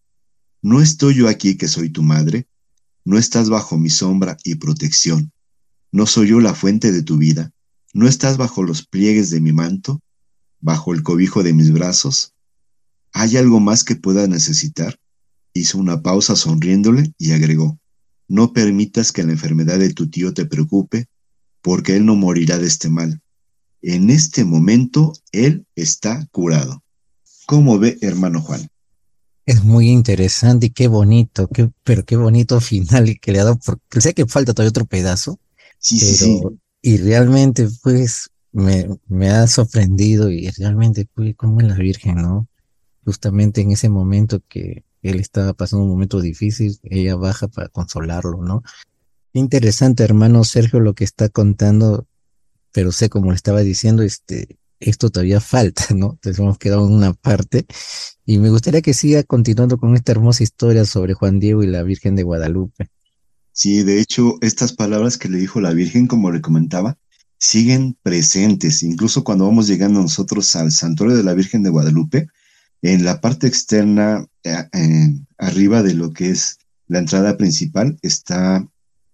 ¿No 0.61 0.81
estoy 0.81 1.15
yo 1.15 1.27
aquí 1.27 1.57
que 1.57 1.67
soy 1.67 1.89
tu 1.89 2.01
madre? 2.01 2.47
¿No 3.03 3.17
estás 3.17 3.49
bajo 3.49 3.77
mi 3.77 3.89
sombra 3.89 4.37
y 4.43 4.55
protección? 4.55 5.31
¿No 5.91 6.05
soy 6.05 6.29
yo 6.29 6.39
la 6.39 6.55
fuente 6.55 6.91
de 6.91 7.03
tu 7.03 7.17
vida? 7.17 7.51
¿No 7.93 8.07
estás 8.07 8.37
bajo 8.37 8.63
los 8.63 8.87
pliegues 8.87 9.29
de 9.29 9.41
mi 9.41 9.51
manto? 9.51 10.01
¿Bajo 10.61 10.93
el 10.93 11.03
cobijo 11.03 11.43
de 11.43 11.53
mis 11.53 11.71
brazos? 11.71 12.33
¿Hay 13.13 13.37
algo 13.37 13.59
más 13.59 13.83
que 13.83 13.95
pueda 13.95 14.27
necesitar? 14.27 14.97
Hizo 15.53 15.77
una 15.77 16.01
pausa 16.01 16.35
sonriéndole 16.35 17.13
y 17.17 17.31
agregó, 17.31 17.79
no 18.27 18.53
permitas 18.53 19.11
que 19.11 19.23
la 19.23 19.31
enfermedad 19.31 19.79
de 19.79 19.93
tu 19.93 20.09
tío 20.09 20.33
te 20.33 20.45
preocupe, 20.45 21.07
porque 21.61 21.95
él 21.95 22.05
no 22.05 22.15
morirá 22.15 22.57
de 22.59 22.67
este 22.67 22.89
mal. 22.89 23.21
En 23.81 24.09
este 24.09 24.45
momento, 24.45 25.13
él 25.31 25.65
está 25.75 26.27
curado. 26.31 26.83
¿Cómo 27.45 27.79
ve, 27.79 27.97
hermano 28.01 28.41
Juan? 28.41 28.69
Es 29.45 29.63
muy 29.63 29.89
interesante 29.89 30.67
y 30.67 30.69
qué 30.69 30.87
bonito, 30.87 31.47
qué, 31.47 31.71
pero 31.83 32.05
qué 32.05 32.15
bonito 32.15 32.61
final 32.61 33.19
que 33.19 33.31
le 33.31 33.39
ha 33.39 33.45
dado, 33.45 33.57
porque 33.65 34.01
sé 34.01 34.13
que 34.13 34.27
falta 34.27 34.53
todavía 34.53 34.69
otro 34.69 34.85
pedazo. 34.85 35.39
Sí, 35.79 35.99
sí, 35.99 36.13
sí. 36.13 36.41
Y 36.83 36.97
realmente, 36.97 37.67
pues, 37.81 38.29
me, 38.51 38.87
me 39.07 39.29
ha 39.29 39.47
sorprendido 39.47 40.29
y 40.29 40.49
realmente, 40.51 41.07
pues, 41.15 41.35
como 41.35 41.61
es 41.61 41.67
la 41.67 41.75
Virgen, 41.75 42.15
¿no? 42.15 42.47
Justamente 43.09 43.61
en 43.61 43.71
ese 43.71 43.89
momento 43.89 44.39
que 44.47 44.83
él 45.01 45.19
estaba 45.19 45.53
pasando 45.53 45.83
un 45.83 45.89
momento 45.89 46.21
difícil, 46.21 46.77
ella 46.83 47.15
baja 47.15 47.47
para 47.47 47.67
consolarlo, 47.69 48.43
¿no? 48.43 48.61
Interesante, 49.33 50.03
hermano 50.03 50.43
Sergio, 50.43 50.79
lo 50.79 50.93
que 50.93 51.05
está 51.05 51.27
contando, 51.27 52.05
pero 52.71 52.91
sé, 52.91 53.09
como 53.09 53.31
le 53.31 53.35
estaba 53.35 53.61
diciendo, 53.61 54.03
este, 54.03 54.59
esto 54.79 55.09
todavía 55.09 55.41
falta, 55.55 55.85
¿no? 55.95 56.11
Entonces 56.11 56.37
hemos 56.37 56.59
quedado 56.59 56.85
en 56.87 56.93
una 56.93 57.13
parte 57.13 57.65
y 58.27 58.37
me 58.37 58.51
gustaría 58.51 58.83
que 58.83 58.93
siga 58.93 59.23
continuando 59.23 59.79
con 59.79 59.95
esta 59.95 60.11
hermosa 60.11 60.43
historia 60.43 60.85
sobre 60.85 61.15
Juan 61.15 61.39
Diego 61.39 61.63
y 61.63 61.67
la 61.67 61.81
Virgen 61.81 62.15
de 62.15 62.21
Guadalupe. 62.21 62.91
Sí, 63.53 63.81
de 63.81 63.99
hecho, 63.99 64.37
estas 64.41 64.73
palabras 64.73 65.17
que 65.17 65.29
le 65.29 65.39
dijo 65.39 65.59
la 65.61 65.73
Virgen, 65.73 66.05
como 66.05 66.31
le 66.31 66.41
comentaba, 66.41 66.99
siguen 67.39 67.97
presentes, 68.03 68.83
incluso 68.83 69.23
cuando 69.23 69.47
vamos 69.47 69.65
llegando 69.65 69.99
nosotros 69.99 70.55
al 70.55 70.71
santuario 70.71 71.17
de 71.17 71.23
la 71.23 71.33
Virgen 71.33 71.63
de 71.63 71.71
Guadalupe, 71.71 72.27
en 72.81 73.03
la 73.03 73.21
parte 73.21 73.47
externa, 73.47 74.25
eh, 74.43 75.15
arriba 75.37 75.83
de 75.83 75.93
lo 75.93 76.11
que 76.11 76.29
es 76.29 76.59
la 76.87 76.99
entrada 76.99 77.37
principal, 77.37 77.97
está 78.01 78.65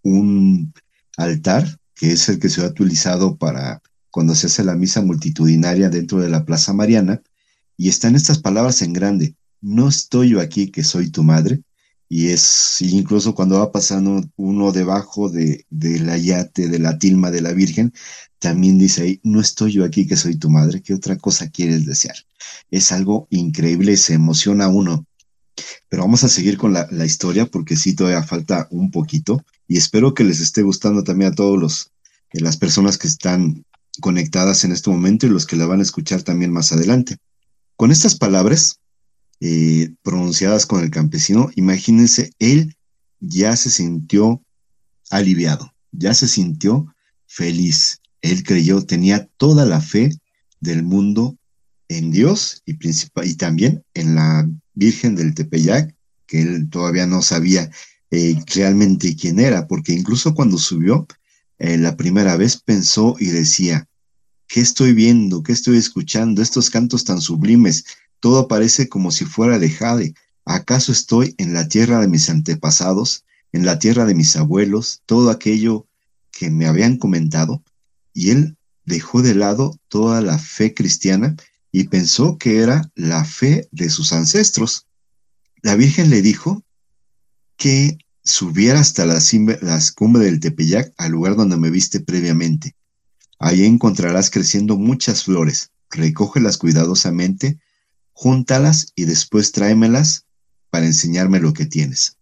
un 0.03 0.73
altar 1.17 1.79
que 1.95 2.11
es 2.11 2.29
el 2.29 2.39
que 2.39 2.49
se 2.49 2.61
ha 2.61 2.67
utilizado 2.67 3.37
para 3.37 3.81
cuando 4.11 4.35
se 4.35 4.47
hace 4.47 4.63
la 4.63 4.75
misa 4.75 5.01
multitudinaria 5.01 5.89
dentro 5.89 6.19
de 6.19 6.29
la 6.29 6.45
Plaza 6.45 6.73
Mariana, 6.73 7.21
y 7.77 7.89
están 7.89 8.15
estas 8.15 8.39
palabras 8.39 8.81
en 8.81 8.93
grande, 8.93 9.35
no 9.61 9.89
estoy 9.89 10.29
yo 10.29 10.39
aquí 10.39 10.71
que 10.71 10.83
soy 10.83 11.09
tu 11.09 11.23
madre, 11.23 11.63
y 12.07 12.27
es 12.27 12.81
incluso 12.81 13.33
cuando 13.33 13.59
va 13.59 13.71
pasando 13.71 14.23
uno 14.35 14.71
debajo 14.71 15.29
de, 15.29 15.65
de 15.69 15.99
la 15.99 16.17
yate, 16.17 16.67
de 16.67 16.79
la 16.79 16.97
tilma 16.99 17.31
de 17.31 17.41
la 17.41 17.53
Virgen, 17.53 17.93
también 18.39 18.77
dice 18.77 19.01
ahí, 19.01 19.19
no 19.23 19.41
estoy 19.41 19.73
yo 19.73 19.83
aquí 19.83 20.05
que 20.05 20.17
soy 20.17 20.35
tu 20.35 20.49
madre, 20.49 20.81
¿qué 20.81 20.93
otra 20.93 21.17
cosa 21.17 21.49
quieres 21.49 21.85
desear? 21.85 22.15
Es 22.69 22.91
algo 22.91 23.27
increíble, 23.31 23.97
se 23.97 24.13
emociona 24.13 24.67
uno. 24.67 25.05
Pero 25.89 26.03
vamos 26.03 26.23
a 26.23 26.29
seguir 26.29 26.57
con 26.57 26.73
la, 26.73 26.87
la 26.91 27.05
historia 27.05 27.45
porque 27.45 27.75
sí 27.75 27.95
todavía 27.95 28.23
falta 28.23 28.67
un 28.71 28.91
poquito 28.91 29.43
y 29.67 29.77
espero 29.77 30.13
que 30.13 30.23
les 30.23 30.41
esté 30.41 30.61
gustando 30.61 31.03
también 31.03 31.31
a 31.31 31.35
todos 31.35 31.57
los, 31.57 31.91
eh, 32.33 32.41
las 32.41 32.57
personas 32.57 32.97
que 32.97 33.07
están 33.07 33.65
conectadas 33.99 34.63
en 34.63 34.71
este 34.71 34.89
momento 34.89 35.25
y 35.25 35.29
los 35.29 35.45
que 35.45 35.55
la 35.55 35.65
van 35.65 35.79
a 35.79 35.83
escuchar 35.83 36.21
también 36.23 36.51
más 36.51 36.71
adelante. 36.71 37.17
Con 37.77 37.91
estas 37.91 38.15
palabras 38.15 38.79
eh, 39.41 39.93
pronunciadas 40.01 40.65
con 40.65 40.83
el 40.83 40.89
campesino, 40.89 41.49
imagínense, 41.55 42.31
él 42.39 42.75
ya 43.19 43.55
se 43.55 43.69
sintió 43.69 44.41
aliviado, 45.09 45.73
ya 45.91 46.13
se 46.13 46.27
sintió 46.27 46.93
feliz. 47.27 47.99
Él 48.21 48.43
creyó, 48.43 48.85
tenía 48.85 49.27
toda 49.37 49.65
la 49.65 49.81
fe 49.81 50.09
del 50.59 50.83
mundo 50.83 51.37
en 51.87 52.11
Dios 52.11 52.63
y, 52.65 52.77
y 53.23 53.35
también 53.35 53.83
en 53.93 54.15
la 54.15 54.49
Virgen 54.73 55.15
del 55.15 55.33
Tepeyac, 55.33 55.95
que 56.25 56.41
él 56.41 56.69
todavía 56.69 57.05
no 57.05 57.21
sabía 57.21 57.69
eh, 58.11 58.35
realmente 58.53 59.15
quién 59.15 59.39
era, 59.39 59.67
porque 59.67 59.93
incluso 59.93 60.33
cuando 60.33 60.57
subió, 60.57 61.07
eh, 61.57 61.77
la 61.77 61.95
primera 61.95 62.35
vez 62.37 62.57
pensó 62.57 63.15
y 63.19 63.27
decía, 63.27 63.87
¿qué 64.47 64.61
estoy 64.61 64.93
viendo? 64.93 65.43
¿Qué 65.43 65.51
estoy 65.51 65.77
escuchando? 65.77 66.41
Estos 66.41 66.69
cantos 66.69 67.03
tan 67.03 67.21
sublimes, 67.21 67.85
todo 68.25 68.47
parece 68.47 68.89
como 68.89 69.11
si 69.11 69.23
fuera 69.23 69.59
de 69.59 69.69
Jade. 69.69 70.15
¿Acaso 70.45 70.91
estoy 70.91 71.35
en 71.37 71.53
la 71.53 71.67
tierra 71.67 71.99
de 71.99 72.07
mis 72.07 72.27
antepasados, 72.31 73.23
en 73.51 73.67
la 73.67 73.77
tierra 73.77 74.03
de 74.05 74.15
mis 74.15 74.35
abuelos, 74.35 75.03
todo 75.05 75.29
aquello 75.29 75.85
que 76.31 76.49
me 76.49 76.65
habían 76.65 76.97
comentado? 76.97 77.63
Y 78.15 78.31
él 78.31 78.57
dejó 78.83 79.21
de 79.21 79.35
lado 79.35 79.79
toda 79.89 80.21
la 80.21 80.39
fe 80.39 80.73
cristiana 80.73 81.35
y 81.71 81.83
pensó 81.83 82.39
que 82.39 82.61
era 82.61 82.89
la 82.95 83.25
fe 83.25 83.69
de 83.71 83.91
sus 83.91 84.11
ancestros. 84.11 84.87
La 85.61 85.75
Virgen 85.75 86.09
le 86.09 86.23
dijo 86.23 86.63
que 87.57 87.99
subiera 88.23 88.79
hasta 88.79 89.05
la, 89.05 89.19
cumbre 89.93 90.25
del 90.25 90.39
Tepeyac, 90.39 90.95
al 90.97 91.11
lugar 91.11 91.35
donde 91.35 91.57
me 91.57 91.69
viste 91.69 91.99
previamente. 91.99 92.75
Ahí 93.37 93.65
encontrarás 93.65 94.31
creciendo 94.31 94.77
muchas 94.77 95.25
flores. 95.25 95.69
Recógelas 95.91 96.57
cuidadosamente, 96.57 97.59
júntalas 98.15 98.93
y 98.95 99.05
después 99.05 99.51
tráemelas 99.51 100.25
para 100.71 100.85
enseñarme 100.85 101.39
lo 101.39 101.53
que 101.53 101.65
tienes. 101.65 102.17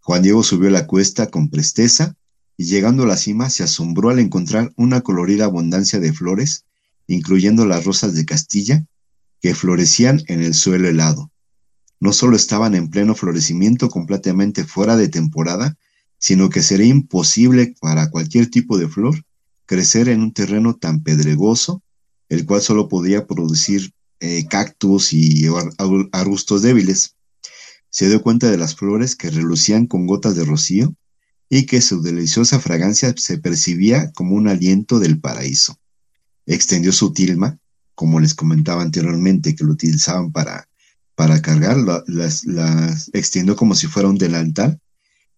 Juan 0.00 0.22
Diego 0.22 0.42
subió 0.42 0.68
la 0.70 0.86
cuesta 0.86 1.28
con 1.28 1.48
presteza 1.48 2.16
y 2.56 2.64
llegando 2.64 3.04
a 3.04 3.06
la 3.06 3.16
cima 3.16 3.48
se 3.48 3.62
asombró 3.62 4.10
al 4.10 4.18
encontrar 4.18 4.72
una 4.76 5.00
colorida 5.00 5.44
abundancia 5.44 6.00
de 6.00 6.12
flores 6.12 6.64
incluyendo 7.06 7.66
las 7.66 7.84
rosas 7.84 8.14
de 8.14 8.24
Castilla, 8.24 8.84
que 9.40 9.54
florecían 9.54 10.22
en 10.26 10.42
el 10.42 10.54
suelo 10.54 10.88
helado. 10.88 11.30
No 12.00 12.12
solo 12.12 12.36
estaban 12.36 12.74
en 12.74 12.90
pleno 12.90 13.14
florecimiento 13.14 13.88
completamente 13.88 14.64
fuera 14.64 14.96
de 14.96 15.08
temporada, 15.08 15.76
sino 16.18 16.50
que 16.50 16.62
sería 16.62 16.86
imposible 16.86 17.74
para 17.80 18.10
cualquier 18.10 18.50
tipo 18.50 18.78
de 18.78 18.88
flor 18.88 19.24
crecer 19.66 20.08
en 20.08 20.20
un 20.20 20.32
terreno 20.32 20.74
tan 20.74 21.02
pedregoso, 21.02 21.82
el 22.28 22.44
cual 22.44 22.60
solo 22.60 22.88
podía 22.88 23.26
producir 23.26 23.92
eh, 24.20 24.46
cactus 24.48 25.12
y 25.12 25.46
arbustos 26.12 26.62
débiles. 26.62 27.16
Se 27.90 28.08
dio 28.08 28.22
cuenta 28.22 28.50
de 28.50 28.58
las 28.58 28.74
flores 28.74 29.16
que 29.16 29.30
relucían 29.30 29.86
con 29.86 30.06
gotas 30.06 30.36
de 30.36 30.44
rocío 30.44 30.94
y 31.48 31.66
que 31.66 31.80
su 31.80 32.02
deliciosa 32.02 32.58
fragancia 32.60 33.14
se 33.16 33.38
percibía 33.38 34.10
como 34.12 34.34
un 34.34 34.48
aliento 34.48 34.98
del 34.98 35.20
paraíso. 35.20 35.78
Extendió 36.46 36.92
su 36.92 37.12
tilma, 37.12 37.58
como 37.94 38.20
les 38.20 38.34
comentaba 38.34 38.82
anteriormente, 38.82 39.54
que 39.54 39.64
lo 39.64 39.72
utilizaban 39.72 40.32
para, 40.32 40.68
para 41.14 41.40
cargar, 41.40 41.76
las, 42.06 42.44
las 42.44 43.10
extendió 43.12 43.56
como 43.56 43.74
si 43.74 43.86
fuera 43.86 44.08
un 44.08 44.18
delantal 44.18 44.80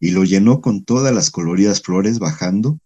y 0.00 0.10
lo 0.10 0.24
llenó 0.24 0.60
con 0.60 0.84
todas 0.84 1.14
las 1.14 1.30
coloridas 1.30 1.82
flores 1.82 2.18
bajando, 2.18 2.78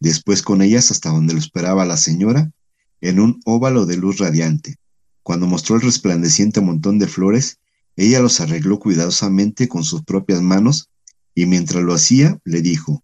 después 0.00 0.42
con 0.42 0.62
ellas 0.62 0.90
hasta 0.90 1.10
donde 1.10 1.34
lo 1.34 1.38
esperaba 1.38 1.84
la 1.84 1.96
señora, 1.96 2.50
en 3.00 3.20
un 3.20 3.40
óvalo 3.44 3.86
de 3.86 3.96
luz 3.96 4.18
radiante. 4.18 4.76
Cuando 5.22 5.46
mostró 5.46 5.76
el 5.76 5.82
resplandeciente 5.82 6.60
montón 6.60 6.98
de 6.98 7.06
flores, 7.06 7.58
ella 7.96 8.20
los 8.20 8.40
arregló 8.40 8.78
cuidadosamente 8.78 9.68
con 9.68 9.84
sus 9.84 10.02
propias 10.02 10.42
manos 10.42 10.90
y 11.34 11.46
mientras 11.46 11.82
lo 11.82 11.94
hacía 11.94 12.38
le 12.44 12.62
dijo, 12.62 13.02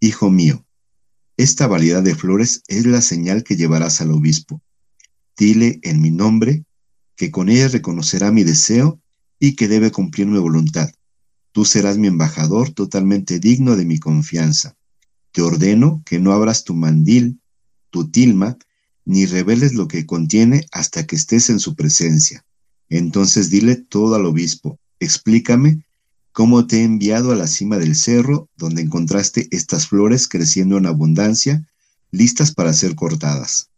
Hijo 0.00 0.30
mío, 0.30 0.64
esta 1.36 1.66
variedad 1.66 2.02
de 2.02 2.14
flores 2.14 2.62
es 2.66 2.86
la 2.86 3.00
señal 3.00 3.44
que 3.44 3.56
llevarás 3.56 4.00
al 4.00 4.10
obispo. 4.10 4.60
Dile 5.36 5.80
en 5.82 6.00
mi 6.00 6.10
nombre 6.10 6.64
que 7.16 7.30
con 7.30 7.48
ella 7.48 7.68
reconocerá 7.68 8.32
mi 8.32 8.42
deseo 8.42 9.00
y 9.38 9.54
que 9.54 9.68
debe 9.68 9.90
cumplir 9.90 10.26
mi 10.26 10.38
voluntad. 10.38 10.90
Tú 11.52 11.64
serás 11.64 11.98
mi 11.98 12.08
embajador 12.08 12.70
totalmente 12.70 13.38
digno 13.38 13.76
de 13.76 13.84
mi 13.84 13.98
confianza. 13.98 14.76
Te 15.32 15.42
ordeno 15.42 16.02
que 16.04 16.18
no 16.18 16.32
abras 16.32 16.64
tu 16.64 16.74
mandil, 16.74 17.40
tu 17.90 18.10
tilma, 18.10 18.58
ni 19.04 19.26
reveles 19.26 19.74
lo 19.74 19.88
que 19.88 20.06
contiene 20.06 20.66
hasta 20.72 21.06
que 21.06 21.16
estés 21.16 21.50
en 21.50 21.58
su 21.58 21.74
presencia. 21.74 22.44
Entonces 22.88 23.50
dile 23.50 23.76
todo 23.76 24.14
al 24.14 24.26
obispo, 24.26 24.78
explícame 25.00 25.84
cómo 26.32 26.66
te 26.66 26.80
he 26.80 26.84
enviado 26.84 27.32
a 27.32 27.36
la 27.36 27.46
cima 27.46 27.78
del 27.78 27.96
cerro 27.96 28.48
donde 28.56 28.82
encontraste 28.82 29.48
estas 29.50 29.88
flores 29.88 30.28
creciendo 30.28 30.78
en 30.78 30.86
abundancia, 30.86 31.66
listas 32.10 32.52
para 32.52 32.72
ser 32.72 32.94
cortadas. 32.94 33.68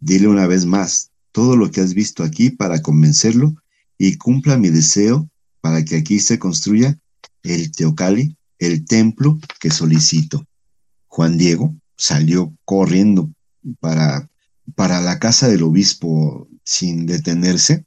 Dile 0.00 0.28
una 0.28 0.46
vez 0.46 0.66
más 0.66 1.10
todo 1.32 1.56
lo 1.56 1.70
que 1.70 1.80
has 1.80 1.94
visto 1.94 2.24
aquí 2.24 2.50
para 2.50 2.82
convencerlo 2.82 3.54
y 3.98 4.16
cumpla 4.16 4.56
mi 4.56 4.70
deseo 4.70 5.28
para 5.60 5.84
que 5.84 5.96
aquí 5.96 6.20
se 6.20 6.38
construya 6.38 6.98
el 7.42 7.70
Teocali, 7.70 8.36
el 8.58 8.84
templo 8.84 9.38
que 9.60 9.70
solicito. 9.70 10.44
Juan 11.06 11.38
Diego 11.38 11.74
salió 11.96 12.54
corriendo 12.64 13.30
para, 13.78 14.30
para 14.74 15.00
la 15.00 15.18
casa 15.18 15.48
del 15.48 15.62
obispo 15.62 16.48
sin 16.64 17.06
detenerse 17.06 17.84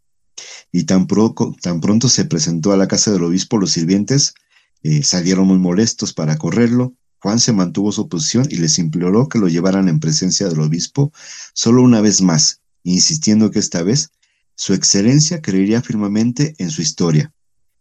y 0.72 0.86
tan, 0.86 1.08
pronto 1.08 2.10
se 2.10 2.26
presentó 2.26 2.72
a 2.72 2.78
la 2.78 2.88
casa 2.88 3.12
del 3.12 3.24
obispo, 3.24 3.58
los 3.58 3.72
sirvientes 3.72 4.34
eh, 4.82 5.04
salieron 5.04 5.48
muy 5.48 5.60
molestos 5.60 6.14
para 6.14 6.38
correrlo. 6.38 6.96
Juan 7.20 7.40
se 7.40 7.54
mantuvo 7.54 7.92
su 7.92 8.10
posición 8.10 8.48
y 8.50 8.58
les 8.58 8.80
imploró 8.80 9.30
que 9.30 9.40
lo 9.40 9.48
llevaran 9.48 9.88
en 9.88 10.00
presencia 10.00 10.50
del 10.50 10.60
obispo 10.60 11.14
solo 11.54 11.84
una 11.84 12.02
vez 12.02 12.22
más, 12.22 12.62
insistiendo 12.84 13.52
que 13.52 13.60
esta 13.60 13.84
vez 13.84 14.12
su 14.56 14.74
excelencia 14.74 15.42
creería 15.42 15.82
firmemente 15.82 16.56
en 16.58 16.70
su 16.70 16.82
historia. 16.82 17.32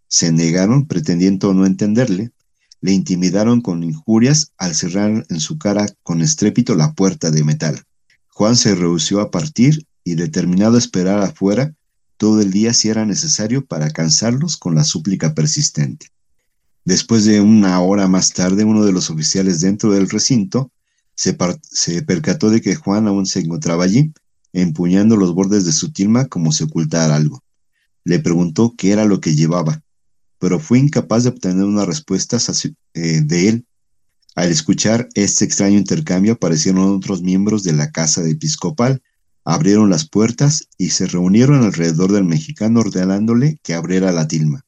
Se 0.07 0.31
negaron, 0.31 0.87
pretendiendo 0.87 1.55
no 1.55 1.67
entenderle, 1.67 2.31
le 2.83 2.93
intimidaron 2.93 3.63
con 3.63 3.83
injurias 3.83 4.53
al 4.59 4.75
cerrar 4.75 5.27
en 5.29 5.41
su 5.41 5.59
cara 5.59 5.87
con 6.03 6.21
estrépito 6.21 6.75
la 6.75 6.93
puerta 6.93 7.31
de 7.31 7.43
metal. 7.43 7.83
Juan 8.43 8.57
se 8.57 8.75
rehusó 8.75 9.21
a 9.21 9.31
partir 9.31 9.87
y 10.03 10.17
determinado 10.17 10.75
a 10.75 10.79
esperar 10.81 11.21
afuera 11.21 11.77
todo 12.17 12.41
el 12.41 12.51
día 12.51 12.73
si 12.73 12.89
era 12.89 13.07
necesario 13.07 13.65
para 13.65 13.91
cansarlos 13.91 14.57
con 14.57 14.75
la 14.75 14.83
súplica 14.83 15.33
persistente. 15.33 16.09
Después 16.85 17.25
de 17.25 17.41
una 17.41 17.81
hora 17.81 18.09
más 18.09 18.33
tarde, 18.33 18.65
uno 18.65 18.85
de 18.85 18.91
los 18.91 19.11
oficiales 19.11 19.61
dentro 19.61 19.93
del 19.93 20.11
recinto 20.11 20.73
se, 21.15 21.35
percató 22.03 22.51
de 22.51 22.61
que 22.61 22.75
Juan 22.75 23.07
aún 23.07 23.27
se 23.27 23.39
encontraba 23.39 23.85
allí, 23.85 24.13
empuñando 24.53 25.17
los 25.17 25.33
bordes 25.35 25.65
de 25.65 25.71
su 25.71 25.93
tilma 25.93 26.27
como 26.27 26.51
si 26.51 26.65
ocultara 26.65 27.15
algo. 27.15 27.45
Le 28.03 28.19
preguntó 28.19 28.75
qué 28.77 28.91
era 28.91 29.05
lo 29.05 29.21
que 29.21 29.37
llevaba, 29.37 29.85
pero 30.41 30.59
fue 30.59 30.81
incapaz 30.81 31.23
de 31.23 31.29
obtener 31.29 31.63
una 31.63 31.85
respuesta 31.85 32.39
eh, 32.95 33.21
de 33.23 33.49
él. 33.49 33.67
Al 34.35 34.51
escuchar 34.51 35.09
este 35.15 35.45
extraño 35.45 35.77
intercambio 35.77 36.35
aparecieron 36.35 36.95
otros 36.95 37.21
miembros 37.21 37.65
de 37.65 37.75
la 37.75 37.91
casa 37.91 38.27
episcopal, 38.27 39.03
abrieron 39.45 39.91
las 39.91 40.09
puertas 40.09 40.69
y 40.79 40.91
se 40.91 41.07
reunieron 41.07 41.65
alrededor 41.65 42.13
del 42.13 42.25
mexicano 42.25 42.81
ordenándole 42.81 43.59
que 43.63 43.75
abriera 43.75 44.11
la 44.11 44.29
tilma. 44.29 44.65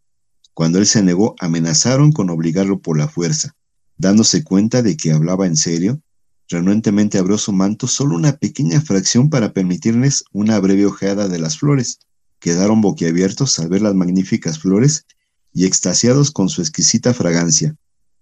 Cuando 0.52 0.78
él 0.78 0.86
se 0.86 1.02
negó, 1.02 1.34
amenazaron 1.38 2.12
con 2.12 2.28
obligarlo 2.28 2.80
por 2.80 2.98
la 2.98 3.08
fuerza. 3.08 3.56
Dándose 3.96 4.44
cuenta 4.44 4.82
de 4.82 4.96
que 4.98 5.12
hablaba 5.12 5.46
en 5.46 5.56
serio, 5.56 6.02
renuentemente 6.48 7.16
abrió 7.16 7.38
su 7.38 7.52
manto 7.52 7.86
solo 7.86 8.16
una 8.16 8.36
pequeña 8.36 8.82
fracción 8.82 9.30
para 9.30 9.54
permitirles 9.54 10.24
una 10.32 10.58
breve 10.58 10.84
ojeada 10.84 11.26
de 11.28 11.38
las 11.38 11.58
flores. 11.58 12.00
Quedaron 12.38 12.82
boquiabiertos 12.82 13.58
al 13.58 13.68
ver 13.68 13.80
las 13.80 13.94
magníficas 13.94 14.58
flores 14.58 15.06
y 15.54 15.64
extasiados 15.64 16.30
con 16.30 16.50
su 16.50 16.60
exquisita 16.60 17.14
fragancia. 17.14 17.76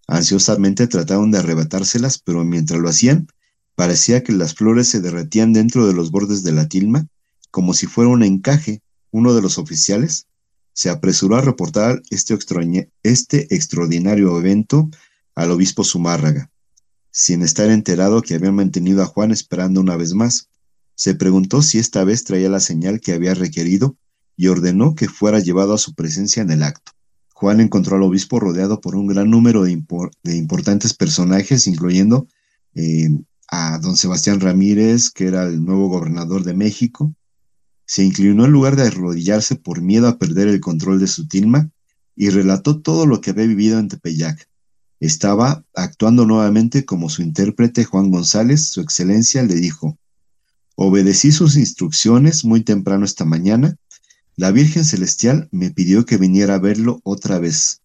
Ansiosamente 0.07 0.87
trataron 0.87 1.31
de 1.31 1.39
arrebatárselas, 1.39 2.19
pero 2.19 2.45
mientras 2.45 2.81
lo 2.81 2.89
hacían, 2.89 3.29
parecía 3.75 4.23
que 4.23 4.33
las 4.33 4.55
flores 4.55 4.89
se 4.89 5.01
derretían 5.01 5.53
dentro 5.53 5.87
de 5.87 5.95
los 5.95 6.11
bordes 6.11 6.43
de 6.43 6.53
la 6.53 6.69
tilma, 6.69 7.07
como 7.51 7.75
si 7.75 7.87
fuera 7.87 8.11
un 8.11 8.23
encaje. 8.23 8.83
Uno 9.11 9.35
de 9.35 9.43
los 9.43 9.59
oficiales 9.59 10.27
se 10.73 10.91
apresuró 10.91 11.37
a 11.37 11.43
reportar 11.43 12.03
este, 12.11 12.39
este 13.03 13.55
extraordinario 13.55 14.39
evento 14.39 14.91
al 15.35 15.51
obispo 15.51 15.85
Zumárraga, 15.85 16.51
sin 17.11 17.43
estar 17.43 17.71
enterado 17.71 18.23
que 18.23 18.35
habían 18.35 18.55
mantenido 18.55 19.03
a 19.03 19.07
Juan 19.07 19.31
esperando 19.33 19.81
una 19.81 19.97
vez 19.97 20.15
más. 20.15 20.49
Se 20.95 21.15
preguntó 21.15 21.63
si 21.63 21.79
esta 21.79 22.05
vez 22.05 22.25
traía 22.25 22.49
la 22.49 22.61
señal 22.61 23.01
que 23.01 23.13
había 23.13 23.35
requerido 23.35 23.97
y 24.37 24.49
ordenó 24.49 24.95
que 24.95 25.09
fuera 25.09 25.41
llevado 25.41 25.75
a 25.75 25.79
su 25.79 25.95
presencia 25.95 26.43
en 26.43 26.51
el 26.51 26.63
acto. 26.63 26.93
Juan 27.43 27.59
encontró 27.59 27.97
al 27.97 28.05
obispo 28.05 28.39
rodeado 28.39 28.81
por 28.81 28.95
un 28.95 29.09
gran 29.09 29.29
número 29.29 29.65
de, 29.65 29.73
importantes 30.37 30.95
personajes, 30.95 31.67
incluyendo 31.67 32.29
eh, 32.77 33.11
a 33.49 33.81
don 33.81 33.97
Sebastián 33.97 34.39
Ramírez, 34.39 35.11
que 35.11 35.27
era 35.27 35.43
el 35.49 35.65
nuevo 35.65 35.89
gobernador 35.89 36.45
de 36.45 36.55
México. 36.55 37.13
Se 37.85 38.05
inclinó 38.05 38.45
en 38.45 38.53
lugar 38.53 38.77
de 38.77 38.87
arrodillarse 38.87 39.57
por 39.57 39.83
miedo 39.83 40.07
a 40.07 40.19
perder 40.19 40.47
el 40.47 40.61
control 40.61 41.01
de 41.01 41.09
su 41.09 41.27
tilma 41.27 41.69
y 42.15 42.31
relató 42.31 42.81
todo 42.81 43.07
lo 43.07 43.21
que 43.21 43.31
había 43.31 43.47
vivido 43.47 43.81
en 43.81 43.89
Tepeyac. 43.89 44.49
Estaba 45.01 45.65
actuando 45.75 46.27
nuevamente 46.27 46.85
como 46.85 47.11
su 47.11 47.23
intérprete 47.23 47.83
Juan 47.83 48.13
González, 48.13 48.69
su 48.69 48.81
excelencia, 48.81 49.43
le 49.43 49.57
dijo, 49.57 49.99
obedecí 50.77 51.33
sus 51.33 51.57
instrucciones 51.57 52.45
muy 52.45 52.63
temprano 52.63 53.05
esta 53.05 53.25
mañana 53.25 53.77
la 54.43 54.51
Virgen 54.51 54.85
Celestial 54.85 55.49
me 55.53 55.71
pidió 55.71 56.05
que 56.05 56.17
viniera 56.17 56.57
a 56.57 56.59
verlo 56.59 57.01
otra 57.05 57.39
vez. 57.39 57.81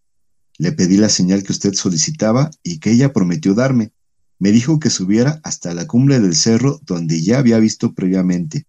Le 0.58 0.72
pedí 0.72 0.97
la 0.97 1.08
señal 1.08 1.43
que 1.43 1.51
usted 1.51 1.76
solicitaba 1.76 2.49
y 2.64 2.80
que 2.80 2.89
ella 2.89 3.14
prometió 3.14 3.53
darme. 3.53 3.91
Me 4.39 4.51
dijo 4.51 4.80
que 4.80 4.89
subiera 4.89 5.39
hasta 5.43 5.76
la 5.76 5.86
cumbre 5.86 6.20
del 6.20 6.36
cerro 6.36 6.80
donde 6.84 7.22
ya 7.22 7.38
había 7.38 7.60
visto 7.60 7.93
previamente, 7.93 8.66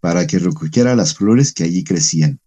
para 0.00 0.26
que 0.26 0.38
recogiera 0.38 0.96
las 0.96 1.14
flores 1.14 1.52
que 1.52 1.64
allí 1.64 1.84
crecían. 1.84 2.40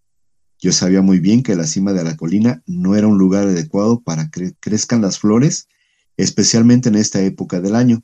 Yo 0.60 0.72
sabía 0.72 1.02
muy 1.02 1.20
bien 1.20 1.44
que 1.44 1.54
la 1.54 1.68
cima 1.68 1.92
de 1.92 2.02
la 2.02 2.16
colina 2.16 2.64
no 2.66 2.96
era 2.96 3.06
un 3.06 3.16
lugar 3.16 3.46
adecuado 3.46 4.00
para 4.00 4.28
que 4.28 4.54
crezcan 4.58 5.02
las 5.02 5.20
flores, 5.20 5.68
especialmente 6.16 6.88
en 6.88 6.96
esta 6.96 7.20
época 7.20 7.60
del 7.60 7.76
año, 7.76 8.02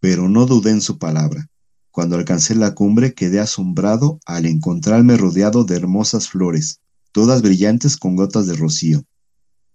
pero 0.00 0.30
no 0.30 0.46
dudé 0.46 0.70
en 0.70 0.80
su 0.80 0.96
palabra. 0.96 1.50
Cuando 1.92 2.16
alcancé 2.16 2.54
la 2.54 2.74
cumbre 2.74 3.12
quedé 3.12 3.38
asombrado 3.38 4.18
al 4.24 4.46
encontrarme 4.46 5.18
rodeado 5.18 5.64
de 5.64 5.76
hermosas 5.76 6.26
flores, 6.26 6.80
todas 7.12 7.42
brillantes 7.42 7.98
con 7.98 8.16
gotas 8.16 8.46
de 8.46 8.54
rocío. 8.54 9.04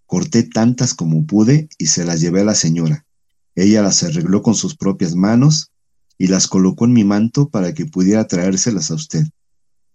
Corté 0.07 0.41
tantas 0.41 0.95
como 0.95 1.27
pude 1.27 1.69
y 1.77 1.85
se 1.87 2.05
las 2.05 2.19
llevé 2.19 2.41
a 2.41 2.45
la 2.45 2.55
señora. 2.55 3.05
Ella 3.53 3.83
las 3.83 4.01
arregló 4.01 4.41
con 4.41 4.55
sus 4.55 4.75
propias 4.75 5.13
manos 5.13 5.69
y 6.17 6.25
las 6.25 6.47
colocó 6.47 6.85
en 6.85 6.93
mi 6.93 7.03
manto 7.03 7.49
para 7.49 7.75
que 7.75 7.85
pudiera 7.85 8.27
traérselas 8.27 8.89
a 8.89 8.95
usted. 8.95 9.27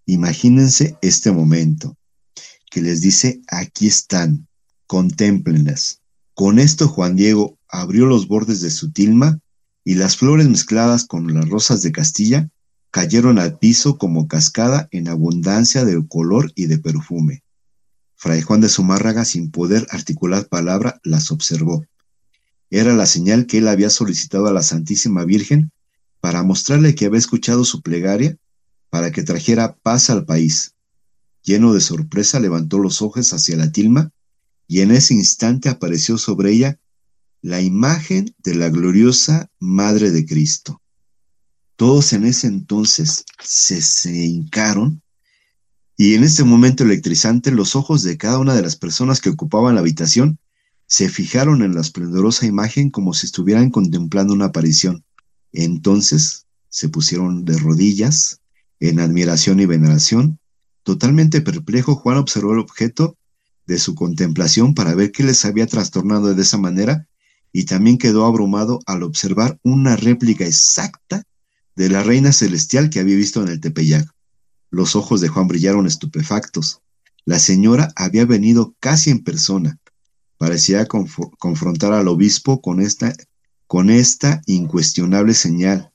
Imagínense 0.06 0.96
este 1.02 1.32
momento, 1.32 1.96
que 2.70 2.82
les 2.82 3.00
dice, 3.00 3.42
aquí 3.48 3.88
están, 3.88 4.46
contémplenlas. 4.86 6.02
Con 6.34 6.60
esto 6.60 6.86
Juan 6.86 7.16
Diego 7.16 7.58
abrió 7.68 8.06
los 8.06 8.28
bordes 8.28 8.60
de 8.60 8.70
su 8.70 8.92
tilma 8.92 9.40
y 9.84 9.94
las 9.94 10.16
flores 10.16 10.48
mezcladas 10.48 11.04
con 11.04 11.32
las 11.34 11.48
rosas 11.48 11.82
de 11.82 11.92
Castilla 11.92 12.50
cayeron 12.90 13.38
al 13.38 13.58
piso 13.58 13.98
como 13.98 14.28
cascada 14.28 14.88
en 14.90 15.08
abundancia 15.08 15.84
de 15.84 16.06
color 16.06 16.52
y 16.54 16.66
de 16.66 16.78
perfume. 16.78 17.42
Fray 18.16 18.42
Juan 18.42 18.60
de 18.60 18.68
Zumárraga, 18.68 19.24
sin 19.24 19.50
poder 19.50 19.86
articular 19.90 20.46
palabra, 20.48 21.00
las 21.02 21.30
observó. 21.32 21.84
Era 22.70 22.94
la 22.94 23.06
señal 23.06 23.46
que 23.46 23.58
él 23.58 23.68
había 23.68 23.90
solicitado 23.90 24.46
a 24.46 24.52
la 24.52 24.62
Santísima 24.62 25.24
Virgen 25.24 25.72
para 26.20 26.42
mostrarle 26.42 26.94
que 26.94 27.06
había 27.06 27.18
escuchado 27.18 27.64
su 27.64 27.82
plegaria 27.82 28.36
para 28.90 29.10
que 29.10 29.22
trajera 29.22 29.74
paz 29.82 30.10
al 30.10 30.24
país. 30.24 30.74
Lleno 31.42 31.74
de 31.74 31.80
sorpresa, 31.80 32.38
levantó 32.38 32.78
los 32.78 33.02
ojos 33.02 33.32
hacia 33.32 33.56
la 33.56 33.72
tilma 33.72 34.12
y 34.68 34.80
en 34.80 34.92
ese 34.92 35.14
instante 35.14 35.68
apareció 35.68 36.16
sobre 36.18 36.52
ella 36.52 36.78
la 37.42 37.60
imagen 37.60 38.34
de 38.38 38.54
la 38.54 38.70
gloriosa 38.70 39.50
Madre 39.58 40.12
de 40.12 40.24
Cristo. 40.24 40.80
Todos 41.74 42.12
en 42.12 42.24
ese 42.24 42.46
entonces 42.46 43.24
se, 43.42 43.82
se 43.82 44.16
hincaron 44.24 45.02
y 45.96 46.14
en 46.14 46.22
ese 46.22 46.44
momento 46.44 46.84
electrizante 46.84 47.50
los 47.50 47.74
ojos 47.74 48.04
de 48.04 48.16
cada 48.16 48.38
una 48.38 48.54
de 48.54 48.62
las 48.62 48.76
personas 48.76 49.20
que 49.20 49.30
ocupaban 49.30 49.74
la 49.74 49.80
habitación 49.80 50.38
se 50.86 51.08
fijaron 51.08 51.62
en 51.62 51.74
la 51.74 51.80
esplendorosa 51.80 52.46
imagen 52.46 52.90
como 52.90 53.12
si 53.12 53.26
estuvieran 53.26 53.70
contemplando 53.70 54.32
una 54.32 54.46
aparición. 54.46 55.04
Entonces 55.52 56.46
se 56.68 56.88
pusieron 56.88 57.44
de 57.44 57.58
rodillas 57.58 58.40
en 58.78 59.00
admiración 59.00 59.58
y 59.58 59.66
veneración. 59.66 60.38
Totalmente 60.84 61.40
perplejo, 61.40 61.96
Juan 61.96 62.18
observó 62.18 62.52
el 62.52 62.60
objeto 62.60 63.16
de 63.66 63.78
su 63.78 63.94
contemplación 63.94 64.74
para 64.74 64.94
ver 64.94 65.12
qué 65.12 65.24
les 65.24 65.44
había 65.44 65.66
trastornado 65.66 66.34
de 66.34 66.42
esa 66.42 66.58
manera 66.58 67.08
y 67.52 67.64
también 67.64 67.98
quedó 67.98 68.24
abrumado 68.24 68.80
al 68.86 69.02
observar 69.02 69.58
una 69.62 69.96
réplica 69.96 70.46
exacta 70.46 71.24
de 71.76 71.88
la 71.88 72.02
reina 72.02 72.32
celestial 72.32 72.90
que 72.90 73.00
había 73.00 73.16
visto 73.16 73.42
en 73.42 73.48
el 73.48 73.60
Tepeyac. 73.60 74.08
Los 74.70 74.96
ojos 74.96 75.20
de 75.20 75.28
Juan 75.28 75.48
brillaron 75.48 75.86
estupefactos. 75.86 76.80
La 77.24 77.38
señora 77.38 77.92
había 77.94 78.24
venido 78.24 78.74
casi 78.80 79.10
en 79.10 79.22
persona. 79.22 79.78
Parecía 80.38 80.86
confrontar 80.86 81.92
al 81.92 82.08
obispo 82.08 82.60
con 82.60 82.80
esta, 82.80 83.14
con 83.66 83.90
esta 83.90 84.42
incuestionable 84.46 85.34
señal, 85.34 85.92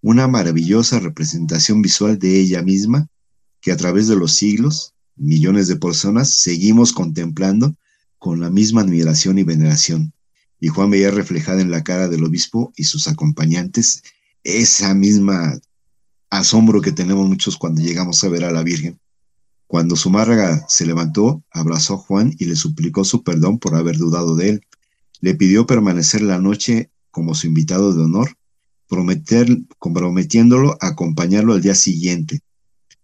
una 0.00 0.26
maravillosa 0.28 1.00
representación 1.00 1.82
visual 1.82 2.18
de 2.18 2.40
ella 2.40 2.62
misma 2.62 3.08
que 3.60 3.72
a 3.72 3.76
través 3.76 4.08
de 4.08 4.16
los 4.16 4.32
siglos, 4.32 4.94
millones 5.16 5.68
de 5.68 5.76
personas, 5.76 6.30
seguimos 6.40 6.92
contemplando 6.92 7.76
con 8.18 8.40
la 8.40 8.48
misma 8.48 8.80
admiración 8.80 9.38
y 9.38 9.42
veneración. 9.42 10.14
Y 10.60 10.68
Juan 10.68 10.90
veía 10.90 11.10
reflejada 11.10 11.60
en 11.60 11.70
la 11.70 11.82
cara 11.82 12.08
del 12.08 12.24
obispo 12.24 12.72
y 12.76 12.84
sus 12.84 13.08
acompañantes 13.08 14.02
esa 14.44 14.94
misma 14.94 15.58
asombro 16.30 16.80
que 16.80 16.92
tenemos 16.92 17.28
muchos 17.28 17.56
cuando 17.56 17.82
llegamos 17.82 18.22
a 18.22 18.28
ver 18.28 18.44
a 18.44 18.52
la 18.52 18.62
Virgen. 18.62 19.00
Cuando 19.66 19.96
Zumárraga 19.96 20.64
se 20.68 20.86
levantó, 20.86 21.44
abrazó 21.52 21.94
a 21.94 21.98
Juan 21.98 22.34
y 22.38 22.46
le 22.46 22.56
suplicó 22.56 23.04
su 23.04 23.22
perdón 23.22 23.58
por 23.58 23.76
haber 23.76 23.98
dudado 23.98 24.34
de 24.34 24.48
él. 24.48 24.66
Le 25.20 25.34
pidió 25.34 25.66
permanecer 25.66 26.22
la 26.22 26.38
noche 26.38 26.90
como 27.10 27.34
su 27.34 27.46
invitado 27.46 27.92
de 27.92 28.02
honor, 28.02 28.36
prometer, 28.88 29.46
comprometiéndolo 29.78 30.76
a 30.80 30.88
acompañarlo 30.88 31.52
al 31.52 31.62
día 31.62 31.74
siguiente, 31.74 32.40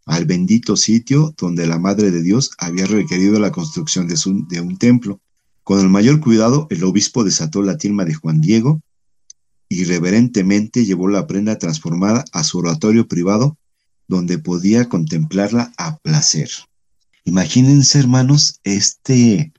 al 0.06 0.24
bendito 0.24 0.76
sitio 0.76 1.34
donde 1.38 1.66
la 1.66 1.78
Madre 1.78 2.10
de 2.10 2.22
Dios 2.22 2.50
había 2.58 2.86
requerido 2.86 3.38
la 3.38 3.52
construcción 3.52 4.08
de, 4.08 4.16
de 4.48 4.60
un 4.60 4.76
templo. 4.76 5.20
Con 5.66 5.80
el 5.80 5.88
mayor 5.88 6.20
cuidado, 6.20 6.68
el 6.70 6.84
obispo 6.84 7.24
desató 7.24 7.60
la 7.60 7.76
tilma 7.76 8.04
de 8.04 8.14
Juan 8.14 8.40
Diego 8.40 8.82
y 9.68 9.82
reverentemente 9.82 10.84
llevó 10.84 11.08
la 11.08 11.26
prenda 11.26 11.58
transformada 11.58 12.24
a 12.30 12.44
su 12.44 12.58
oratorio 12.58 13.08
privado, 13.08 13.58
donde 14.06 14.38
podía 14.38 14.88
contemplarla 14.88 15.72
a 15.76 15.96
placer. 15.96 16.48
Imagínense, 17.24 17.98
hermanos, 17.98 18.60
este, 18.62 19.52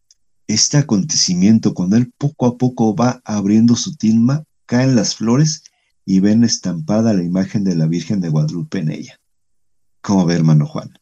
este 0.47 0.78
acontecimiento, 0.78 1.74
cuando 1.74 1.97
él 1.97 2.10
poco 2.18 2.45
a 2.45 2.58
poco 2.58 2.95
va 2.95 3.22
abriendo 3.26 3.76
su 3.76 3.97
tilma, 3.97 4.45
caen 4.66 4.95
las 4.95 5.14
flores 5.14 5.64
y 6.05 6.22
ven 6.22 6.45
estampada 6.45 7.14
la 7.14 7.24
imagen 7.24 7.66
de 7.66 7.76
la 7.76 7.86
Virgen 7.86 8.22
de 8.22 8.30
Guadalupe 8.30 8.80
en 8.80 8.91
ella. 8.91 9.20
¿Cómo 9.99 10.26
ve, 10.26 10.36
hermano 10.36 10.68
Juan? 10.68 10.97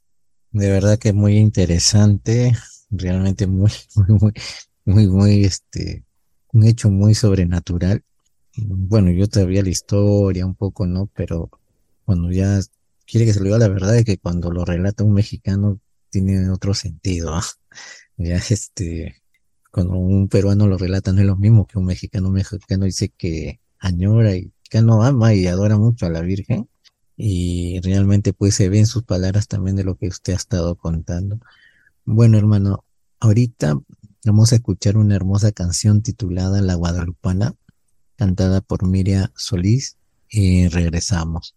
De 0.49 0.71
verdad 0.71 0.97
que 0.97 1.13
muy 1.13 1.37
interesante, 1.37 2.57
realmente 2.89 3.45
muy, 3.45 3.71
muy, 3.95 4.17
muy, 4.19 4.33
muy, 4.85 5.07
muy, 5.07 5.45
este, 5.45 6.05
un 6.53 6.63
hecho 6.65 6.89
muy 6.89 7.15
sobrenatural 7.15 8.03
bueno, 8.57 9.11
yo 9.11 9.27
todavía 9.27 9.63
la 9.63 9.69
historia 9.69 10.45
un 10.45 10.55
poco, 10.55 10.85
¿no? 10.87 11.07
Pero 11.13 11.49
cuando 12.05 12.31
ya 12.31 12.59
quiere 13.05 13.25
que 13.25 13.33
se 13.33 13.39
lo 13.39 13.45
diga 13.45 13.57
la 13.59 13.67
verdad 13.67 13.97
es 13.97 14.05
que 14.05 14.17
cuando 14.17 14.51
lo 14.51 14.65
relata 14.65 15.03
un 15.03 15.13
mexicano 15.13 15.79
tiene 16.09 16.49
otro 16.49 16.73
sentido. 16.73 17.33
¿ah? 17.35 17.43
Ya 18.17 18.37
este, 18.37 19.21
cuando 19.71 19.95
un 19.95 20.29
peruano 20.29 20.67
lo 20.67 20.77
relata 20.77 21.11
no 21.11 21.19
es 21.19 21.27
lo 21.27 21.35
mismo 21.35 21.67
que 21.67 21.77
un 21.77 21.85
mexicano. 21.85 22.29
Un 22.29 22.35
mexicano 22.35 22.85
dice 22.85 23.09
que 23.09 23.59
añora 23.79 24.35
y 24.37 24.53
que 24.69 24.81
no 24.81 25.03
ama 25.03 25.33
y 25.33 25.47
adora 25.47 25.77
mucho 25.77 26.05
a 26.05 26.09
la 26.09 26.21
Virgen. 26.21 26.69
Y 27.17 27.81
realmente 27.81 28.33
pues 28.33 28.55
se 28.55 28.69
ve 28.69 28.79
en 28.79 28.87
sus 28.87 29.03
palabras 29.03 29.47
también 29.47 29.75
de 29.75 29.83
lo 29.83 29.97
que 29.97 30.07
usted 30.07 30.33
ha 30.33 30.37
estado 30.37 30.75
contando. 30.75 31.39
Bueno, 32.05 32.37
hermano, 32.37 32.85
ahorita 33.19 33.81
vamos 34.25 34.51
a 34.51 34.55
escuchar 34.55 34.97
una 34.97 35.15
hermosa 35.15 35.51
canción 35.51 36.01
titulada 36.01 36.61
La 36.61 36.73
Guadalupana 36.73 37.53
cantada 38.15 38.61
por 38.61 38.87
Miria 38.87 39.31
Solís, 39.35 39.97
y 40.29 40.67
regresamos. 40.67 41.55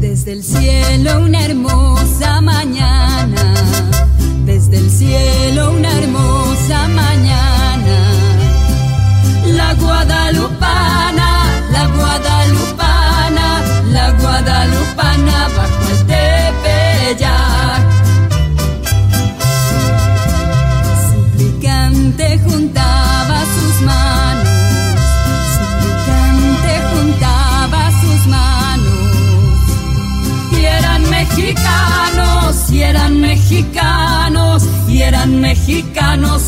Desde 0.00 0.32
el 0.32 0.44
cielo 0.44 1.24
una 1.24 1.44
hermosa 1.44 2.40
mañana, 2.40 3.54
desde 4.46 4.78
el 4.78 4.90
cielo 4.90 5.72
una 5.72 5.83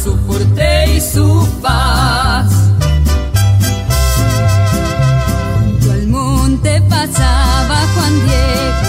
su 0.06 0.16
porte 0.18 0.94
y 0.94 1.00
su 1.00 1.48
paz. 1.60 2.48
Junto 5.52 5.90
al 5.90 6.06
monte 6.06 6.80
pasaba 6.82 7.78
Juan 7.92 8.14
Diego, 8.26 8.86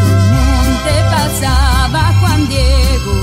junto 0.00 0.04
al 0.12 0.26
monte 0.36 0.94
pasaba 1.14 2.02
Juan 2.20 2.48
Diego. 2.48 3.14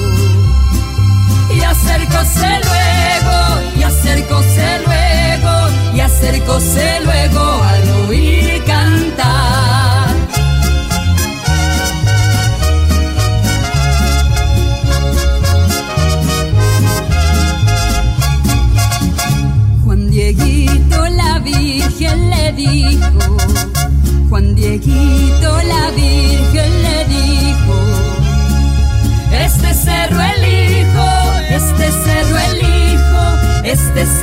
Y 1.56 1.62
acercóse 1.62 2.50
luego, 2.68 3.38
y 3.78 3.84
acercóse 3.84 4.68
luego, 4.88 5.54
y 5.94 6.00
acercóse 6.00 7.00
luego 7.04 7.44
al 7.64 7.75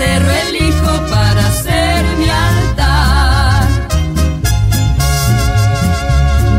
este 0.03 0.18
cerro 0.18 0.30
elijo 0.48 0.92
para 1.11 1.46
hacer 1.46 2.05
mi 2.18 2.28
altar. 2.28 3.68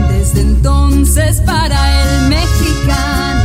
Desde 0.09 0.41
entonces 0.41 1.41
para 1.41 2.03
el 2.03 2.29
mexicano, 2.29 3.43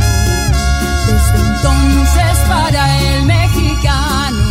desde 1.07 1.37
entonces 1.47 2.37
para 2.47 3.01
el 3.01 3.23
mexicano, 3.25 4.43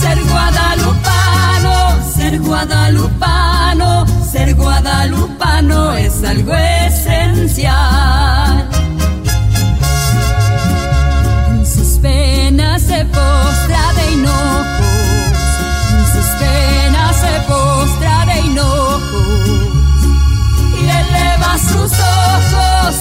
ser 0.00 0.22
guadalupano, 0.24 2.02
ser 2.14 2.40
guadalupano, 2.40 4.06
ser 4.30 4.54
guadalupano 4.54 5.92
es 5.94 6.22
algo 6.24 6.54
esencial. 6.54 8.45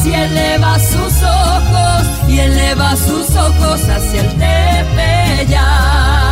Y 0.05 0.13
eleva 0.13 0.77
sus 0.79 1.23
ojos, 1.23 2.29
y 2.29 2.39
eleva 2.39 2.95
sus 2.95 3.35
ojos 3.35 3.81
hacia 3.89 4.21
el 4.21 4.29
Tepeyac. 4.35 6.24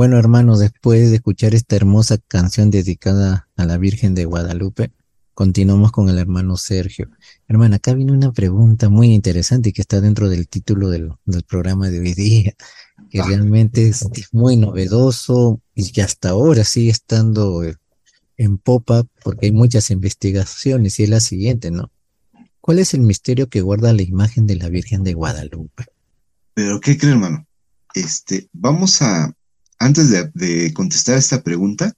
Bueno, 0.00 0.18
hermanos, 0.18 0.60
después 0.60 1.10
de 1.10 1.16
escuchar 1.16 1.54
esta 1.54 1.76
hermosa 1.76 2.16
canción 2.16 2.70
dedicada 2.70 3.50
a 3.54 3.66
la 3.66 3.76
Virgen 3.76 4.14
de 4.14 4.24
Guadalupe, 4.24 4.92
continuamos 5.34 5.92
con 5.92 6.08
el 6.08 6.16
hermano 6.16 6.56
Sergio. 6.56 7.10
Hermana, 7.48 7.76
acá 7.76 7.92
viene 7.92 8.12
una 8.12 8.32
pregunta 8.32 8.88
muy 8.88 9.12
interesante 9.12 9.74
que 9.74 9.82
está 9.82 10.00
dentro 10.00 10.30
del 10.30 10.48
título 10.48 10.88
del, 10.88 11.12
del 11.26 11.42
programa 11.42 11.90
de 11.90 12.00
hoy 12.00 12.14
día, 12.14 12.54
que 13.10 13.22
realmente 13.22 13.88
es, 13.88 14.08
es 14.14 14.32
muy 14.32 14.56
novedoso 14.56 15.60
y 15.74 15.92
que 15.92 16.00
hasta 16.00 16.30
ahora 16.30 16.64
sigue 16.64 16.92
estando 16.92 17.62
eh, 17.62 17.76
en 18.38 18.56
popa 18.56 19.04
porque 19.22 19.48
hay 19.48 19.52
muchas 19.52 19.90
investigaciones 19.90 20.98
y 20.98 21.02
es 21.02 21.10
la 21.10 21.20
siguiente, 21.20 21.70
¿no? 21.70 21.92
¿Cuál 22.62 22.78
es 22.78 22.94
el 22.94 23.02
misterio 23.02 23.50
que 23.50 23.60
guarda 23.60 23.92
la 23.92 24.00
imagen 24.00 24.46
de 24.46 24.56
la 24.56 24.70
Virgen 24.70 25.04
de 25.04 25.12
Guadalupe? 25.12 25.84
Pero, 26.54 26.80
¿qué 26.80 26.96
cree, 26.96 27.12
hermano? 27.12 27.46
Este, 27.94 28.48
vamos 28.54 29.02
a, 29.02 29.34
antes 29.80 30.10
de, 30.10 30.30
de 30.34 30.72
contestar 30.72 31.18
esta 31.18 31.42
pregunta, 31.42 31.94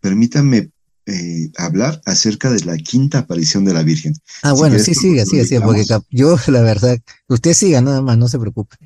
permítame 0.00 0.70
eh, 1.06 1.50
hablar 1.56 2.02
acerca 2.04 2.50
de 2.50 2.60
la 2.64 2.76
quinta 2.76 3.20
aparición 3.20 3.64
de 3.64 3.72
la 3.72 3.82
Virgen. 3.82 4.14
Ah, 4.42 4.50
Si 4.50 4.58
bueno, 4.58 4.78
sí, 4.78 4.94
siga, 4.94 5.24
siga, 5.24 5.44
siga, 5.44 5.64
porque 5.64 5.86
yo, 6.10 6.36
la 6.48 6.60
verdad, 6.60 6.98
usted 7.28 7.54
siga 7.54 7.80
nada 7.80 8.02
más, 8.02 8.18
no 8.18 8.28
se 8.28 8.38
preocupe. 8.38 8.76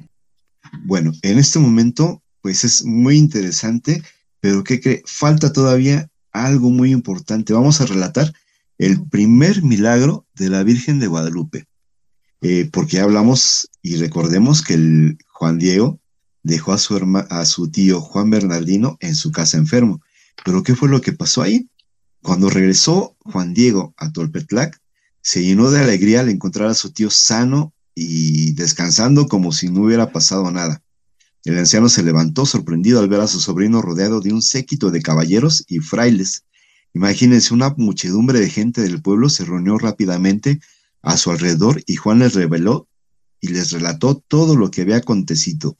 Bueno, 0.84 1.12
en 1.22 1.38
este 1.38 1.58
momento, 1.58 2.22
pues 2.40 2.64
es 2.64 2.84
muy 2.84 3.16
interesante, 3.16 4.02
pero 4.40 4.62
¿qué 4.62 4.80
cree? 4.80 5.02
Falta 5.06 5.52
todavía 5.52 6.08
algo 6.32 6.70
muy 6.70 6.92
importante. 6.92 7.52
Vamos 7.52 7.80
a 7.80 7.86
relatar 7.86 8.32
el 8.78 9.06
primer 9.08 9.62
milagro 9.62 10.26
de 10.34 10.50
la 10.50 10.62
Virgen 10.62 11.00
de 11.00 11.06
Guadalupe. 11.06 11.66
Eh, 12.42 12.68
porque 12.70 13.00
hablamos 13.00 13.70
y 13.80 13.96
recordemos 13.96 14.60
que 14.60 14.74
el 14.74 15.18
Juan 15.32 15.58
Diego 15.58 15.98
dejó 16.44 16.72
a 16.72 16.78
su, 16.78 16.94
herma- 16.96 17.26
a 17.30 17.44
su 17.44 17.68
tío 17.70 18.00
Juan 18.00 18.30
Bernardino 18.30 18.96
en 19.00 19.16
su 19.16 19.32
casa 19.32 19.56
enfermo. 19.56 20.00
Pero 20.44 20.62
¿qué 20.62 20.76
fue 20.76 20.88
lo 20.88 21.00
que 21.00 21.12
pasó 21.12 21.42
ahí? 21.42 21.68
Cuando 22.22 22.48
regresó 22.48 23.16
Juan 23.20 23.52
Diego 23.52 23.92
a 23.96 24.12
Tolpetlac, 24.12 24.80
se 25.20 25.42
llenó 25.42 25.70
de 25.70 25.80
alegría 25.80 26.20
al 26.20 26.28
encontrar 26.28 26.68
a 26.68 26.74
su 26.74 26.92
tío 26.92 27.10
sano 27.10 27.72
y 27.94 28.52
descansando 28.52 29.26
como 29.26 29.52
si 29.52 29.70
no 29.70 29.82
hubiera 29.82 30.12
pasado 30.12 30.50
nada. 30.50 30.82
El 31.44 31.58
anciano 31.58 31.88
se 31.88 32.02
levantó 32.02 32.46
sorprendido 32.46 33.00
al 33.00 33.08
ver 33.08 33.20
a 33.20 33.28
su 33.28 33.40
sobrino 33.40 33.82
rodeado 33.82 34.20
de 34.20 34.32
un 34.32 34.42
séquito 34.42 34.90
de 34.90 35.02
caballeros 35.02 35.64
y 35.68 35.80
frailes. 35.80 36.44
Imagínense, 36.94 37.52
una 37.52 37.74
muchedumbre 37.76 38.40
de 38.40 38.50
gente 38.50 38.82
del 38.82 39.02
pueblo 39.02 39.28
se 39.28 39.44
reunió 39.44 39.78
rápidamente 39.78 40.60
a 41.02 41.16
su 41.16 41.30
alrededor 41.30 41.82
y 41.86 41.96
Juan 41.96 42.20
les 42.20 42.34
reveló 42.34 42.88
y 43.40 43.48
les 43.48 43.72
relató 43.72 44.22
todo 44.26 44.56
lo 44.56 44.70
que 44.70 44.82
había 44.82 44.96
acontecido. 44.96 45.76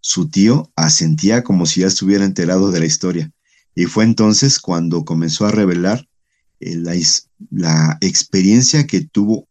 Su 0.00 0.28
tío 0.28 0.70
asentía 0.76 1.42
como 1.42 1.66
si 1.66 1.80
ya 1.80 1.88
estuviera 1.88 2.24
enterado 2.24 2.70
de 2.70 2.80
la 2.80 2.86
historia, 2.86 3.30
y 3.74 3.84
fue 3.86 4.04
entonces 4.04 4.58
cuando 4.58 5.04
comenzó 5.04 5.46
a 5.46 5.50
revelar 5.50 6.08
eh, 6.60 6.76
la, 7.50 7.98
experiencia 8.00 8.86
que 8.86 9.02
tuvo 9.02 9.48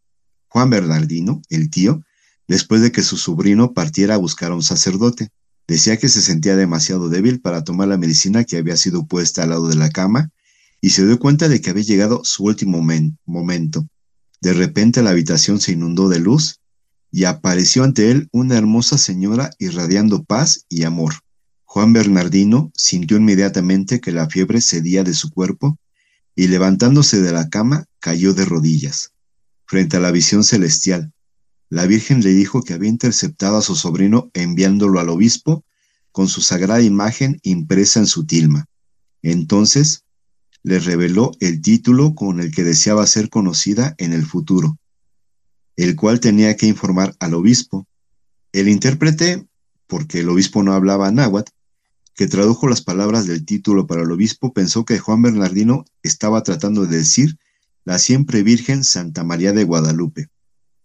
Juan 0.48 0.70
Bernardino, 0.70 1.42
el 1.48 1.70
tío, 1.70 2.02
después 2.46 2.80
de 2.80 2.92
que 2.92 3.02
su 3.02 3.16
sobrino 3.16 3.72
partiera 3.72 4.14
a 4.14 4.18
buscar 4.18 4.52
a 4.52 4.54
un 4.54 4.62
sacerdote. 4.62 5.28
Decía 5.66 5.98
que 5.98 6.08
se 6.08 6.22
sentía 6.22 6.56
demasiado 6.56 7.10
débil 7.10 7.40
para 7.40 7.62
tomar 7.62 7.88
la 7.88 7.98
medicina 7.98 8.44
que 8.44 8.56
había 8.56 8.76
sido 8.76 9.06
puesta 9.06 9.42
al 9.42 9.50
lado 9.50 9.68
de 9.68 9.76
la 9.76 9.90
cama 9.90 10.30
y 10.80 10.90
se 10.90 11.06
dio 11.06 11.18
cuenta 11.18 11.48
de 11.48 11.60
que 11.60 11.70
había 11.70 11.84
llegado 11.84 12.22
su 12.24 12.44
último 12.44 12.80
momen- 12.80 13.18
momento. 13.26 13.86
De 14.40 14.54
repente 14.54 15.02
la 15.02 15.10
habitación 15.10 15.60
se 15.60 15.72
inundó 15.72 16.08
de 16.08 16.20
luz 16.20 16.60
y 17.10 17.24
apareció 17.24 17.84
ante 17.84 18.10
él 18.10 18.28
una 18.32 18.56
hermosa 18.56 18.98
señora 18.98 19.50
irradiando 19.58 20.24
paz 20.24 20.64
y 20.68 20.84
amor. 20.84 21.14
Juan 21.64 21.92
Bernardino 21.92 22.70
sintió 22.74 23.16
inmediatamente 23.16 24.00
que 24.00 24.12
la 24.12 24.28
fiebre 24.28 24.60
cedía 24.60 25.04
de 25.04 25.14
su 25.14 25.30
cuerpo 25.30 25.78
y 26.34 26.48
levantándose 26.48 27.20
de 27.20 27.32
la 27.32 27.48
cama 27.48 27.86
cayó 27.98 28.34
de 28.34 28.44
rodillas 28.44 29.12
frente 29.66 29.98
a 29.98 30.00
la 30.00 30.10
visión 30.10 30.44
celestial. 30.44 31.12
La 31.68 31.86
Virgen 31.86 32.22
le 32.22 32.30
dijo 32.30 32.62
que 32.62 32.72
había 32.72 32.88
interceptado 32.88 33.58
a 33.58 33.62
su 33.62 33.76
sobrino 33.76 34.30
enviándolo 34.32 34.98
al 34.98 35.10
obispo 35.10 35.64
con 36.10 36.26
su 36.26 36.40
sagrada 36.40 36.80
imagen 36.80 37.38
impresa 37.42 38.00
en 38.00 38.06
su 38.06 38.24
tilma. 38.24 38.66
Entonces 39.22 40.04
le 40.62 40.78
reveló 40.78 41.32
el 41.40 41.60
título 41.60 42.14
con 42.14 42.40
el 42.40 42.54
que 42.54 42.64
deseaba 42.64 43.06
ser 43.06 43.28
conocida 43.28 43.94
en 43.98 44.12
el 44.12 44.24
futuro, 44.24 44.78
el 45.78 45.94
cual 45.94 46.18
tenía 46.18 46.56
que 46.56 46.66
informar 46.66 47.14
al 47.20 47.34
obispo. 47.34 47.86
El 48.52 48.68
intérprete, 48.68 49.46
porque 49.86 50.20
el 50.20 50.28
obispo 50.28 50.64
no 50.64 50.72
hablaba 50.72 51.12
náhuatl, 51.12 51.52
que 52.16 52.26
tradujo 52.26 52.66
las 52.66 52.82
palabras 52.82 53.28
del 53.28 53.44
título 53.44 53.86
para 53.86 54.02
el 54.02 54.10
obispo, 54.10 54.52
pensó 54.52 54.84
que 54.84 54.98
Juan 54.98 55.22
Bernardino 55.22 55.84
estaba 56.02 56.42
tratando 56.42 56.84
de 56.84 56.98
decir 56.98 57.38
la 57.84 58.00
siempre 58.00 58.42
Virgen 58.42 58.82
Santa 58.82 59.22
María 59.22 59.52
de 59.52 59.62
Guadalupe. 59.62 60.28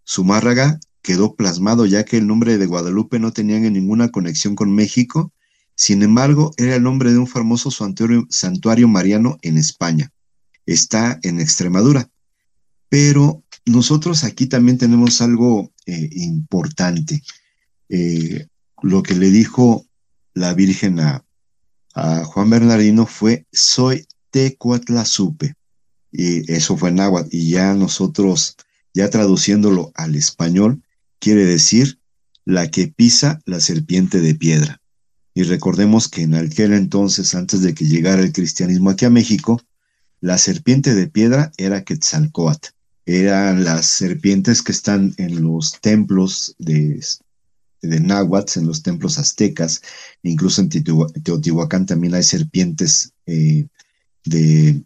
Zumárraga 0.08 0.78
quedó 1.02 1.34
plasmado 1.34 1.86
ya 1.86 2.04
que 2.04 2.18
el 2.18 2.28
nombre 2.28 2.56
de 2.56 2.66
Guadalupe 2.66 3.18
no 3.18 3.32
tenía 3.32 3.58
ninguna 3.58 4.10
conexión 4.10 4.54
con 4.54 4.72
México, 4.72 5.32
sin 5.74 6.04
embargo 6.04 6.52
era 6.56 6.76
el 6.76 6.84
nombre 6.84 7.12
de 7.12 7.18
un 7.18 7.26
famoso 7.26 7.72
santuario, 7.72 8.28
santuario 8.30 8.86
mariano 8.86 9.38
en 9.42 9.58
España. 9.58 10.12
Está 10.66 11.18
en 11.24 11.40
Extremadura. 11.40 12.08
Pero 12.94 13.42
nosotros 13.66 14.22
aquí 14.22 14.46
también 14.46 14.78
tenemos 14.78 15.20
algo 15.20 15.72
eh, 15.84 16.10
importante. 16.12 17.24
Eh, 17.88 18.46
lo 18.82 19.02
que 19.02 19.16
le 19.16 19.32
dijo 19.32 19.84
la 20.32 20.54
Virgen 20.54 21.00
a, 21.00 21.24
Juan 22.24 22.50
Bernardino 22.50 23.04
fue, 23.04 23.46
soy 23.50 24.06
Tecuatlazupe 24.30 25.54
y 26.12 26.48
eso 26.52 26.76
fue 26.76 26.90
en 26.90 26.94
náhuatl, 26.94 27.30
y 27.32 27.50
ya 27.50 27.74
nosotros, 27.74 28.54
ya 28.94 29.10
traduciéndolo 29.10 29.90
al 29.96 30.14
español, 30.14 30.80
quiere 31.18 31.44
decir 31.44 31.98
la 32.44 32.70
que 32.70 32.86
pisa 32.86 33.40
la 33.44 33.58
serpiente 33.58 34.20
de 34.20 34.36
piedra. 34.36 34.80
Y 35.34 35.42
recordemos 35.42 36.06
que 36.06 36.22
en 36.22 36.36
aquel 36.36 36.72
entonces, 36.72 37.34
antes 37.34 37.60
de 37.62 37.74
que 37.74 37.86
llegara 37.86 38.22
el 38.22 38.32
cristianismo 38.32 38.90
aquí 38.90 39.04
a 39.04 39.10
México, 39.10 39.60
la 40.20 40.38
serpiente 40.38 40.94
de 40.94 41.08
piedra 41.08 41.50
era 41.56 41.82
Quetzalcoatl. 41.82 42.73
Eran 43.06 43.64
las 43.64 43.86
serpientes 43.86 44.62
que 44.62 44.72
están 44.72 45.14
en 45.18 45.42
los 45.42 45.80
templos 45.80 46.54
de, 46.58 47.04
de 47.82 48.00
náhuatl, 48.00 48.60
en 48.60 48.66
los 48.66 48.82
templos 48.82 49.18
aztecas, 49.18 49.82
incluso 50.22 50.62
en 50.62 50.68
Teotihuacán 50.68 51.86
también 51.86 52.14
hay 52.14 52.22
serpientes 52.22 53.12
eh, 53.26 53.66
de, 54.24 54.82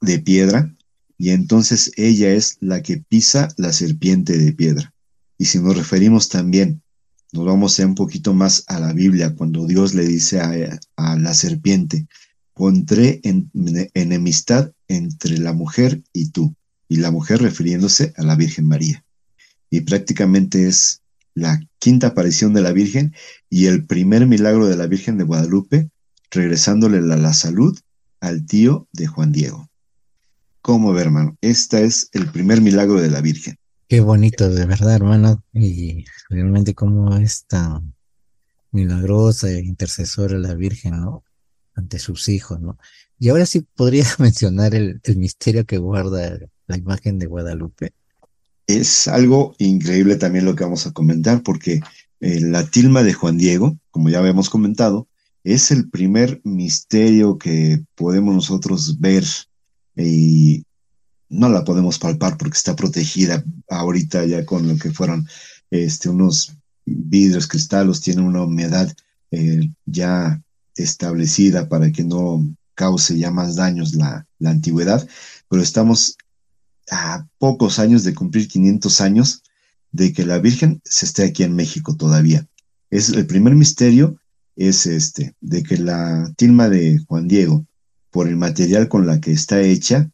de 0.00 0.18
piedra, 0.20 0.72
y 1.18 1.30
entonces 1.30 1.92
ella 1.96 2.32
es 2.32 2.58
la 2.60 2.82
que 2.82 2.98
pisa 2.98 3.48
la 3.56 3.72
serpiente 3.72 4.38
de 4.38 4.52
piedra. 4.52 4.92
Y 5.38 5.46
si 5.46 5.58
nos 5.58 5.76
referimos 5.76 6.28
también, 6.28 6.82
nos 7.32 7.44
vamos 7.44 7.78
un 7.80 7.94
poquito 7.94 8.32
más 8.32 8.64
a 8.68 8.78
la 8.78 8.92
Biblia, 8.92 9.34
cuando 9.34 9.66
Dios 9.66 9.94
le 9.94 10.06
dice 10.06 10.40
a, 10.40 10.78
a 10.96 11.18
la 11.18 11.34
serpiente, 11.34 12.06
pondré 12.54 13.20
en, 13.22 13.50
enemistad 13.94 14.72
entre 14.88 15.38
la 15.38 15.52
mujer 15.52 16.02
y 16.12 16.30
tú, 16.30 16.54
y 16.88 16.96
la 16.96 17.10
mujer 17.10 17.42
refiriéndose 17.42 18.12
a 18.16 18.22
la 18.22 18.36
Virgen 18.36 18.66
María. 18.66 19.04
Y 19.70 19.80
prácticamente 19.82 20.66
es 20.68 21.02
la 21.34 21.60
quinta 21.78 22.08
aparición 22.08 22.54
de 22.54 22.62
la 22.62 22.72
Virgen 22.72 23.14
y 23.50 23.66
el 23.66 23.84
primer 23.86 24.26
milagro 24.26 24.66
de 24.66 24.76
la 24.76 24.86
Virgen 24.86 25.18
de 25.18 25.24
Guadalupe, 25.24 25.90
regresándole 26.30 27.00
la, 27.02 27.16
la 27.16 27.34
salud 27.34 27.78
al 28.20 28.46
tío 28.46 28.88
de 28.92 29.06
Juan 29.06 29.32
Diego. 29.32 29.68
¿Cómo 30.62 30.92
ve, 30.92 31.02
hermano? 31.02 31.36
Este 31.40 31.84
es 31.84 32.08
el 32.12 32.30
primer 32.30 32.60
milagro 32.60 33.00
de 33.00 33.10
la 33.10 33.20
Virgen. 33.20 33.56
Qué 33.88 34.00
bonito, 34.00 34.48
de 34.50 34.66
verdad, 34.66 34.96
hermano. 34.96 35.44
Y 35.52 36.04
realmente 36.28 36.74
cómo 36.74 37.16
es 37.16 37.44
tan 37.46 37.94
milagrosa 38.72 39.48
e 39.48 39.60
intercesora 39.60 40.38
la 40.38 40.54
Virgen, 40.54 41.00
¿no? 41.00 41.22
Ante 41.74 41.98
sus 41.98 42.28
hijos, 42.28 42.60
¿no? 42.60 42.78
Y 43.18 43.28
ahora 43.28 43.46
sí 43.46 43.60
podría 43.60 44.04
mencionar 44.18 44.74
el, 44.74 45.00
misterio 45.16 45.64
que 45.64 45.78
guarda 45.78 46.36
la 46.66 46.76
imagen 46.76 47.18
de 47.18 47.26
Guadalupe. 47.26 47.92
Es 48.66 49.08
algo 49.08 49.54
increíble 49.58 50.16
también 50.16 50.44
lo 50.44 50.56
que 50.56 50.64
vamos 50.64 50.86
a 50.86 50.92
comentar, 50.92 51.42
porque 51.42 51.80
eh, 52.20 52.40
la 52.40 52.66
tilma 52.66 53.02
de 53.02 53.12
Juan 53.12 53.38
Diego, 53.38 53.78
como 53.90 54.08
ya 54.08 54.18
habíamos 54.18 54.50
comentado, 54.50 55.06
es 55.44 55.70
el 55.70 55.88
primer 55.88 56.40
misterio 56.44 57.38
que 57.38 57.84
podemos 57.94 58.34
nosotros 58.34 58.98
ver 58.98 59.24
y 59.96 60.64
no 61.28 61.48
la 61.48 61.64
podemos 61.64 61.98
palpar 61.98 62.36
porque 62.36 62.56
está 62.56 62.74
protegida 62.74 63.44
ahorita 63.68 64.24
ya 64.24 64.44
con 64.44 64.66
lo 64.66 64.76
que 64.76 64.90
fueron 64.90 65.28
este, 65.70 66.08
unos 66.08 66.56
vidrios, 66.84 67.46
cristalos, 67.46 68.00
tiene 68.00 68.22
una 68.22 68.42
humedad 68.42 68.92
eh, 69.30 69.70
ya 69.84 70.42
establecida 70.74 71.68
para 71.68 71.90
que 71.92 72.04
no 72.04 72.44
cause 72.74 73.16
ya 73.16 73.30
más 73.30 73.56
daños 73.56 73.94
la 73.94 74.26
antigüedad, 74.44 75.06
pero 75.48 75.62
estamos 75.62 76.16
a 76.90 77.26
pocos 77.38 77.78
años 77.78 78.04
de 78.04 78.14
cumplir 78.14 78.48
500 78.48 79.00
años 79.00 79.42
de 79.92 80.12
que 80.12 80.26
la 80.26 80.38
Virgen 80.38 80.80
se 80.84 81.06
esté 81.06 81.24
aquí 81.24 81.42
en 81.42 81.56
México 81.56 81.96
todavía. 81.96 82.46
Es 82.90 83.08
el 83.10 83.26
primer 83.26 83.54
misterio 83.54 84.20
es 84.56 84.86
este, 84.86 85.36
de 85.40 85.62
que 85.62 85.76
la 85.76 86.32
tilma 86.36 86.68
de 86.68 86.98
Juan 87.06 87.28
Diego, 87.28 87.66
por 88.10 88.26
el 88.26 88.36
material 88.36 88.88
con 88.88 89.06
la 89.06 89.20
que 89.20 89.32
está 89.32 89.60
hecha, 89.60 90.10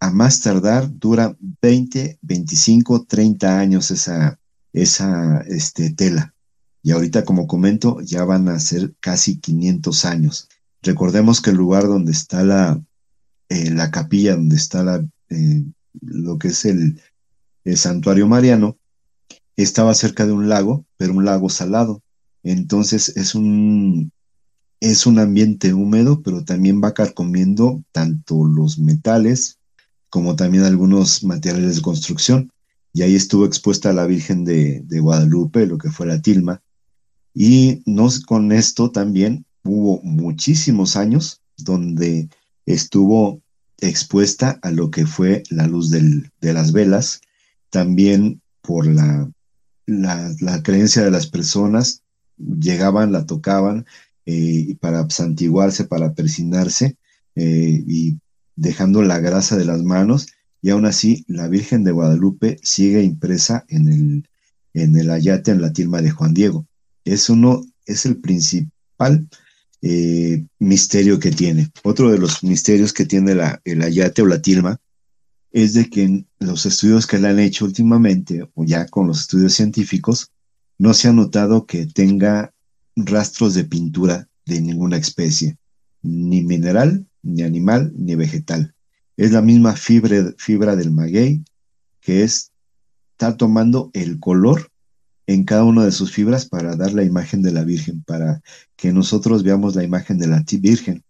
a 0.00 0.10
más 0.10 0.40
tardar 0.40 0.98
dura 0.98 1.36
20, 1.62 2.18
25, 2.20 3.06
30 3.06 3.58
años 3.58 3.90
esa, 3.90 4.38
esa 4.72 5.40
este, 5.46 5.90
tela. 5.90 6.34
Y 6.82 6.90
ahorita, 6.90 7.24
como 7.24 7.46
comento, 7.46 8.00
ya 8.00 8.24
van 8.24 8.48
a 8.48 8.58
ser 8.58 8.94
casi 9.00 9.38
500 9.38 10.04
años. 10.04 10.48
Recordemos 10.82 11.40
que 11.40 11.50
el 11.50 11.56
lugar 11.56 11.84
donde 11.84 12.12
está 12.12 12.44
la, 12.44 12.80
eh, 13.48 13.70
la 13.70 13.90
capilla, 13.90 14.36
donde 14.36 14.56
está 14.56 14.84
la, 14.84 15.04
eh, 15.30 15.64
lo 16.00 16.38
que 16.38 16.48
es 16.48 16.64
el, 16.64 17.00
santuario 17.74 18.28
mariano, 18.28 18.78
estaba 19.56 19.92
cerca 19.94 20.24
de 20.24 20.32
un 20.32 20.48
lago, 20.48 20.84
pero 20.96 21.14
un 21.14 21.24
lago 21.24 21.48
salado. 21.48 22.02
Entonces 22.44 23.16
es 23.16 23.34
un, 23.34 24.12
es 24.80 25.04
un 25.06 25.18
ambiente 25.18 25.74
húmedo, 25.74 26.22
pero 26.22 26.44
también 26.44 26.80
va 26.82 26.94
carcomiendo 26.94 27.82
tanto 27.90 28.44
los 28.44 28.78
metales 28.78 29.58
como 30.10 30.36
también 30.36 30.64
algunos 30.64 31.24
materiales 31.24 31.76
de 31.76 31.82
construcción. 31.82 32.52
Y 32.92 33.02
ahí 33.02 33.14
estuvo 33.14 33.44
expuesta 33.44 33.92
la 33.92 34.06
Virgen 34.06 34.44
de, 34.44 34.82
Guadalupe, 35.00 35.66
lo 35.66 35.76
que 35.76 35.90
fue 35.90 36.06
la 36.06 36.22
tilma. 36.22 36.62
Y 37.34 37.82
no, 37.84 38.08
con 38.26 38.52
esto 38.52 38.90
también 38.90 39.44
hubo 39.64 40.00
muchísimos 40.02 40.96
años 40.96 41.42
donde 41.58 42.28
estuvo 42.64 43.42
expuesta 43.80 44.58
a 44.62 44.70
lo 44.70 44.90
que 44.90 45.06
fue 45.06 45.42
la 45.50 45.66
luz 45.66 45.90
de 45.90 46.30
las 46.40 46.72
velas, 46.72 47.20
también 47.70 48.40
por 48.62 48.86
la, 48.86 49.30
la, 49.86 50.62
creencia 50.62 51.02
de 51.02 51.10
las 51.10 51.26
personas, 51.26 52.02
llegaban, 52.36 53.12
la 53.12 53.26
tocaban 53.26 53.86
eh, 54.24 54.76
para 54.80 55.08
santiguarse, 55.10 55.84
para 55.84 56.14
persinarse, 56.14 56.96
eh, 57.34 57.84
y 57.86 58.18
dejando 58.56 59.02
la 59.02 59.18
grasa 59.18 59.56
de 59.56 59.64
las 59.64 59.82
manos, 59.82 60.28
y 60.62 60.70
aún 60.70 60.86
así 60.86 61.24
la 61.28 61.48
Virgen 61.48 61.84
de 61.84 61.92
Guadalupe 61.92 62.58
sigue 62.62 63.02
impresa 63.02 63.64
en 63.68 63.88
el, 63.88 64.28
en 64.74 64.96
el 64.96 65.10
ayate, 65.10 65.50
en 65.50 65.60
la 65.60 65.72
tilma 65.72 66.02
de 66.02 66.10
Juan 66.10 66.34
Diego. 66.34 66.66
Es 67.04 67.30
uno, 67.30 67.62
es 67.84 68.06
el 68.06 68.16
principal 68.16 69.28
eh, 69.88 70.44
misterio 70.58 71.20
que 71.20 71.30
tiene. 71.30 71.70
Otro 71.84 72.10
de 72.10 72.18
los 72.18 72.42
misterios 72.42 72.92
que 72.92 73.06
tiene 73.06 73.36
la, 73.36 73.60
el 73.64 73.82
ayate 73.82 74.20
o 74.22 74.26
la 74.26 74.42
tilma 74.42 74.80
es 75.52 75.74
de 75.74 75.88
que 75.88 76.02
en 76.02 76.28
los 76.40 76.66
estudios 76.66 77.06
que 77.06 77.20
le 77.20 77.28
han 77.28 77.38
hecho 77.38 77.64
últimamente, 77.64 78.50
o 78.54 78.64
ya 78.64 78.86
con 78.86 79.06
los 79.06 79.20
estudios 79.20 79.54
científicos, 79.54 80.32
no 80.76 80.92
se 80.92 81.06
ha 81.06 81.12
notado 81.12 81.66
que 81.66 81.86
tenga 81.86 82.52
rastros 82.96 83.54
de 83.54 83.62
pintura 83.62 84.28
de 84.44 84.60
ninguna 84.60 84.96
especie, 84.96 85.56
ni 86.02 86.42
mineral, 86.42 87.06
ni 87.22 87.42
animal, 87.42 87.92
ni 87.96 88.16
vegetal. 88.16 88.74
Es 89.16 89.30
la 89.30 89.40
misma 89.40 89.76
fibra, 89.76 90.34
fibra 90.36 90.74
del 90.74 90.90
maguey 90.90 91.44
que 92.00 92.24
es, 92.24 92.50
está 93.12 93.36
tomando 93.36 93.90
el 93.94 94.18
color 94.18 94.68
en 95.26 95.44
cada 95.44 95.64
una 95.64 95.84
de 95.84 95.92
sus 95.92 96.12
fibras 96.12 96.46
para 96.46 96.76
dar 96.76 96.92
la 96.92 97.02
imagen 97.04 97.42
de 97.42 97.52
la 97.52 97.64
Virgen, 97.64 98.02
para 98.02 98.40
que 98.76 98.92
nosotros 98.92 99.42
veamos 99.42 99.74
la 99.74 99.84
imagen 99.84 100.18
de 100.18 100.28
la 100.28 100.44
Virgen. 100.60 101.04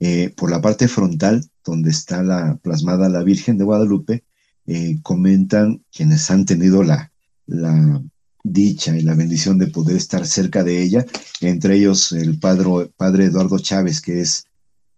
Eh, 0.00 0.32
por 0.36 0.50
la 0.50 0.60
parte 0.60 0.88
frontal, 0.88 1.44
donde 1.64 1.90
está 1.90 2.22
la, 2.22 2.58
plasmada 2.62 3.08
la 3.08 3.22
Virgen 3.22 3.56
de 3.56 3.64
Guadalupe, 3.64 4.24
eh, 4.66 4.98
comentan 5.02 5.84
quienes 5.92 6.30
han 6.30 6.44
tenido 6.44 6.82
la, 6.82 7.12
la 7.46 8.02
dicha 8.42 8.96
y 8.96 9.02
la 9.02 9.14
bendición 9.14 9.58
de 9.58 9.68
poder 9.68 9.96
estar 9.96 10.26
cerca 10.26 10.64
de 10.64 10.82
ella, 10.82 11.06
entre 11.40 11.76
ellos 11.76 12.12
el 12.12 12.38
padre, 12.38 12.90
padre 12.96 13.26
Eduardo 13.26 13.58
Chávez, 13.58 14.00
que 14.00 14.20
es 14.20 14.46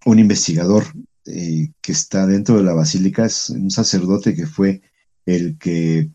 un 0.05 0.19
investigador 0.19 0.85
eh, 1.27 1.71
que 1.81 1.93
está 1.93 2.27
dentro 2.27 2.57
de 2.57 2.65
la 2.65 2.75
basílica, 2.75 3.27
es 3.27 3.51
un 3.51 3.71
sacerdote 3.71 4.35
que 4.35 4.47
fue 4.47 4.83
el 5.27 5.59
que 5.59 6.11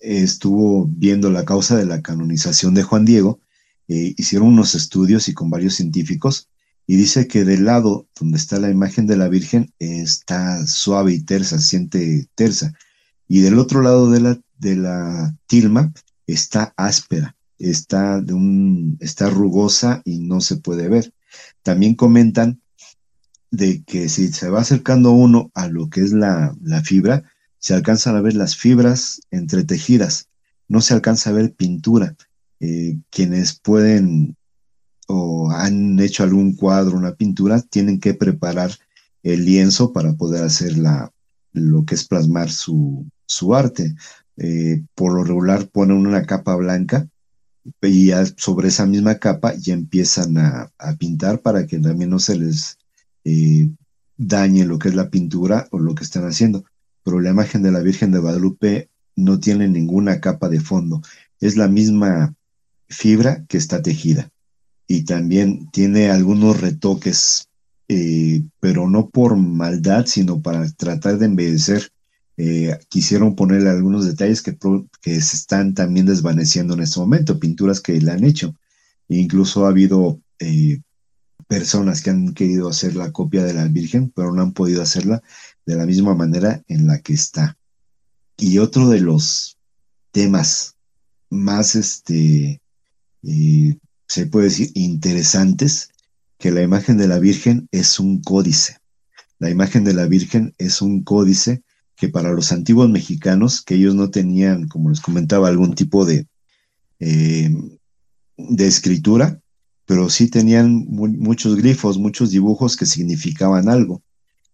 estuvo 0.00 0.86
viendo 0.86 1.30
la 1.30 1.44
causa 1.44 1.76
de 1.76 1.86
la 1.86 2.02
canonización 2.02 2.74
de 2.74 2.82
Juan 2.82 3.04
Diego, 3.04 3.40
eh, 3.88 4.14
hicieron 4.16 4.48
unos 4.48 4.74
estudios 4.74 5.28
y 5.28 5.34
con 5.34 5.50
varios 5.50 5.74
científicos, 5.74 6.48
y 6.86 6.96
dice 6.96 7.28
que 7.28 7.44
del 7.44 7.64
lado 7.64 8.08
donde 8.18 8.38
está 8.38 8.58
la 8.58 8.70
imagen 8.70 9.06
de 9.06 9.16
la 9.16 9.28
Virgen 9.28 9.72
está 9.78 10.66
suave 10.66 11.12
y 11.12 11.22
tersa, 11.22 11.60
siente 11.60 12.28
tersa, 12.34 12.74
y 13.28 13.40
del 13.40 13.58
otro 13.58 13.82
lado 13.82 14.10
de 14.10 14.20
la, 14.20 14.40
de 14.58 14.76
la 14.76 15.36
tilma 15.46 15.92
está 16.26 16.74
áspera, 16.76 17.36
está, 17.58 18.20
de 18.20 18.32
un, 18.32 18.96
está 19.00 19.30
rugosa 19.30 20.02
y 20.04 20.18
no 20.18 20.40
se 20.40 20.56
puede 20.56 20.88
ver. 20.88 21.12
También 21.62 21.94
comentan 21.94 22.60
de 23.50 23.82
que 23.84 24.08
si 24.08 24.32
se 24.32 24.48
va 24.48 24.60
acercando 24.60 25.12
uno 25.12 25.50
a 25.54 25.68
lo 25.68 25.88
que 25.90 26.00
es 26.00 26.12
la, 26.12 26.54
fibra, 26.84 27.29
se 27.60 27.74
alcanzan 27.74 28.16
a 28.16 28.20
ver 28.20 28.34
las 28.34 28.56
fibras 28.56 29.20
entretejidas, 29.30 30.28
no 30.66 30.80
se 30.80 30.94
alcanza 30.94 31.30
a 31.30 31.34
ver 31.34 31.54
pintura. 31.54 32.16
Eh, 32.58 32.98
quienes 33.10 33.58
pueden 33.58 34.36
o 35.06 35.50
han 35.50 35.98
hecho 36.00 36.22
algún 36.22 36.54
cuadro, 36.54 36.96
una 36.96 37.14
pintura, 37.14 37.60
tienen 37.62 38.00
que 38.00 38.14
preparar 38.14 38.72
el 39.22 39.44
lienzo 39.44 39.92
para 39.92 40.14
poder 40.14 40.44
hacer 40.44 40.78
la, 40.78 41.12
lo 41.52 41.84
que 41.84 41.94
es 41.94 42.06
plasmar 42.06 42.50
su, 42.50 43.06
su 43.26 43.54
arte. 43.54 43.94
Eh, 44.36 44.82
por 44.94 45.12
lo 45.12 45.24
regular 45.24 45.68
ponen 45.68 46.06
una 46.06 46.24
capa 46.24 46.54
blanca 46.56 47.08
y 47.82 48.10
sobre 48.36 48.68
esa 48.68 48.86
misma 48.86 49.16
capa 49.16 49.54
ya 49.54 49.74
empiezan 49.74 50.38
a, 50.38 50.72
pintar 50.98 51.40
para 51.40 51.66
que 51.66 51.78
también 51.78 52.10
no 52.10 52.18
se 52.18 52.38
les 52.38 52.78
eh, 53.24 53.68
dañe 54.16 54.64
lo 54.64 54.78
que 54.78 54.88
es 54.88 54.94
la 54.94 55.10
pintura 55.10 55.68
o 55.70 55.78
lo 55.78 55.94
que 55.94 56.04
están 56.04 56.26
haciendo. 56.26 56.64
Pero 57.10 57.22
la 57.22 57.30
imagen 57.30 57.62
de 57.62 57.72
la 57.72 57.80
Virgen 57.80 58.12
de 58.12 58.20
Guadalupe 58.20 58.88
no 59.16 59.40
tiene 59.40 59.66
ninguna 59.66 60.20
capa 60.20 60.48
de 60.48 60.60
fondo, 60.60 61.02
es 61.40 61.56
la 61.56 61.66
misma 61.66 62.36
fibra 62.88 63.44
que 63.48 63.58
está 63.58 63.82
tejida. 63.82 64.30
Y 64.86 65.02
también 65.02 65.68
tiene 65.72 66.08
algunos 66.08 66.60
retoques, 66.60 67.48
eh, 67.88 68.44
pero 68.60 68.88
no 68.88 69.10
por 69.10 69.34
maldad, 69.34 70.06
sino 70.06 70.40
para 70.40 70.70
tratar 70.70 71.18
de 71.18 71.26
embellecer 71.26 71.90
eh, 72.36 72.78
quisieron 72.88 73.34
ponerle 73.34 73.70
algunos 73.70 74.06
detalles 74.06 74.40
que, 74.40 74.56
se 75.02 75.36
están 75.36 75.74
también 75.74 76.06
desvaneciendo 76.06 76.74
en 76.74 76.82
este 76.82 77.00
momento, 77.00 77.40
pinturas 77.40 77.80
que 77.80 78.00
le 78.00 78.12
han 78.12 78.22
hecho. 78.22 78.54
E 79.08 79.16
incluso 79.16 79.66
ha 79.66 79.70
habido 79.70 80.20
eh, 80.38 80.80
personas 81.48 82.02
que 82.02 82.10
han 82.10 82.34
querido 82.34 82.68
hacer 82.68 82.94
la 82.94 83.10
copia 83.10 83.42
de 83.42 83.52
la 83.52 83.66
Virgen, 83.66 84.12
pero 84.14 84.32
no 84.32 84.42
han 84.42 84.52
podido 84.52 84.80
hacerla 84.80 85.20
de 85.70 85.76
la 85.76 85.86
misma 85.86 86.16
manera 86.16 86.62
en 86.66 86.88
la 86.88 86.98
que 86.98 87.12
está. 87.12 87.56
Y 88.36 88.58
otro 88.58 88.88
de 88.88 89.00
los 89.00 89.56
temas 90.10 90.74
más, 91.30 91.76
este, 91.76 92.60
eh, 93.22 93.78
se 94.08 94.26
puede 94.26 94.46
decir, 94.46 94.72
interesantes, 94.74 95.90
que 96.38 96.50
la 96.50 96.62
imagen 96.62 96.96
de 96.96 97.06
la 97.06 97.20
Virgen 97.20 97.68
es 97.70 98.00
un 98.00 98.20
códice. 98.20 98.78
La 99.38 99.48
imagen 99.48 99.84
de 99.84 99.94
la 99.94 100.06
Virgen 100.06 100.54
es 100.58 100.82
un 100.82 101.04
códice 101.04 101.62
que 101.94 102.08
para 102.08 102.32
los 102.32 102.50
antiguos 102.50 102.90
mexicanos, 102.90 103.62
que 103.62 103.76
ellos 103.76 103.94
no 103.94 104.10
tenían, 104.10 104.66
como 104.66 104.90
les 104.90 105.00
comentaba, 105.00 105.46
algún 105.48 105.74
tipo 105.74 106.04
de, 106.04 106.26
eh, 106.98 107.54
de 108.36 108.66
escritura, 108.66 109.40
pero 109.86 110.10
sí 110.10 110.28
tenían 110.28 110.86
muchos 110.88 111.54
grifos, 111.54 111.96
muchos 111.96 112.30
dibujos 112.30 112.76
que 112.76 112.86
significaban 112.86 113.68
algo. 113.68 114.02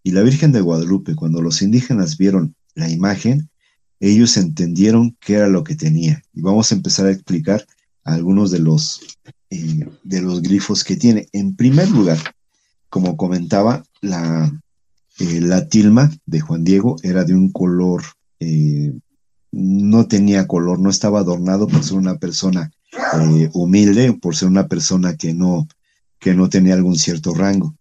Y 0.07 0.13
la 0.13 0.23
Virgen 0.23 0.53
de 0.53 0.61
Guadalupe, 0.61 1.17
cuando 1.17 1.43
los 1.43 1.63
indígenas 1.63 2.17
vieron 2.17 2.55
la 2.77 2.89
imagen, 2.89 3.51
ellos 3.99 4.37
entendieron 4.37 5.17
qué 5.19 5.35
era 5.35 5.49
lo 5.49 5.65
que 5.65 5.75
tenía. 5.75 6.23
Y 6.33 6.43
vamos 6.43 6.71
a 6.71 6.77
empezar 6.77 7.07
a 7.07 7.11
explicar 7.11 7.67
algunos 8.05 8.53
de 8.53 8.61
los, 8.61 9.01
eh, 9.51 9.85
de 10.05 10.23
los 10.23 10.43
grifos 10.43 10.85
que 10.85 10.95
tiene. 10.95 11.27
En 11.33 11.57
primer 11.57 11.91
lugar, 11.91 12.19
como 12.89 13.17
comentaba, 13.17 13.83
la, 14.01 14.49
eh, 15.19 15.41
la 15.41 15.67
tilma 15.67 16.13
de 16.25 16.39
Juan 16.39 16.63
Diego 16.63 16.95
era 17.03 17.25
de 17.25 17.35
un 17.35 17.51
color, 17.51 18.05
eh, 18.39 18.93
no 19.51 20.07
tenía 20.07 20.47
color, 20.47 20.79
no 20.79 20.89
estaba 20.89 21.19
adornado 21.19 21.67
por 21.67 21.83
ser 21.83 21.97
una 21.97 22.17
persona 22.17 22.71
humilde, 23.55 24.13
por 24.13 24.37
ser 24.37 24.47
una 24.47 24.69
persona 24.69 25.17
que 25.17 25.35
no, 25.35 25.67
que 26.21 26.33
no 26.33 26.49
tenía 26.49 26.75
algún 26.75 26.95
cierto 26.95 27.35
rango. 27.35 27.75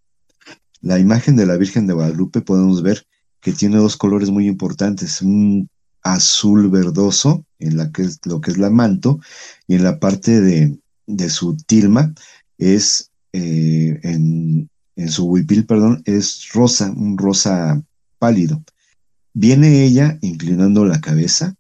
La 0.86 1.00
imagen 1.00 1.36
de 1.36 1.48
la 1.48 1.58
Virgen 1.58 1.88
de 1.88 1.94
Guadalupe 1.94 2.42
podemos 2.42 2.84
ver 2.84 3.08
que 3.42 3.54
tiene 3.54 3.78
dos 3.78 3.98
colores 3.98 4.30
muy 4.30 4.46
importantes, 4.48 5.20
un 5.20 5.68
azul 6.04 6.70
verdoso 6.70 7.44
en 7.58 7.78
la 7.78 7.92
que 7.92 8.04
es 8.04 8.20
lo 8.26 8.40
que 8.40 8.52
es 8.52 8.60
la 8.60 8.70
manto 8.70 9.20
y 9.68 9.74
en 9.74 9.84
la 9.84 10.00
parte 10.00 10.40
de, 10.42 10.78
de 11.08 11.30
su 11.32 11.58
tilma 11.58 12.14
es 12.60 13.10
en, 13.34 14.70
en 14.96 15.10
su 15.10 15.26
huipil, 15.26 15.66
perdón, 15.66 16.04
es 16.06 16.50
rosa, 16.54 16.92
un 16.96 17.18
rosa 17.18 17.82
pálido. 18.20 18.64
Viene 19.34 19.86
ella 19.86 20.20
inclinando 20.22 20.86
la 20.86 21.02
cabeza, 21.02 21.56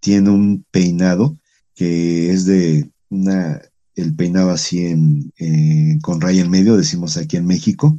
tiene 0.00 0.28
un 0.28 0.66
peinado 0.70 1.34
que 1.74 2.30
es 2.30 2.44
de 2.44 2.90
una, 3.08 3.62
el 3.94 4.14
peinado 4.14 4.50
así 4.50 4.84
en, 4.84 5.32
eh, 5.38 5.98
con 6.02 6.20
raya 6.20 6.42
en 6.42 6.50
medio, 6.50 6.76
decimos 6.76 7.16
aquí 7.16 7.38
en 7.38 7.46
México. 7.46 7.98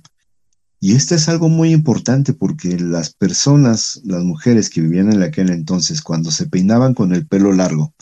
Y 0.79 0.93
esto 0.95 1.15
es 1.15 1.27
algo 1.27 1.49
muy 1.49 1.71
importante 1.71 2.33
porque 2.33 2.79
las 2.79 3.11
personas, 3.11 3.99
las 4.03 4.23
mujeres 4.23 4.69
que 4.69 4.81
vivían 4.81 5.11
en 5.11 5.23
aquel 5.23 5.49
entonces, 5.49 6.01
cuando 6.01 6.29
se 6.29 6.45
peinaban 6.45 6.93
con 6.93 7.13
el 7.13 7.25
pelo 7.25 7.51
largo, 7.51 7.95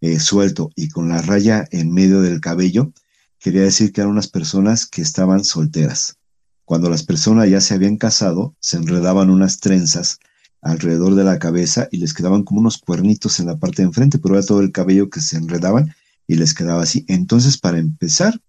eh, 0.00 0.18
suelto 0.18 0.70
y 0.74 0.88
con 0.88 1.10
la 1.10 1.20
raya 1.20 1.68
en 1.70 1.92
medio 1.92 2.22
del 2.22 2.40
cabello, 2.40 2.92
quería 3.38 3.62
decir 3.62 3.92
que 3.92 4.00
eran 4.00 4.12
unas 4.12 4.28
personas 4.28 4.86
que 4.86 5.02
estaban 5.02 5.44
solteras. 5.44 6.16
Cuando 6.64 6.88
las 6.88 7.02
personas 7.02 7.50
ya 7.50 7.60
se 7.60 7.74
habían 7.74 7.98
casado, 7.98 8.56
se 8.60 8.78
enredaban 8.78 9.28
unas 9.28 9.60
trenzas 9.60 10.18
alrededor 10.62 11.16
de 11.16 11.24
la 11.24 11.38
cabeza 11.38 11.88
y 11.90 11.98
les 11.98 12.14
quedaban 12.14 12.44
como 12.44 12.60
unos 12.60 12.78
cuernitos 12.78 13.40
en 13.40 13.46
la 13.46 13.58
parte 13.58 13.82
de 13.82 13.88
enfrente, 13.88 14.18
pero 14.18 14.36
era 14.36 14.46
todo 14.46 14.60
el 14.60 14.72
cabello 14.72 15.10
que 15.10 15.20
se 15.20 15.36
enredaban 15.36 15.94
y 16.26 16.36
les 16.36 16.54
quedaba 16.54 16.82
así. 16.82 17.04
Entonces, 17.08 17.58
para 17.58 17.78
empezar, 17.78 18.40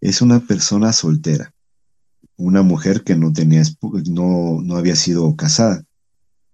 es 0.00 0.20
una 0.20 0.40
persona 0.40 0.92
soltera, 0.92 1.54
una 2.42 2.62
mujer 2.62 3.04
que 3.04 3.14
no 3.14 3.32
tenía, 3.32 3.62
no, 4.10 4.60
no 4.62 4.76
había 4.76 4.96
sido 4.96 5.36
casada. 5.36 5.84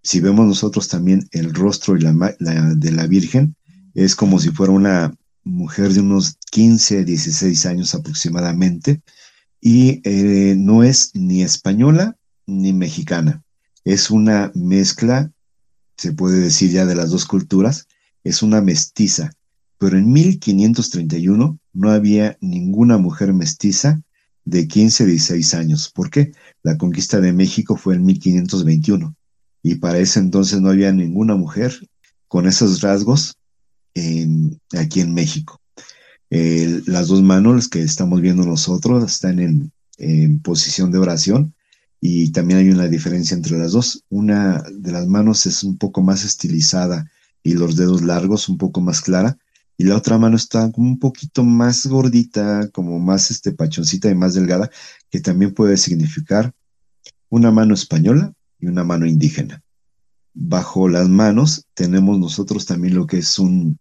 Si 0.03 0.21
vemos 0.21 0.47
nosotros 0.47 0.89
también 0.89 1.27
el 1.33 1.55
rostro 1.55 1.97
y 1.97 2.01
la, 2.01 2.13
de 2.77 2.93
la 2.93 3.07
Virgen, 3.07 3.57
es 3.95 4.15
como 4.15 4.39
si 4.39 4.51
fuera 4.51 4.73
una 4.73 5.15
mujer 5.45 5.93
de 5.93 6.01
unos 6.01 6.37
15, 6.51 7.05
16 7.05 7.67
años 7.67 7.95
aproximadamente, 7.95 9.01
y 9.61 10.01
eh, 10.05 10.55
no 10.57 10.85
es 10.85 11.11
ni 11.15 11.43
española 11.43 12.17
ni 12.47 12.73
mexicana. 12.73 13.43
Es 13.85 14.11
una 14.11 14.53
mezcla, 14.55 15.33
se 15.97 16.13
puede 16.13 16.39
decir 16.39 16.71
ya 16.71 16.85
de 16.85 16.95
las 16.95 17.11
dos 17.11 17.25
culturas, 17.25 17.89
es 18.25 18.43
una 18.43 18.61
mestiza. 18.61 19.33
Pero 19.79 19.97
en 19.97 20.13
1531 20.13 21.59
no 21.73 21.91
había 21.91 22.37
ninguna 22.41 22.99
mujer 22.99 23.33
mestiza 23.33 24.03
de 24.49 24.67
15 24.67 25.07
16 25.07 25.55
años. 25.55 25.91
¿Por 25.95 26.11
qué? 26.11 26.33
La 26.63 26.77
conquista 26.77 27.21
de 27.21 27.33
México 27.33 27.77
fue 27.77 27.95
en 27.95 28.05
1521 28.05 29.15
y 29.63 29.77
para 29.77 29.99
ese 29.99 30.21
entonces 30.21 30.61
no 30.61 30.71
había 30.71 30.93
ninguna 30.93 31.35
mujer 31.35 31.73
con 32.29 32.47
esos 32.47 32.81
rasgos 32.81 33.35
aquí 34.73 35.01
en 35.01 35.13
México 35.13 35.61
las 36.31 37.09
dos 37.09 37.23
manos 37.23 37.69
que 37.69 37.83
estamos 37.83 38.21
viendo 38.21 38.45
nosotros 38.45 39.05
están 39.05 39.39
en, 39.39 39.73
posición 40.43 40.93
de 40.93 40.99
oración 40.99 41.55
y 42.01 42.31
también 42.31 42.61
hay 42.61 42.71
una 42.71 42.87
diferencia 42.87 43.37
entre 43.37 43.59
las 43.59 43.73
dos. 43.73 44.05
Una 44.09 44.63
de 44.73 44.93
las 44.93 45.09
manos 45.09 45.45
es 45.47 45.65
un 45.65 45.77
poco 45.77 46.03
más 46.03 46.25
estilizada 46.25 47.11
y 47.43 47.55
los 47.55 47.75
dedos 47.75 48.03
largos, 48.03 48.49
un 48.49 48.59
poco 48.59 48.81
más 48.81 49.01
clara, 49.01 49.37
y 49.81 49.85
la 49.85 49.97
otra 49.97 50.19
mano 50.19 50.37
está 50.37 50.71
como 50.73 50.89
un 50.89 50.99
poquito 50.99 51.45
más 51.45 51.87
gordita, 51.87 52.69
como 52.73 52.99
más 52.99 53.31
este 53.31 53.53
pachoncita 53.53 54.11
y 54.11 54.15
más 54.17 54.35
delgada, 54.35 54.71
que 55.09 55.21
también 55.21 55.55
puede 55.55 55.77
significar 55.77 56.53
una 57.29 57.53
mano 57.53 57.75
española 57.75 58.33
y 58.59 58.67
una 58.67 58.83
mano 58.83 59.07
indígena. 59.07 59.63
Bajo 60.35 60.89
las 60.89 61.09
manos 61.09 61.65
tenemos 61.75 62.19
nosotros 62.19 62.67
también 62.67 62.97
lo 62.97 63.07
que 63.07 63.19
es 63.19 63.39
un, 63.39 63.79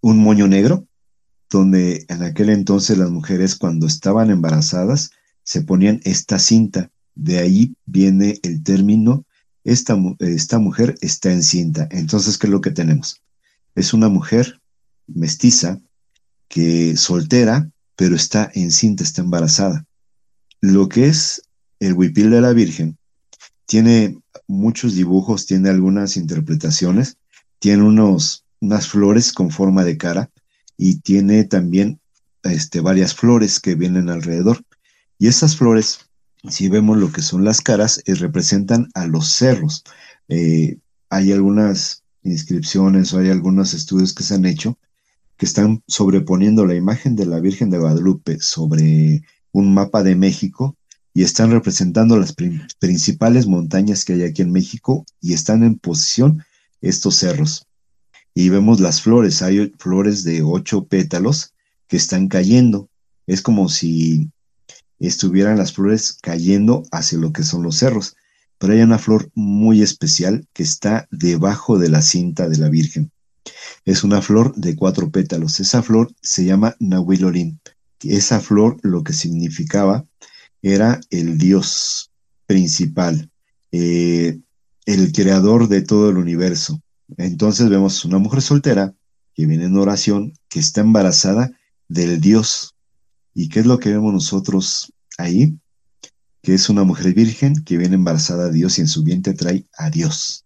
un 0.00 0.18
moño 0.18 0.46
negro, 0.46 0.86
donde 1.50 2.06
en 2.08 2.22
aquel 2.22 2.48
entonces 2.48 2.96
las 2.96 3.10
mujeres 3.10 3.56
cuando 3.56 3.88
estaban 3.88 4.30
embarazadas 4.30 5.10
se 5.42 5.62
ponían 5.62 6.00
esta 6.04 6.38
cinta. 6.38 6.92
De 7.16 7.38
ahí 7.38 7.74
viene 7.84 8.38
el 8.44 8.62
término, 8.62 9.26
esta, 9.64 9.98
esta 10.20 10.60
mujer 10.60 10.94
está 11.00 11.32
encinta. 11.32 11.88
Entonces, 11.90 12.38
¿qué 12.38 12.46
es 12.46 12.52
lo 12.52 12.60
que 12.60 12.70
tenemos? 12.70 13.20
Es 13.74 13.92
una 13.92 14.08
mujer 14.08 14.61
mestiza 15.06 15.80
que 16.48 16.96
soltera, 16.96 17.70
pero 17.96 18.16
está 18.16 18.50
encinta, 18.54 19.04
está 19.04 19.22
embarazada. 19.22 19.86
Lo 20.60 20.88
que 20.88 21.06
es 21.06 21.42
el 21.80 21.94
huipil 21.94 22.30
de 22.30 22.40
la 22.40 22.52
Virgen 22.52 22.98
tiene 23.66 24.18
muchos 24.46 24.94
dibujos, 24.94 25.46
tiene 25.46 25.70
algunas 25.70 26.16
interpretaciones, 26.16 27.16
tiene 27.58 27.82
unos, 27.82 28.44
unas 28.60 28.88
flores 28.88 29.32
con 29.32 29.50
forma 29.50 29.84
de 29.84 29.96
cara, 29.96 30.30
y 30.76 30.96
tiene 30.96 31.44
también 31.44 32.00
este, 32.42 32.80
varias 32.80 33.14
flores 33.14 33.60
que 33.60 33.74
vienen 33.74 34.08
alrededor. 34.10 34.64
Y 35.18 35.28
esas 35.28 35.56
flores, 35.56 36.00
si 36.48 36.68
vemos 36.68 36.98
lo 36.98 37.12
que 37.12 37.22
son 37.22 37.44
las 37.44 37.60
caras, 37.60 38.02
eh, 38.04 38.14
representan 38.14 38.88
a 38.94 39.06
los 39.06 39.28
cerros. 39.28 39.84
Eh, 40.28 40.78
hay 41.08 41.32
algunas 41.32 42.02
inscripciones 42.24 43.12
o 43.12 43.18
hay 43.18 43.30
algunos 43.30 43.74
estudios 43.74 44.12
que 44.12 44.24
se 44.24 44.34
han 44.34 44.44
hecho 44.44 44.78
que 45.42 45.46
están 45.46 45.82
sobreponiendo 45.88 46.66
la 46.66 46.76
imagen 46.76 47.16
de 47.16 47.26
la 47.26 47.40
Virgen 47.40 47.68
de 47.68 47.78
Guadalupe 47.78 48.38
sobre 48.38 49.24
un 49.50 49.74
mapa 49.74 50.04
de 50.04 50.14
México 50.14 50.76
y 51.12 51.24
están 51.24 51.50
representando 51.50 52.16
las 52.16 52.32
principales 52.78 53.48
montañas 53.48 54.04
que 54.04 54.12
hay 54.12 54.22
aquí 54.22 54.42
en 54.42 54.52
México 54.52 55.04
y 55.20 55.32
están 55.32 55.64
en 55.64 55.80
posición 55.80 56.44
estos 56.80 57.16
cerros 57.16 57.66
y 58.34 58.50
vemos 58.50 58.78
las 58.78 59.02
flores. 59.02 59.42
Hay 59.42 59.72
flores 59.80 60.22
de 60.22 60.42
ocho 60.42 60.84
pétalos 60.84 61.54
que 61.88 61.96
están 61.96 62.28
cayendo. 62.28 62.88
Es 63.26 63.42
como 63.42 63.68
si 63.68 64.30
estuvieran 65.00 65.58
las 65.58 65.72
flores 65.72 66.18
cayendo 66.22 66.84
hacia 66.92 67.18
lo 67.18 67.32
que 67.32 67.42
son 67.42 67.64
los 67.64 67.78
cerros. 67.78 68.14
Pero 68.58 68.74
hay 68.74 68.82
una 68.82 69.00
flor 69.00 69.28
muy 69.34 69.82
especial 69.82 70.46
que 70.52 70.62
está 70.62 71.08
debajo 71.10 71.80
de 71.80 71.88
la 71.88 72.00
cinta 72.00 72.48
de 72.48 72.58
la 72.58 72.68
Virgen. 72.68 73.10
Es 73.84 74.04
una 74.04 74.22
flor 74.22 74.54
de 74.54 74.76
cuatro 74.76 75.10
pétalos. 75.10 75.60
Esa 75.60 75.82
flor 75.82 76.14
se 76.20 76.44
llama 76.44 76.76
Nahuilorín. 76.78 77.60
Esa 78.02 78.40
flor 78.40 78.78
lo 78.82 79.02
que 79.02 79.12
significaba 79.12 80.04
era 80.62 81.00
el 81.10 81.38
Dios 81.38 82.12
principal, 82.46 83.30
eh, 83.72 84.38
el 84.86 85.12
creador 85.12 85.68
de 85.68 85.82
todo 85.82 86.10
el 86.10 86.16
universo. 86.16 86.80
Entonces 87.16 87.68
vemos 87.68 88.04
una 88.04 88.18
mujer 88.18 88.42
soltera 88.42 88.94
que 89.34 89.46
viene 89.46 89.64
en 89.64 89.76
oración, 89.76 90.34
que 90.48 90.60
está 90.60 90.80
embarazada 90.80 91.50
del 91.88 92.20
Dios. 92.20 92.74
¿Y 93.34 93.48
qué 93.48 93.60
es 93.60 93.66
lo 93.66 93.78
que 93.78 93.90
vemos 93.90 94.12
nosotros 94.12 94.92
ahí? 95.18 95.58
Que 96.42 96.54
es 96.54 96.68
una 96.68 96.84
mujer 96.84 97.14
virgen 97.14 97.54
que 97.64 97.78
viene 97.78 97.94
embarazada 97.94 98.46
de 98.46 98.52
Dios 98.52 98.78
y 98.78 98.82
en 98.82 98.88
su 98.88 99.02
vientre 99.02 99.34
trae 99.34 99.66
a 99.76 99.90
Dios. 99.90 100.44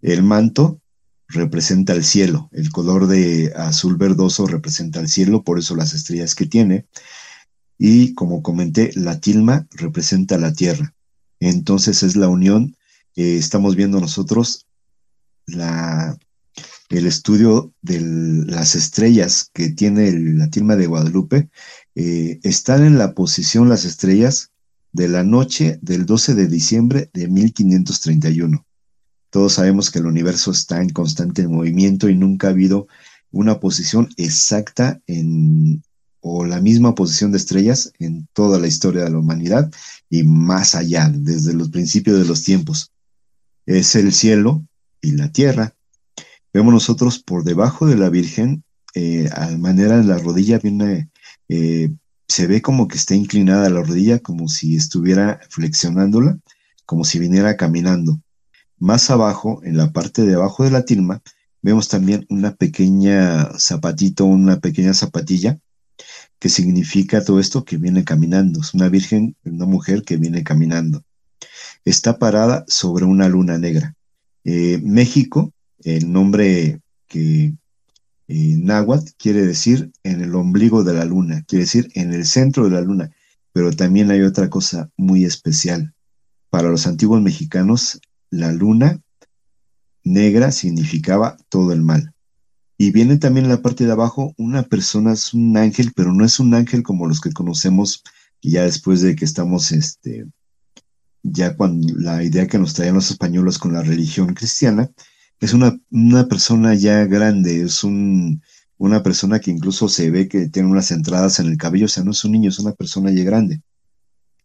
El 0.00 0.22
manto 0.22 0.80
representa 1.28 1.92
el 1.92 2.04
cielo, 2.04 2.48
el 2.52 2.70
color 2.70 3.06
de 3.06 3.52
azul 3.56 3.96
verdoso 3.96 4.46
representa 4.46 5.00
el 5.00 5.08
cielo, 5.08 5.42
por 5.42 5.58
eso 5.58 5.76
las 5.76 5.94
estrellas 5.94 6.34
que 6.34 6.46
tiene. 6.46 6.86
Y 7.78 8.14
como 8.14 8.42
comenté, 8.42 8.92
la 8.94 9.20
tilma 9.20 9.66
representa 9.72 10.38
la 10.38 10.52
tierra. 10.52 10.94
Entonces 11.40 12.02
es 12.02 12.16
la 12.16 12.28
unión, 12.28 12.76
que 13.14 13.36
estamos 13.36 13.76
viendo 13.76 14.00
nosotros 14.00 14.66
el 16.88 17.06
estudio 17.06 17.72
de 17.82 18.00
las 18.46 18.74
estrellas 18.74 19.50
que 19.52 19.70
tiene 19.70 20.12
la 20.12 20.48
tilma 20.48 20.76
de 20.76 20.86
Guadalupe 20.86 21.48
eh, 21.94 22.40
están 22.42 22.84
en 22.84 22.98
la 22.98 23.14
posición 23.14 23.68
las 23.68 23.84
estrellas 23.84 24.50
de 24.92 25.08
la 25.08 25.24
noche 25.24 25.78
del 25.82 26.06
12 26.06 26.34
de 26.34 26.46
diciembre 26.46 27.10
de 27.12 27.28
1531. 27.28 28.64
Todos 29.34 29.54
sabemos 29.54 29.90
que 29.90 29.98
el 29.98 30.06
universo 30.06 30.52
está 30.52 30.80
en 30.80 30.90
constante 30.90 31.48
movimiento 31.48 32.08
y 32.08 32.14
nunca 32.14 32.46
ha 32.46 32.50
habido 32.50 32.86
una 33.32 33.58
posición 33.58 34.08
exacta 34.16 35.00
en, 35.08 35.82
o 36.20 36.44
la 36.44 36.60
misma 36.60 36.94
posición 36.94 37.32
de 37.32 37.38
estrellas 37.38 37.92
en 37.98 38.28
toda 38.32 38.60
la 38.60 38.68
historia 38.68 39.02
de 39.02 39.10
la 39.10 39.18
humanidad 39.18 39.72
y 40.08 40.22
más 40.22 40.76
allá, 40.76 41.10
desde 41.12 41.52
los 41.52 41.70
principios 41.70 42.16
de 42.16 42.26
los 42.26 42.44
tiempos. 42.44 42.92
Es 43.66 43.96
el 43.96 44.12
cielo 44.12 44.64
y 45.00 45.10
la 45.16 45.32
tierra. 45.32 45.74
Vemos 46.52 46.72
nosotros 46.72 47.18
por 47.18 47.42
debajo 47.42 47.88
de 47.88 47.96
la 47.96 48.10
Virgen, 48.10 48.62
eh, 48.94 49.28
a 49.32 49.50
manera 49.58 49.96
de 49.96 50.04
la 50.04 50.18
rodilla 50.18 50.60
viene, 50.60 51.10
eh, 51.48 51.92
se 52.28 52.46
ve 52.46 52.62
como 52.62 52.86
que 52.86 52.98
está 52.98 53.16
inclinada 53.16 53.68
la 53.68 53.82
rodilla, 53.82 54.20
como 54.20 54.46
si 54.46 54.76
estuviera 54.76 55.40
flexionándola, 55.50 56.38
como 56.86 57.02
si 57.02 57.18
viniera 57.18 57.56
caminando. 57.56 58.20
Más 58.78 59.10
abajo, 59.10 59.60
en 59.64 59.76
la 59.76 59.92
parte 59.92 60.22
de 60.22 60.34
abajo 60.34 60.64
de 60.64 60.70
la 60.70 60.84
tilma, 60.84 61.22
vemos 61.62 61.88
también 61.88 62.26
una 62.28 62.54
pequeña 62.54 63.50
zapatito, 63.58 64.24
una 64.24 64.60
pequeña 64.60 64.94
zapatilla, 64.94 65.58
que 66.38 66.48
significa 66.48 67.24
todo 67.24 67.40
esto 67.40 67.64
que 67.64 67.78
viene 67.78 68.04
caminando. 68.04 68.60
Es 68.60 68.74
una 68.74 68.88
virgen, 68.88 69.36
una 69.44 69.64
mujer 69.64 70.02
que 70.02 70.16
viene 70.16 70.42
caminando. 70.42 71.02
Está 71.84 72.18
parada 72.18 72.64
sobre 72.68 73.04
una 73.04 73.28
luna 73.28 73.58
negra. 73.58 73.94
Eh, 74.44 74.78
México, 74.82 75.52
el 75.82 76.12
nombre 76.12 76.80
que 77.06 77.54
eh, 78.28 78.56
náhuatl 78.58 79.12
quiere 79.16 79.46
decir 79.46 79.92
en 80.02 80.20
el 80.22 80.34
ombligo 80.34 80.84
de 80.84 80.94
la 80.94 81.04
luna, 81.04 81.44
quiere 81.46 81.64
decir 81.64 81.90
en 81.94 82.12
el 82.12 82.26
centro 82.26 82.64
de 82.64 82.70
la 82.70 82.80
luna. 82.80 83.10
Pero 83.52 83.70
también 83.70 84.10
hay 84.10 84.22
otra 84.22 84.50
cosa 84.50 84.90
muy 84.96 85.24
especial. 85.24 85.94
Para 86.50 86.68
los 86.68 86.86
antiguos 86.86 87.22
mexicanos, 87.22 88.00
la 88.30 88.52
luna 88.52 89.00
negra 90.02 90.52
significaba 90.52 91.36
todo 91.48 91.72
el 91.72 91.82
mal. 91.82 92.14
Y 92.76 92.90
viene 92.90 93.18
también 93.18 93.46
en 93.46 93.52
la 93.52 93.62
parte 93.62 93.86
de 93.86 93.92
abajo, 93.92 94.34
una 94.36 94.64
persona 94.64 95.12
es 95.12 95.32
un 95.32 95.56
ángel, 95.56 95.92
pero 95.94 96.12
no 96.12 96.24
es 96.24 96.40
un 96.40 96.54
ángel 96.54 96.82
como 96.82 97.06
los 97.06 97.20
que 97.20 97.32
conocemos 97.32 98.02
ya 98.42 98.64
después 98.64 99.00
de 99.00 99.16
que 99.16 99.24
estamos, 99.24 99.72
este, 99.72 100.26
ya 101.22 101.56
cuando 101.56 101.94
la 101.96 102.22
idea 102.22 102.46
que 102.46 102.58
nos 102.58 102.74
traían 102.74 102.94
los 102.94 103.10
españoles 103.10 103.58
con 103.58 103.72
la 103.72 103.82
religión 103.82 104.34
cristiana, 104.34 104.90
es 105.40 105.52
una, 105.52 105.78
persona 106.28 106.74
ya 106.74 107.04
grande, 107.04 107.62
es 107.62 107.84
un, 107.84 108.42
una 108.78 109.02
persona 109.02 109.40
que 109.40 109.50
incluso 109.50 109.88
se 109.88 110.10
ve 110.10 110.28
que 110.28 110.48
tiene 110.48 110.68
unas 110.68 110.90
entradas 110.90 111.38
en 111.38 111.46
el 111.46 111.56
cabello, 111.56 111.86
o 111.86 111.88
sea, 111.88 112.04
no 112.04 112.12
es 112.12 112.24
un 112.24 112.32
niño, 112.32 112.48
es 112.50 112.58
una 112.58 112.72
persona 112.72 113.10
ya 113.10 113.24
grande, 113.24 113.62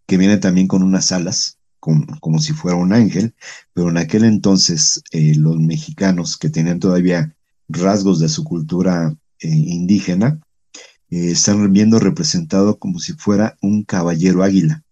que 0.06 0.18
viene 0.18 0.38
también 0.38 0.68
con 0.68 0.84
unas 0.84 1.12
alas, 1.12 1.59
como, 1.80 2.40
si 2.40 2.54
fuera 2.54 2.78
un 2.78 2.94
ángel, 2.94 3.34
pero 3.74 3.90
en 3.90 3.98
aquel 3.98 4.26
entonces 4.26 5.02
eh, 5.12 5.36
los 5.36 5.58
mexicanos 5.58 6.38
que 6.38 6.50
tenían 6.50 6.80
todavía 6.80 7.36
rasgos 7.68 8.20
de 8.20 8.30
su 8.30 8.44
cultura 8.44 9.16
eh, 9.40 9.48
indígena, 9.48 10.40
eh, 11.10 11.32
están 11.32 11.72
viendo 11.72 12.00
representado 12.00 12.78
como 12.78 13.00
si 13.00 13.14
fuera 13.14 13.58
un 13.62 13.84
caballero 13.84 14.44
águila. 14.44 14.84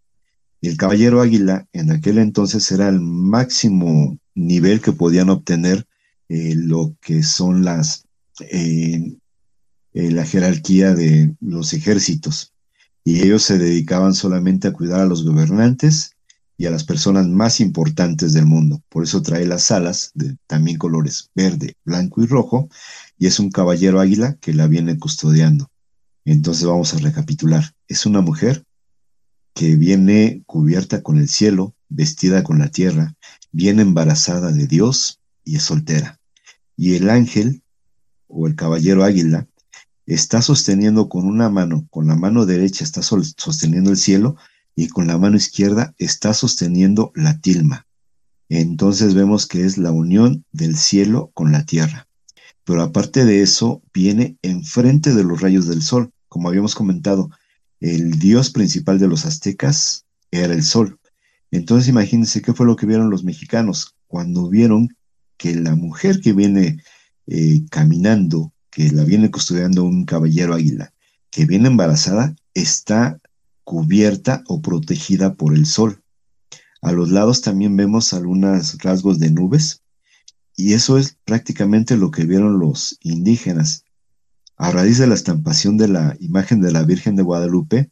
El 0.62 0.78
caballero 0.78 1.22
águila 1.22 1.68
en 1.74 1.92
aquel 1.92 2.18
entonces 2.18 2.72
era 2.72 2.90
el 2.90 3.00
máximo 3.00 4.18
nivel 4.34 4.82
que 4.82 4.92
podían 4.92 5.30
obtener 5.30 5.86
lo 6.30 6.94
que 7.00 7.24
son 7.24 7.64
las 7.64 8.06
la 9.94 10.26
jerarquía 10.26 10.94
de 10.94 11.36
los 11.40 11.74
ejércitos. 11.74 12.54
Y 13.06 13.22
ellos 13.22 13.44
se 13.44 13.58
dedicaban 13.58 14.14
solamente 14.14 14.68
a 14.68 14.74
cuidar 14.74 15.00
a 15.02 15.06
los 15.06 15.24
gobernantes 15.24 16.17
y 16.58 16.66
a 16.66 16.72
las 16.72 16.84
personas 16.84 17.28
más 17.28 17.60
importantes 17.60 18.34
del 18.34 18.46
mundo. 18.46 18.82
Por 18.90 19.04
eso 19.04 19.22
trae 19.22 19.46
las 19.46 19.70
alas 19.70 20.12
de 20.16 20.38
también 20.48 20.78
colores 20.78 21.30
verde, 21.36 21.76
blanco 21.86 22.24
y 22.24 22.26
rojo, 22.26 22.70
y 23.18 23.28
es 23.28 23.40
un 23.40 23.52
caballero 23.52 24.00
águila 24.00 24.38
que 24.42 24.54
la 24.54 24.68
viene 24.68 24.98
custodiando. 24.98 25.70
Entonces 26.26 26.66
vamos 26.66 26.94
a 26.94 26.98
recapitular. 26.98 27.74
Es 27.88 28.06
una 28.06 28.22
mujer 28.22 28.64
que 29.54 29.76
viene 29.76 30.44
cubierta 30.46 31.02
con 31.04 31.18
el 31.20 31.30
cielo, 31.30 31.76
vestida 31.90 32.44
con 32.44 32.60
la 32.60 32.70
tierra, 32.70 33.16
viene 33.52 33.84
embarazada 33.84 34.52
de 34.52 34.68
Dios 34.68 35.20
y 35.44 35.56
es 35.56 35.64
soltera. 35.64 36.20
Y 36.76 36.96
el 36.96 37.10
ángel 37.10 37.64
o 38.28 38.48
el 38.48 38.56
caballero 38.56 39.04
águila 39.04 39.48
está 40.06 40.42
sosteniendo 40.42 41.08
con 41.08 41.26
una 41.26 41.50
mano, 41.50 41.88
con 41.90 42.08
la 42.08 42.16
mano 42.16 42.46
derecha 42.46 42.84
está 42.84 43.02
sosteniendo 43.02 43.90
el 43.90 43.98
cielo 43.98 44.38
y 44.78 44.90
con 44.90 45.08
la 45.08 45.18
mano 45.18 45.36
izquierda 45.36 45.96
está 45.98 46.36
sosteniendo 46.36 47.12
la 47.16 47.42
tilma. 47.42 47.88
Entonces 48.48 49.16
vemos 49.16 49.48
que 49.48 49.66
es 49.66 49.80
la 49.80 49.92
unión 49.92 50.46
del 50.52 50.78
cielo 50.78 51.32
con 51.34 51.52
la 51.52 51.66
tierra. 51.66 52.08
Pero 52.64 52.84
aparte 52.84 53.26
de 53.26 53.42
eso, 53.42 53.82
viene 53.92 54.38
enfrente 54.44 55.16
de 55.16 55.24
los 55.24 55.42
rayos 55.42 55.68
del 55.68 55.82
sol. 55.82 56.12
Como 56.30 56.48
habíamos 56.48 56.76
comentado, 56.76 57.32
el 57.80 58.20
dios 58.20 58.52
principal 58.52 59.00
de 59.00 59.08
los 59.08 59.26
aztecas 59.26 60.06
era 60.30 60.54
el 60.54 60.62
sol. 60.62 61.00
Entonces 61.50 61.90
imagínense 61.90 62.44
qué 62.44 62.54
fue 62.54 62.68
lo 62.68 62.76
que 62.76 62.86
vieron 62.86 63.10
los 63.10 63.24
mexicanos 63.24 63.96
cuando 64.06 64.48
vieron 64.48 64.96
que 65.38 65.56
la 65.56 65.76
mujer 65.76 66.22
que 66.22 66.34
viene 66.34 66.84
eh, 67.26 67.66
caminando, 67.72 68.54
que 68.70 68.92
la 68.92 69.04
viene 69.04 69.32
custodiando 69.32 69.84
un 69.84 70.06
caballero 70.06 70.54
águila, 70.54 70.94
que 71.32 71.46
viene 71.46 71.68
embarazada, 71.68 72.36
está 72.54 73.20
cubierta 73.68 74.46
o 74.48 74.62
protegida 74.62 75.34
por 75.34 75.54
el 75.54 75.66
sol. 75.66 76.02
A 76.82 76.94
los 76.94 77.12
lados 77.12 77.42
también 77.42 77.76
vemos 77.76 78.14
algunos 78.14 78.78
rasgos 78.78 79.20
de 79.20 79.30
nubes 79.30 79.82
y 80.56 80.72
eso 80.72 80.98
es 80.98 81.18
prácticamente 81.26 81.98
lo 81.98 82.10
que 82.10 82.24
vieron 82.24 82.60
los 82.60 82.98
indígenas. 83.02 83.84
A 84.56 84.72
raíz 84.72 85.00
de 85.00 85.08
la 85.08 85.16
estampación 85.16 85.76
de 85.76 85.90
la 85.90 86.16
imagen 86.22 86.62
de 86.62 86.72
la 86.72 86.84
Virgen 86.84 87.18
de 87.18 87.24
Guadalupe, 87.24 87.92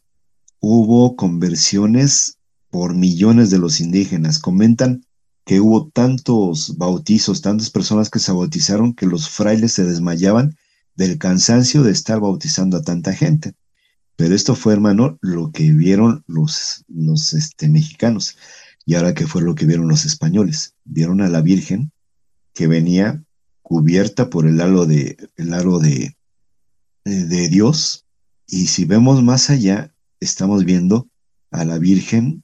hubo 0.60 1.14
conversiones 1.14 2.38
por 2.70 2.94
millones 2.94 3.50
de 3.50 3.58
los 3.58 3.78
indígenas. 3.78 4.38
Comentan 4.38 5.04
que 5.44 5.60
hubo 5.60 5.90
tantos 5.90 6.78
bautizos, 6.78 7.42
tantas 7.42 7.68
personas 7.68 8.08
que 8.08 8.18
se 8.18 8.32
bautizaron 8.32 8.94
que 8.94 9.04
los 9.04 9.28
frailes 9.28 9.74
se 9.74 9.84
desmayaban 9.84 10.56
del 10.94 11.18
cansancio 11.18 11.82
de 11.82 11.92
estar 11.92 12.18
bautizando 12.18 12.78
a 12.78 12.82
tanta 12.82 13.12
gente. 13.12 13.52
Pero 14.16 14.34
esto 14.34 14.54
fue, 14.54 14.72
hermano, 14.72 15.18
lo 15.20 15.52
que 15.52 15.70
vieron 15.72 16.24
los, 16.26 16.84
los 16.88 17.34
este, 17.34 17.68
mexicanos. 17.68 18.36
Y 18.86 18.94
ahora, 18.94 19.14
¿qué 19.14 19.26
fue 19.26 19.42
lo 19.42 19.54
que 19.54 19.66
vieron 19.66 19.88
los 19.88 20.06
españoles? 20.06 20.74
Vieron 20.84 21.20
a 21.20 21.28
la 21.28 21.42
Virgen 21.42 21.92
que 22.54 22.66
venía 22.66 23.22
cubierta 23.62 24.30
por 24.30 24.46
el 24.46 24.60
halo 24.60 24.86
de, 24.86 25.16
el 25.36 25.52
halo 25.52 25.78
de, 25.78 26.16
de 27.04 27.48
Dios. 27.48 28.06
Y 28.46 28.68
si 28.68 28.84
vemos 28.86 29.22
más 29.22 29.50
allá, 29.50 29.92
estamos 30.20 30.64
viendo 30.64 31.08
a 31.50 31.64
la 31.64 31.78
Virgen 31.78 32.42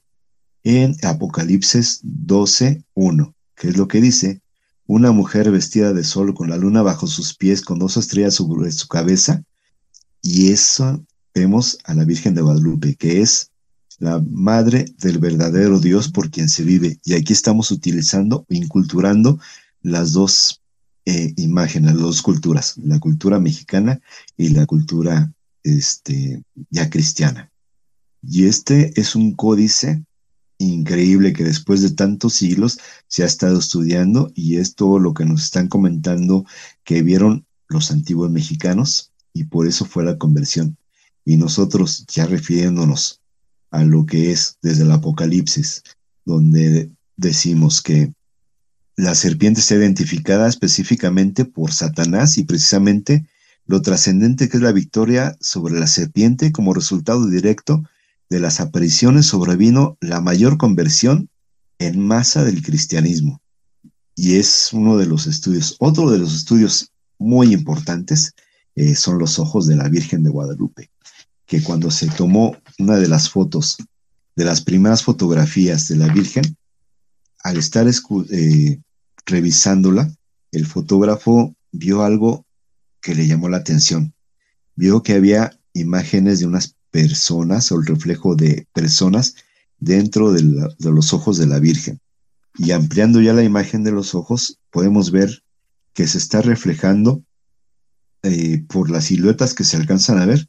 en 0.63 0.95
Apocalipsis 1.03 2.01
12.1, 2.03 3.33
que 3.55 3.69
es 3.69 3.77
lo 3.77 3.87
que 3.87 4.01
dice, 4.01 4.41
una 4.85 5.11
mujer 5.11 5.49
vestida 5.51 5.93
de 5.93 6.03
sol 6.03 6.33
con 6.33 6.49
la 6.49 6.57
luna 6.57 6.81
bajo 6.81 7.07
sus 7.07 7.35
pies, 7.35 7.61
con 7.61 7.79
dos 7.79 7.97
estrellas 7.97 8.35
sobre 8.35 8.71
su 8.71 8.87
cabeza, 8.87 9.43
y 10.21 10.51
eso 10.51 11.03
vemos 11.33 11.77
a 11.83 11.93
la 11.93 12.05
Virgen 12.05 12.35
de 12.35 12.41
Guadalupe, 12.41 12.95
que 12.95 13.21
es 13.21 13.51
la 13.99 14.23
madre 14.29 14.85
del 14.99 15.19
verdadero 15.19 15.79
Dios 15.79 16.09
por 16.09 16.29
quien 16.29 16.49
se 16.49 16.63
vive. 16.63 16.99
Y 17.03 17.13
aquí 17.13 17.33
estamos 17.33 17.71
utilizando, 17.71 18.45
inculturando 18.49 19.39
las 19.81 20.13
dos 20.13 20.61
eh, 21.05 21.33
imágenes, 21.37 21.93
las 21.93 22.01
dos 22.01 22.21
culturas, 22.21 22.77
la 22.77 22.99
cultura 22.99 23.39
mexicana 23.39 23.99
y 24.37 24.49
la 24.49 24.65
cultura 24.65 25.33
este, 25.63 26.43
ya 26.69 26.89
cristiana. 26.89 27.51
Y 28.21 28.45
este 28.45 28.99
es 28.99 29.15
un 29.15 29.35
códice 29.35 30.03
increíble 30.57 31.33
que 31.33 31.43
después 31.43 31.81
de 31.81 31.91
tantos 31.91 32.33
siglos 32.33 32.79
se 33.07 33.23
ha 33.23 33.25
estado 33.25 33.59
estudiando 33.59 34.31
y 34.33 34.57
es 34.57 34.75
todo 34.75 34.99
lo 34.99 35.13
que 35.13 35.25
nos 35.25 35.43
están 35.43 35.67
comentando 35.67 36.45
que 36.83 37.01
vieron 37.01 37.45
los 37.67 37.91
antiguos 37.91 38.31
mexicanos 38.31 39.11
y 39.33 39.45
por 39.45 39.67
eso 39.67 39.85
fue 39.85 40.05
la 40.05 40.17
conversión. 40.17 40.77
Y 41.25 41.37
nosotros 41.37 42.05
ya 42.07 42.25
refiriéndonos 42.25 43.21
a 43.71 43.83
lo 43.83 44.05
que 44.05 44.31
es 44.31 44.57
desde 44.61 44.83
el 44.83 44.91
Apocalipsis, 44.91 45.83
donde 46.25 46.91
decimos 47.17 47.81
que 47.81 48.13
la 48.95 49.15
serpiente 49.15 49.59
está 49.59 49.75
identificada 49.75 50.47
específicamente 50.47 51.45
por 51.45 51.73
Satanás 51.73 52.37
y 52.37 52.43
precisamente 52.43 53.27
lo 53.65 53.81
trascendente 53.81 54.47
que 54.47 54.57
es 54.57 54.63
la 54.63 54.71
victoria 54.71 55.35
sobre 55.39 55.79
la 55.79 55.87
serpiente 55.87 56.51
como 56.51 56.73
resultado 56.73 57.27
directo 57.27 57.83
de 58.29 58.39
las 58.39 58.59
apariciones 58.59 59.25
sobrevino 59.25 59.97
la 60.01 60.21
mayor 60.21 60.57
conversión 60.57 61.29
en 61.79 61.99
masa 61.99 62.43
del 62.43 62.61
cristianismo. 62.61 63.41
Y 64.15 64.35
es 64.35 64.69
uno 64.71 64.97
de 64.97 65.07
los 65.07 65.25
estudios, 65.25 65.75
otro 65.79 66.11
de 66.11 66.19
los 66.19 66.35
estudios 66.35 66.91
muy 67.17 67.53
importantes 67.53 68.33
eh, 68.75 68.93
son 68.93 69.17
los 69.17 69.39
ojos 69.39 69.65
de 69.65 69.75
la 69.75 69.89
Virgen 69.89 70.21
de 70.21 70.29
Guadalupe 70.29 70.92
que 71.45 71.61
cuando 71.61 71.91
se 71.91 72.07
tomó 72.07 72.55
una 72.79 72.97
de 72.97 73.07
las 73.07 73.29
fotos, 73.29 73.77
de 74.35 74.45
las 74.45 74.61
primeras 74.61 75.03
fotografías 75.03 75.87
de 75.87 75.97
la 75.97 76.07
Virgen, 76.11 76.57
al 77.43 77.57
estar 77.57 77.87
eh, 77.87 78.79
revisándola, 79.25 80.11
el 80.51 80.65
fotógrafo 80.65 81.55
vio 81.71 82.03
algo 82.03 82.45
que 83.01 83.15
le 83.15 83.27
llamó 83.27 83.49
la 83.49 83.57
atención. 83.57 84.13
Vio 84.75 85.03
que 85.03 85.13
había 85.13 85.59
imágenes 85.73 86.39
de 86.39 86.45
unas 86.45 86.75
personas 86.89 87.71
o 87.71 87.79
el 87.79 87.85
reflejo 87.85 88.35
de 88.35 88.67
personas 88.71 89.35
dentro 89.79 90.31
de, 90.31 90.43
los 90.79 91.13
ojos 91.13 91.37
de 91.37 91.47
la 91.47 91.59
Virgen. 91.59 91.99
Y 92.55 92.71
ampliando 92.71 93.19
ya 93.19 93.33
la 93.33 93.43
imagen 93.43 93.83
de 93.83 93.91
los 93.91 94.15
ojos, 94.15 94.59
podemos 94.71 95.11
ver 95.11 95.43
que 95.93 96.07
se 96.07 96.17
está 96.17 96.41
reflejando 96.41 97.23
eh, 98.21 98.63
por 98.69 98.89
las 98.89 99.05
siluetas 99.05 99.53
que 99.53 99.63
se 99.63 99.75
alcanzan 99.75 100.19
a 100.19 100.25
ver. 100.25 100.47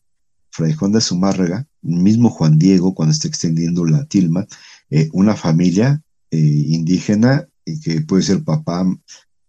Fray 0.54 0.72
Juan 0.72 0.92
de 0.92 1.00
Zumárraga, 1.00 1.66
mismo 1.82 2.30
Juan 2.30 2.58
Diego, 2.58 2.94
cuando 2.94 3.10
está 3.10 3.26
extendiendo 3.26 3.84
la 3.84 4.04
tilma, 4.06 4.46
eh, 4.88 5.08
una 5.12 5.34
familia 5.34 6.00
eh, 6.30 6.38
indígena, 6.38 7.48
que 7.82 8.02
puede 8.02 8.22
ser 8.22 8.44
papá, 8.44 8.86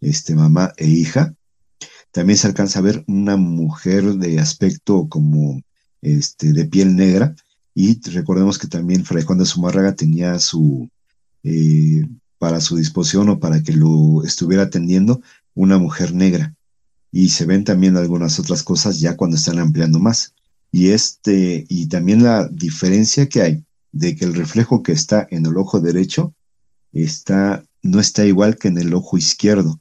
este, 0.02 0.34
mamá 0.34 0.74
e 0.78 0.88
hija. 0.88 1.36
También 2.12 2.40
se 2.40 2.48
alcanza 2.48 2.80
a 2.80 2.82
ver 2.82 3.04
una 3.08 3.38
mujer 3.38 4.16
de 4.16 4.40
aspecto 4.40 5.08
como 5.08 5.62
este, 6.02 6.54
de 6.54 6.66
piel 6.66 6.96
negra, 6.96 7.36
y 7.76 8.02
recordemos 8.10 8.58
que 8.58 8.68
también 8.68 9.06
Fray 9.06 9.24
Juan 9.24 9.38
de 9.38 9.46
Zumárraga 9.46 9.94
tenía 9.94 10.40
su, 10.40 10.90
eh, 11.44 12.04
para 12.40 12.62
su 12.62 12.78
disposición 12.78 13.30
o 13.30 13.40
para 13.40 13.62
que 13.62 13.74
lo 13.74 14.24
estuviera 14.24 14.64
atendiendo, 14.64 15.22
una 15.54 15.78
mujer 15.78 16.16
negra. 16.16 16.56
Y 17.12 17.30
se 17.30 17.46
ven 17.46 17.64
también 17.64 17.96
algunas 17.96 18.40
otras 18.40 18.64
cosas 18.64 19.00
ya 19.00 19.16
cuando 19.16 19.38
están 19.38 19.60
ampliando 19.60 20.00
más. 20.00 20.35
Y 20.76 20.90
este, 20.90 21.66
y 21.70 21.88
también 21.88 22.22
la 22.22 22.50
diferencia 22.50 23.30
que 23.30 23.42
hay 23.42 23.64
de 23.94 24.14
que 24.14 24.26
el 24.26 24.36
reflejo 24.36 24.84
que 24.84 24.92
está 24.92 25.26
en 25.32 25.46
el 25.46 25.56
ojo 25.56 25.80
derecho 25.80 26.36
está, 26.92 27.64
no 27.82 28.02
está 28.02 28.26
igual 28.26 28.58
que 28.58 28.68
en 28.68 28.78
el 28.78 28.94
ojo 28.94 29.18
izquierdo. 29.18 29.80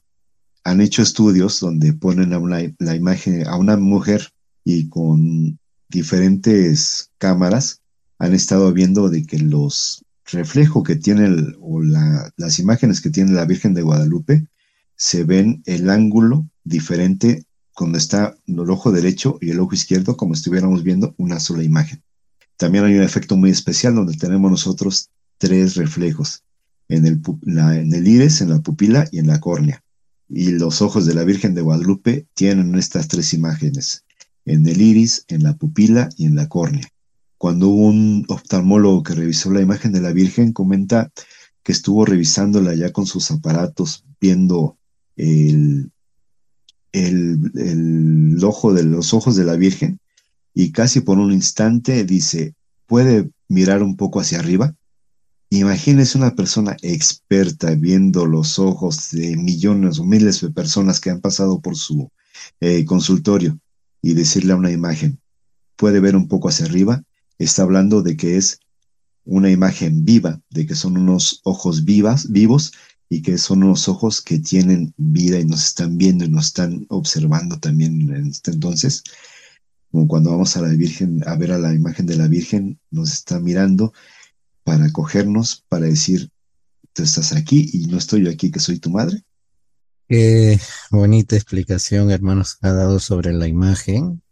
Han 0.63 0.81
hecho 0.81 1.03
estudios 1.03 1.59
donde 1.59 1.95
ponen 1.95 2.31
la 2.79 2.95
imagen 2.95 3.45
a 3.45 3.57
una 3.57 3.77
mujer 3.77 4.31
y 4.63 4.89
con 4.89 5.59
diferentes 5.89 7.11
cámaras 7.19 7.81
han 8.21 8.33
estado 8.33 8.73
viendo 8.73 9.09
de 9.09 9.27
que 9.27 9.41
los 9.41 10.05
reflejos 10.27 10.85
que 10.85 10.95
tiene 10.95 11.57
o 11.61 11.83
las 11.83 12.59
imágenes 12.61 13.01
que 13.01 13.11
tiene 13.11 13.33
la 13.33 13.47
Virgen 13.47 13.75
de 13.75 13.83
Guadalupe 13.83 14.47
se 14.95 15.25
ven 15.25 15.61
el 15.67 15.91
ángulo 15.91 16.49
diferente 16.63 17.47
cuando 17.75 17.99
está 17.99 18.37
el 18.47 18.71
ojo 18.71 18.93
derecho 18.93 19.39
y 19.41 19.51
el 19.51 19.61
ojo 19.61 19.75
izquierdo 19.75 20.17
como 20.17 20.35
estuviéramos 20.35 20.83
viendo 20.83 21.15
una 21.19 21.41
sola 21.41 21.63
imagen. 21.63 22.03
También 22.57 22.85
hay 22.85 22.95
un 22.95 23.03
efecto 23.03 23.37
muy 23.37 23.51
especial 23.51 23.95
donde 23.95 24.17
tenemos 24.17 24.51
nosotros 24.51 25.11
tres 25.39 25.75
reflejos 25.75 26.45
en 26.89 27.07
el, 27.07 27.21
en 27.47 27.93
el 27.93 28.07
iris, 28.07 28.41
en 28.41 28.51
la 28.51 28.61
pupila 28.61 29.07
y 29.11 29.19
en 29.19 29.27
la 29.27 29.41
córnea. 29.41 29.83
Y 30.29 30.53
los 30.53 30.81
ojos 30.81 31.05
de 31.07 31.15
la 31.15 31.25
Virgen 31.25 31.55
de 31.55 31.63
Guadalupe 31.63 32.27
tienen 32.35 32.75
estas 32.77 33.09
tres 33.09 33.35
imágenes, 33.35 34.05
en 34.45 34.67
el 34.67 34.81
iris, 34.81 35.25
en 35.29 35.43
la 35.43 35.57
pupila 35.57 36.09
y 36.17 36.27
en 36.27 36.37
la 36.37 36.49
córnea 36.49 36.89
cuando 37.45 37.69
un 37.69 38.25
oftalmólogo 38.29 39.03
que 39.03 39.15
revisó 39.15 39.51
la 39.51 39.61
imagen 39.61 39.93
de 39.93 40.01
la 40.01 40.13
Virgen 40.13 40.55
comenta 40.55 41.13
que 41.63 41.73
estuvo 41.73 42.07
revisándola 42.07 42.75
ya 42.75 42.91
con 42.91 43.05
sus 43.05 43.31
aparatos, 43.31 44.03
viendo 44.19 44.79
el, 45.17 45.91
el, 46.95 48.39
ojo 48.43 48.73
de 48.73 48.85
los 48.85 49.13
ojos 49.13 49.37
de 49.37 49.45
la 49.45 49.57
Virgen 49.57 49.99
y 50.55 50.71
casi 50.71 51.01
por 51.01 51.19
un 51.19 51.33
instante 51.33 52.05
dice, 52.05 52.55
¿puede 52.87 53.31
mirar 53.49 53.83
un 53.83 53.97
poco 53.97 54.21
hacia 54.21 54.39
arriba? 54.39 54.75
Imagínese 55.51 56.17
una 56.17 56.35
persona 56.35 56.77
experta 56.83 57.75
viendo 57.75 58.27
los 58.27 58.59
ojos 58.59 59.11
de 59.11 59.37
millones 59.37 59.99
o 59.99 60.05
miles 60.05 60.41
de 60.41 60.51
personas 60.51 61.01
que 61.01 61.11
han 61.11 61.21
pasado 61.21 61.61
por 61.61 61.77
su 61.77 62.11
eh, 62.61 62.85
consultorio 62.85 63.59
y 64.01 64.15
decirle 64.15 64.53
a 64.53 64.57
una 64.57 64.71
imagen, 64.71 65.21
¿puede 65.77 66.01
ver 66.01 66.17
un 66.17 66.29
poco 66.29 66.49
hacia 66.49 66.67
arriba? 66.67 67.03
está 67.37 67.63
hablando 67.63 68.03
de 68.03 68.17
que 68.17 68.37
es 68.37 68.61
una 69.25 69.51
imagen 69.51 70.05
viva, 70.05 70.41
de 70.51 70.67
que 70.67 70.77
son 70.77 70.97
unos 70.97 71.41
ojos 71.43 71.85
vivas, 71.85 72.31
vivos 72.31 72.73
y 73.15 73.23
que 73.23 73.39
son 73.39 73.63
unos 73.63 73.89
ojos 73.89 74.21
que 74.21 74.41
tienen 74.41 74.93
vida 74.97 75.39
y 75.39 75.45
nos 75.45 75.65
están 75.65 75.97
viendo 75.97 76.25
y 76.25 76.29
nos 76.29 76.47
están 76.47 76.85
observando 76.89 77.59
también 77.59 78.01
en 78.13 78.27
este 78.27 78.51
entonces. 78.51 79.05
Como 79.91 80.09
cuando 80.09 80.31
vamos 80.31 80.57
a 80.57 80.63
la 80.63 80.69
Virgen, 80.69 81.23
a 81.27 81.37
ver 81.37 81.53
a 81.53 81.59
la 81.59 81.73
imagen 81.73 82.07
de 82.07 82.17
la 82.17 82.27
Virgen, 82.27 82.81
nos 82.91 83.13
está 83.13 83.39
mirando 83.39 83.93
para 84.65 84.91
cogernos, 84.91 85.65
para 85.69 85.87
decir, 85.87 86.29
tú 86.93 87.05
estás 87.05 87.33
aquí 87.33 87.71
y 87.73 87.87
no 87.87 87.99
estoy 87.99 88.25
yo 88.25 88.31
aquí, 88.31 88.51
que 88.51 88.59
soy 88.59 88.81
tu 88.81 88.91
madre. 88.91 89.23
Qué 90.09 90.59
bonita 90.91 91.37
explicación, 91.37 92.11
hermanos, 92.11 92.59
ha 92.63 92.73
dado 92.73 92.99
sobre 92.99 93.33
la 93.33 93.47
imagen. 93.47 94.23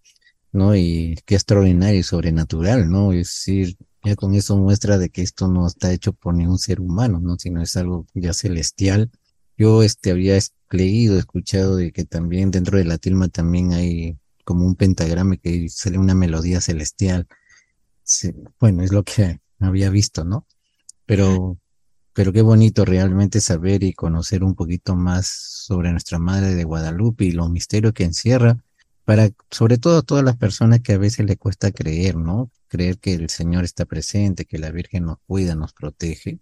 ¿no? 0.52 0.76
Y 0.76 1.16
qué 1.24 1.34
extraordinario 1.34 2.00
y 2.00 2.02
sobrenatural, 2.02 2.88
¿no? 2.90 3.12
Es 3.12 3.28
decir, 3.28 3.76
ya 4.04 4.16
con 4.16 4.34
eso 4.34 4.56
muestra 4.56 4.98
de 4.98 5.10
que 5.10 5.22
esto 5.22 5.48
no 5.48 5.66
está 5.66 5.92
hecho 5.92 6.12
por 6.12 6.34
ningún 6.34 6.58
ser 6.58 6.80
humano, 6.80 7.20
¿no? 7.20 7.38
Sino 7.38 7.62
es 7.62 7.76
algo 7.76 8.06
ya 8.14 8.32
celestial. 8.32 9.10
Yo 9.56 9.82
este 9.82 10.10
había 10.10 10.38
leído, 10.70 11.18
escuchado 11.18 11.76
de 11.76 11.92
que 11.92 12.04
también 12.04 12.50
dentro 12.50 12.78
de 12.78 12.84
la 12.84 12.98
tilma 12.98 13.28
también 13.28 13.72
hay 13.72 14.18
como 14.44 14.66
un 14.66 14.74
pentagrama 14.74 15.36
que 15.36 15.68
sale 15.68 15.98
una 15.98 16.14
melodía 16.14 16.60
celestial. 16.60 17.26
bueno, 18.60 18.82
es 18.82 18.92
lo 18.92 19.04
que 19.04 19.40
había 19.60 19.90
visto, 19.90 20.24
¿no? 20.24 20.46
Pero, 21.06 21.58
pero 22.12 22.32
qué 22.32 22.42
bonito 22.42 22.84
realmente 22.84 23.40
saber 23.40 23.84
y 23.84 23.92
conocer 23.92 24.44
un 24.44 24.54
poquito 24.54 24.96
más 24.96 25.26
sobre 25.26 25.92
nuestra 25.92 26.18
Madre 26.18 26.54
de 26.54 26.64
Guadalupe 26.64 27.24
y 27.24 27.32
los 27.32 27.50
misterios 27.50 27.92
que 27.92 28.04
encierra 28.04 28.64
para 29.04 29.30
sobre 29.50 29.78
todo 29.78 29.98
a 29.98 30.02
todas 30.02 30.24
las 30.24 30.36
personas 30.36 30.80
que 30.80 30.92
a 30.92 30.98
veces 30.98 31.26
le 31.26 31.36
cuesta 31.36 31.72
creer, 31.72 32.16
¿no? 32.16 32.50
Creer 32.68 32.98
que 32.98 33.14
el 33.14 33.28
Señor 33.30 33.64
está 33.64 33.84
presente, 33.84 34.44
que 34.44 34.58
la 34.58 34.70
Virgen 34.70 35.04
nos 35.04 35.18
cuida, 35.26 35.54
nos 35.54 35.72
protege 35.72 36.38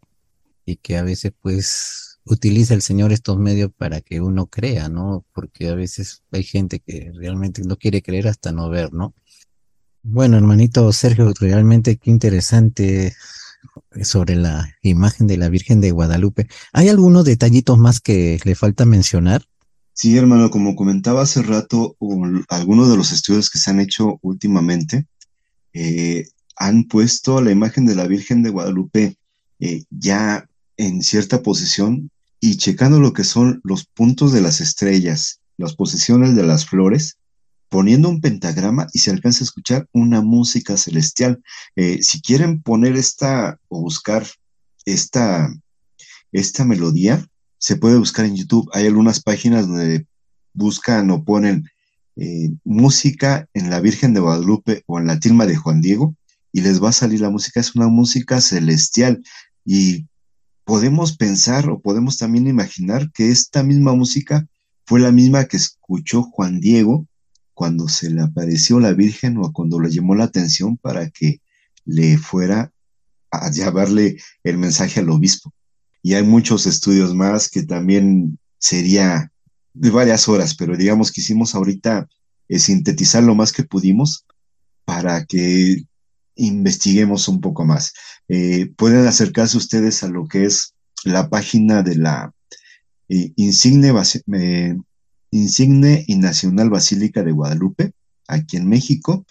y 0.65 0.77
que 0.77 0.99
a 0.99 1.03
veces 1.03 1.33
pues 1.41 2.21
utiliza 2.25 2.75
el 2.75 2.83
Señor 2.83 3.13
estos 3.13 3.39
medios 3.39 3.71
para 3.77 4.01
que 4.01 4.21
uno 4.21 4.47
crea, 4.47 4.89
¿no? 4.89 5.25
Porque 5.33 5.69
a 5.69 5.75
veces 5.75 6.23
hay 6.31 6.45
gente 6.45 6.81
que 6.81 7.13
realmente 7.15 7.63
no 7.63 7.77
quiere 7.77 8.03
creer 8.03 8.29
hasta 8.29 8.53
no 8.53 8.69
ver, 8.69 8.93
¿no? 8.93 9.15
Bueno, 10.03 10.37
hermanito 10.37 10.93
Sergio, 10.93 11.33
realmente 11.39 11.97
qué 11.97 12.11
interesante 12.11 13.15
sobre 14.03 14.37
la 14.37 14.77
imagen 14.83 15.27
de 15.27 15.37
la 15.37 15.49
Virgen 15.49 15.81
de 15.81 15.91
Guadalupe. 15.91 16.47
¿Hay 16.73 16.89
algunos 16.89 17.25
detallitos 17.25 17.79
más 17.79 18.01
que 18.01 18.41
le 18.45 18.55
falta 18.55 18.87
mencionar? 18.87 19.45
Sí, 20.01 20.17
hermano, 20.17 20.51
como 20.51 20.77
comentaba 20.77 21.21
hace 21.21 21.43
rato, 21.43 21.95
algunos 22.49 22.89
de 22.89 22.97
los 22.97 23.13
estudios 23.13 23.51
que 23.51 23.59
se 23.59 23.71
han 23.71 23.81
hecho 23.81 24.19
últimamente 24.23 25.05
eh, 25.75 26.25
han 26.57 26.85
puesto 26.85 27.43
la 27.43 27.51
imagen 27.51 27.85
de 27.85 27.95
la 27.95 28.07
Virgen 28.07 28.43
de 28.43 28.49
Guadalupe 28.49 29.19
eh, 29.59 29.85
ya 29.91 30.49
en 30.79 31.03
cierta 31.03 31.43
posición 31.43 32.11
y 32.41 32.57
checando 32.57 32.99
lo 32.99 33.13
que 33.13 33.25
son 33.25 33.61
los 33.63 33.85
puntos 33.85 34.33
de 34.33 34.41
las 34.41 34.63
estrellas, 34.63 35.43
las 35.59 35.75
posiciones 35.75 36.35
de 36.35 36.45
las 36.45 36.65
flores, 36.65 37.19
poniendo 37.69 38.09
un 38.09 38.23
pentagrama 38.23 38.87
y 38.95 39.01
se 39.01 39.11
alcanza 39.11 39.41
a 39.41 39.49
escuchar 39.49 39.87
una 39.93 40.23
música 40.23 40.79
celestial. 40.79 41.43
Eh, 41.77 42.03
si 42.03 42.23
quieren 42.23 42.63
poner 42.63 42.97
esta 42.97 43.59
o 43.69 43.83
buscar 43.83 44.27
esta, 44.87 45.55
esta 46.33 46.65
melodía, 46.65 47.23
se 47.61 47.77
puede 47.77 47.99
buscar 47.99 48.25
en 48.25 48.37
YouTube. 48.37 48.69
Hay 48.73 48.87
algunas 48.87 49.21
páginas 49.21 49.69
donde 49.69 50.07
buscan 50.55 51.11
o 51.11 51.25
ponen 51.25 51.69
eh, 52.17 52.51
música 52.65 53.49
en 53.55 53.71
la 53.71 53.81
Virgen 53.81 54.15
de 54.15 54.21
Guadalupe 54.21 54.83
o 54.87 54.99
en 54.99 55.07
la 55.07 55.21
tilma 55.21 55.47
de 55.47 55.57
Juan 55.57 55.81
Diego 55.83 56.17
y 56.53 56.63
les 56.63 56.83
va 56.83 56.89
a 56.89 56.93
salir 56.93 57.21
la 57.21 57.31
música. 57.31 57.61
Es 57.61 57.77
una 57.77 57.89
música 57.89 58.41
celestial 58.41 59.23
y 59.65 60.07
podemos 60.65 61.17
pensar 61.17 61.69
o 61.69 61.81
podemos 61.81 62.17
también 62.17 62.47
imaginar 62.47 63.13
que 63.13 63.31
esta 63.31 63.63
misma 63.63 63.95
música 63.95 64.47
fue 64.87 64.99
la 64.99 65.13
misma 65.13 65.45
que 65.45 65.59
escuchó 65.59 66.23
Juan 66.23 66.61
Diego 66.61 67.07
cuando 67.53 67.89
se 67.89 68.09
le 68.09 68.23
apareció 68.23 68.81
la 68.81 68.95
Virgen 68.95 69.37
o 69.37 69.53
cuando 69.53 69.79
le 69.81 69.91
llamó 69.91 70.15
la 70.15 70.25
atención 70.25 70.79
para 70.79 71.11
que 71.11 71.43
le 71.85 72.17
fuera 72.17 72.73
a 73.31 73.51
llevarle 73.51 74.17
el 74.45 74.57
mensaje 74.57 75.01
al 75.01 75.11
obispo 75.11 75.53
y 76.03 76.15
hay 76.15 76.23
muchos 76.23 76.67
estudios 76.67 77.15
más 77.15 77.49
que 77.49 77.63
también 77.63 78.39
sería 78.59 79.31
de 79.75 79.91
varias 79.91 80.29
horas, 80.29 80.55
pero 80.55 80.77
digamos 80.77 81.13
que 81.13 81.21
hicimos 81.21 81.55
ahorita 81.55 82.09
eh, 82.49 82.59
sintetizar 82.59 83.23
lo 83.23 83.35
más 83.35 83.53
que 83.53 83.65
pudimos 83.65 84.27
para 84.85 85.25
que 85.25 85.85
investiguemos 86.35 87.29
un 87.29 87.41
poco 87.41 87.65
más. 87.65 87.93
Eh, 88.29 88.73
pueden 88.77 89.07
acercarse 89.07 89.57
ustedes 89.57 90.03
a 90.03 90.09
lo 90.09 90.27
que 90.27 90.45
es 90.45 90.75
la 91.05 91.29
página 91.29 91.83
de 91.83 91.97
la 91.97 92.33
eh, 93.09 93.33
Insigne, 93.37 93.93
Insigne 95.31 96.05
y 96.07 96.17
Nacional 96.17 96.71
Basílica 96.71 97.23
de 97.23 97.33
Guadalupe, 97.33 97.93
aquí 98.27 98.57
en 98.57 98.69
México, 98.69 99.25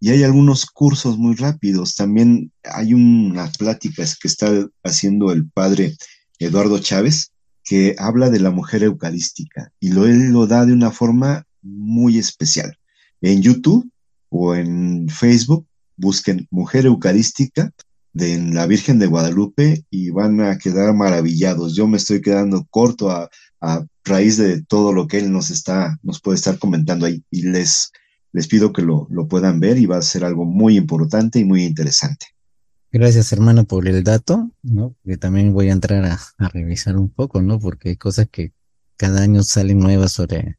y 0.00 0.08
hay 0.10 0.24
algunos 0.24 0.64
cursos 0.66 1.18
muy 1.18 1.36
rápidos. 1.36 1.94
También 1.94 2.50
hay 2.64 2.94
unas 2.94 3.56
pláticas 3.58 4.18
que 4.18 4.28
está 4.28 4.50
haciendo 4.82 5.30
el 5.30 5.48
padre 5.50 5.96
Eduardo 6.38 6.78
Chávez, 6.78 7.32
que 7.62 7.94
habla 7.98 8.30
de 8.30 8.40
la 8.40 8.50
mujer 8.50 8.82
eucarística 8.82 9.72
y 9.78 9.90
lo, 9.90 10.06
él 10.06 10.32
lo 10.32 10.46
da 10.46 10.64
de 10.64 10.72
una 10.72 10.90
forma 10.90 11.46
muy 11.62 12.18
especial. 12.18 12.78
En 13.20 13.42
YouTube 13.42 13.90
o 14.30 14.54
en 14.54 15.08
Facebook 15.10 15.66
busquen 15.96 16.48
Mujer 16.50 16.86
Eucarística 16.86 17.70
de 18.14 18.38
la 18.38 18.66
Virgen 18.66 18.98
de 18.98 19.06
Guadalupe 19.06 19.84
y 19.90 20.08
van 20.08 20.40
a 20.40 20.56
quedar 20.56 20.94
maravillados. 20.94 21.76
Yo 21.76 21.86
me 21.86 21.98
estoy 21.98 22.22
quedando 22.22 22.66
corto 22.70 23.10
a, 23.10 23.28
a 23.60 23.84
raíz 24.04 24.38
de 24.38 24.62
todo 24.62 24.94
lo 24.94 25.06
que 25.06 25.18
él 25.18 25.30
nos 25.30 25.50
está, 25.50 25.98
nos 26.02 26.22
puede 26.22 26.36
estar 26.36 26.58
comentando 26.58 27.04
ahí. 27.04 27.22
Y 27.30 27.42
les, 27.42 27.92
les 28.32 28.48
pido 28.48 28.72
que 28.72 28.82
lo, 28.82 29.06
lo 29.10 29.28
puedan 29.28 29.60
ver 29.60 29.78
y 29.78 29.86
va 29.86 29.96
a 29.96 30.02
ser 30.02 30.24
algo 30.24 30.44
muy 30.44 30.76
importante 30.76 31.38
y 31.38 31.44
muy 31.44 31.64
interesante. 31.64 32.26
Gracias, 32.92 33.32
hermano, 33.32 33.64
por 33.64 33.86
el 33.86 34.02
dato, 34.02 34.50
¿no? 34.62 34.96
Que 35.04 35.16
también 35.16 35.52
voy 35.52 35.68
a 35.68 35.72
entrar 35.72 36.04
a, 36.04 36.18
a, 36.38 36.48
revisar 36.48 36.96
un 36.96 37.08
poco, 37.08 37.40
¿no? 37.40 37.60
Porque 37.60 37.90
hay 37.90 37.96
cosas 37.96 38.28
que 38.30 38.52
cada 38.96 39.22
año 39.22 39.42
salen 39.42 39.78
nuevas 39.78 40.12
sobre 40.12 40.58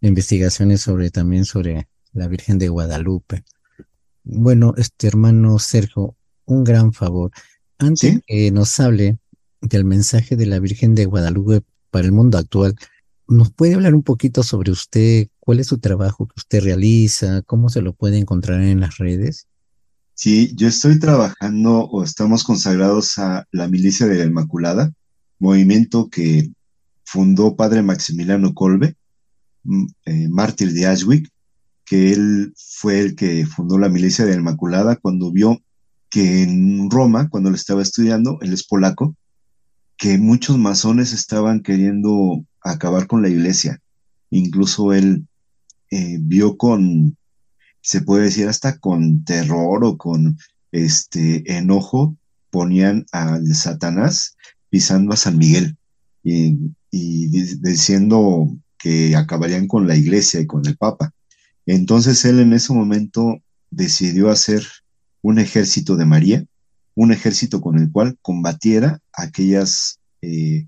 investigaciones 0.00 0.82
sobre 0.82 1.10
también 1.10 1.44
sobre 1.44 1.88
la 2.12 2.28
Virgen 2.28 2.58
de 2.58 2.68
Guadalupe. 2.68 3.44
Bueno, 4.22 4.74
este 4.76 5.06
hermano 5.06 5.58
Sergio, 5.58 6.16
un 6.44 6.64
gran 6.64 6.92
favor. 6.92 7.30
Antes 7.78 8.12
¿Sí? 8.12 8.20
que 8.26 8.50
nos 8.50 8.78
hable 8.80 9.18
del 9.60 9.84
mensaje 9.84 10.36
de 10.36 10.46
la 10.46 10.58
Virgen 10.58 10.94
de 10.94 11.06
Guadalupe 11.06 11.62
para 11.90 12.06
el 12.06 12.12
mundo 12.12 12.38
actual, 12.38 12.76
¿nos 13.28 13.52
puede 13.52 13.74
hablar 13.74 13.94
un 13.94 14.02
poquito 14.02 14.42
sobre 14.42 14.72
usted? 14.72 15.28
¿Cuál 15.40 15.60
es 15.60 15.68
su 15.68 15.78
trabajo 15.78 16.26
que 16.26 16.34
usted 16.36 16.62
realiza? 16.62 17.42
¿Cómo 17.42 17.68
se 17.68 17.82
lo 17.82 17.94
puede 17.94 18.18
encontrar 18.18 18.62
en 18.62 18.80
las 18.80 18.98
redes? 18.98 19.48
Sí, 20.14 20.52
yo 20.54 20.68
estoy 20.68 20.98
trabajando 20.98 21.84
o 21.86 22.04
estamos 22.04 22.44
consagrados 22.44 23.18
a 23.18 23.46
la 23.50 23.68
Milicia 23.68 24.06
de 24.06 24.18
la 24.18 24.24
Inmaculada, 24.24 24.92
movimiento 25.38 26.08
que 26.08 26.50
fundó 27.04 27.56
Padre 27.56 27.82
Maximiliano 27.82 28.54
Kolbe, 28.54 28.96
eh, 30.04 30.28
mártir 30.28 30.72
de 30.72 30.86
Ashwick, 30.86 31.28
que 31.84 32.12
él 32.12 32.54
fue 32.56 33.00
el 33.00 33.16
que 33.16 33.44
fundó 33.44 33.78
la 33.78 33.88
Milicia 33.88 34.24
de 34.24 34.32
la 34.32 34.38
Inmaculada 34.38 34.96
cuando 34.96 35.32
vio 35.32 35.60
que 36.10 36.42
en 36.44 36.88
Roma, 36.90 37.28
cuando 37.28 37.50
le 37.50 37.56
estaba 37.56 37.82
estudiando, 37.82 38.38
él 38.40 38.52
es 38.52 38.64
polaco, 38.64 39.16
que 39.96 40.16
muchos 40.16 40.58
masones 40.58 41.12
estaban 41.12 41.60
queriendo 41.60 42.44
acabar 42.64 43.06
con 43.06 43.22
la 43.22 43.28
iglesia. 43.28 43.80
Incluso 44.30 44.92
él 44.92 45.26
eh, 45.90 46.18
vio 46.20 46.56
con, 46.56 47.16
se 47.80 48.00
puede 48.00 48.24
decir 48.24 48.48
hasta 48.48 48.78
con 48.78 49.24
terror 49.24 49.84
o 49.84 49.96
con 49.96 50.38
este 50.72 51.56
enojo, 51.56 52.16
ponían 52.50 53.06
al 53.12 53.54
Satanás 53.54 54.36
pisando 54.70 55.12
a 55.12 55.16
San 55.16 55.38
Miguel 55.38 55.76
y, 56.24 56.56
diciendo 56.90 58.56
que 58.78 59.16
acabarían 59.16 59.66
con 59.66 59.86
la 59.86 59.96
iglesia 59.96 60.40
y 60.40 60.46
con 60.46 60.66
el 60.66 60.76
Papa. 60.76 61.12
Entonces 61.66 62.24
él 62.24 62.40
en 62.40 62.52
ese 62.52 62.72
momento 62.72 63.38
decidió 63.70 64.30
hacer 64.30 64.64
un 65.22 65.38
ejército 65.38 65.96
de 65.96 66.04
María, 66.04 66.44
un 66.94 67.12
ejército 67.12 67.60
con 67.60 67.78
el 67.78 67.90
cual 67.90 68.16
combatiera 68.22 69.00
aquellas 69.12 69.98
eh, 70.22 70.66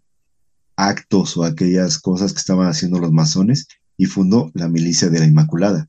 actos 0.77 1.37
o 1.37 1.45
aquellas 1.45 1.99
cosas 1.99 2.33
que 2.33 2.39
estaban 2.39 2.69
haciendo 2.69 2.99
los 2.99 3.13
masones 3.13 3.67
y 3.97 4.07
fundó 4.07 4.51
la 4.55 4.69
milicia 4.69 5.09
de 5.09 5.19
la 5.19 5.27
Inmaculada. 5.27 5.89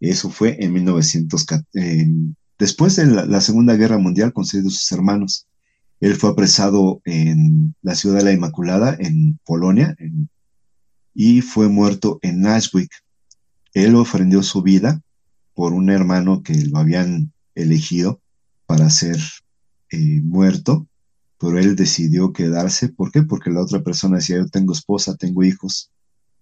Eso 0.00 0.30
fue 0.30 0.56
en 0.62 0.72
1900, 0.74 1.46
eh, 1.74 2.06
después 2.58 2.96
de 2.96 3.06
la, 3.06 3.40
Segunda 3.40 3.74
Guerra 3.74 3.98
Mundial, 3.98 4.32
con 4.32 4.44
seis 4.44 4.62
de 4.62 4.70
sus 4.70 4.90
hermanos. 4.92 5.46
Él 6.00 6.14
fue 6.14 6.30
apresado 6.30 7.00
en 7.04 7.74
la 7.82 7.94
ciudad 7.94 8.18
de 8.18 8.24
la 8.24 8.32
Inmaculada, 8.32 8.96
en 8.98 9.40
Polonia, 9.44 9.96
y 11.14 11.40
fue 11.40 11.68
muerto 11.68 12.20
en 12.22 12.42
Nashwick. 12.42 12.92
Él 13.74 13.96
ofrendió 13.96 14.42
su 14.42 14.62
vida 14.62 15.00
por 15.54 15.72
un 15.72 15.90
hermano 15.90 16.42
que 16.42 16.54
lo 16.66 16.78
habían 16.78 17.32
elegido 17.56 18.20
para 18.66 18.90
ser 18.90 19.18
eh, 19.90 20.20
muerto, 20.22 20.86
pero 21.38 21.58
él 21.58 21.76
decidió 21.76 22.32
quedarse. 22.32 22.88
¿Por 22.88 23.12
qué? 23.12 23.22
Porque 23.22 23.50
la 23.50 23.62
otra 23.62 23.82
persona 23.82 24.16
decía, 24.16 24.36
yo 24.36 24.48
tengo 24.48 24.72
esposa, 24.72 25.16
tengo 25.16 25.44
hijos. 25.44 25.90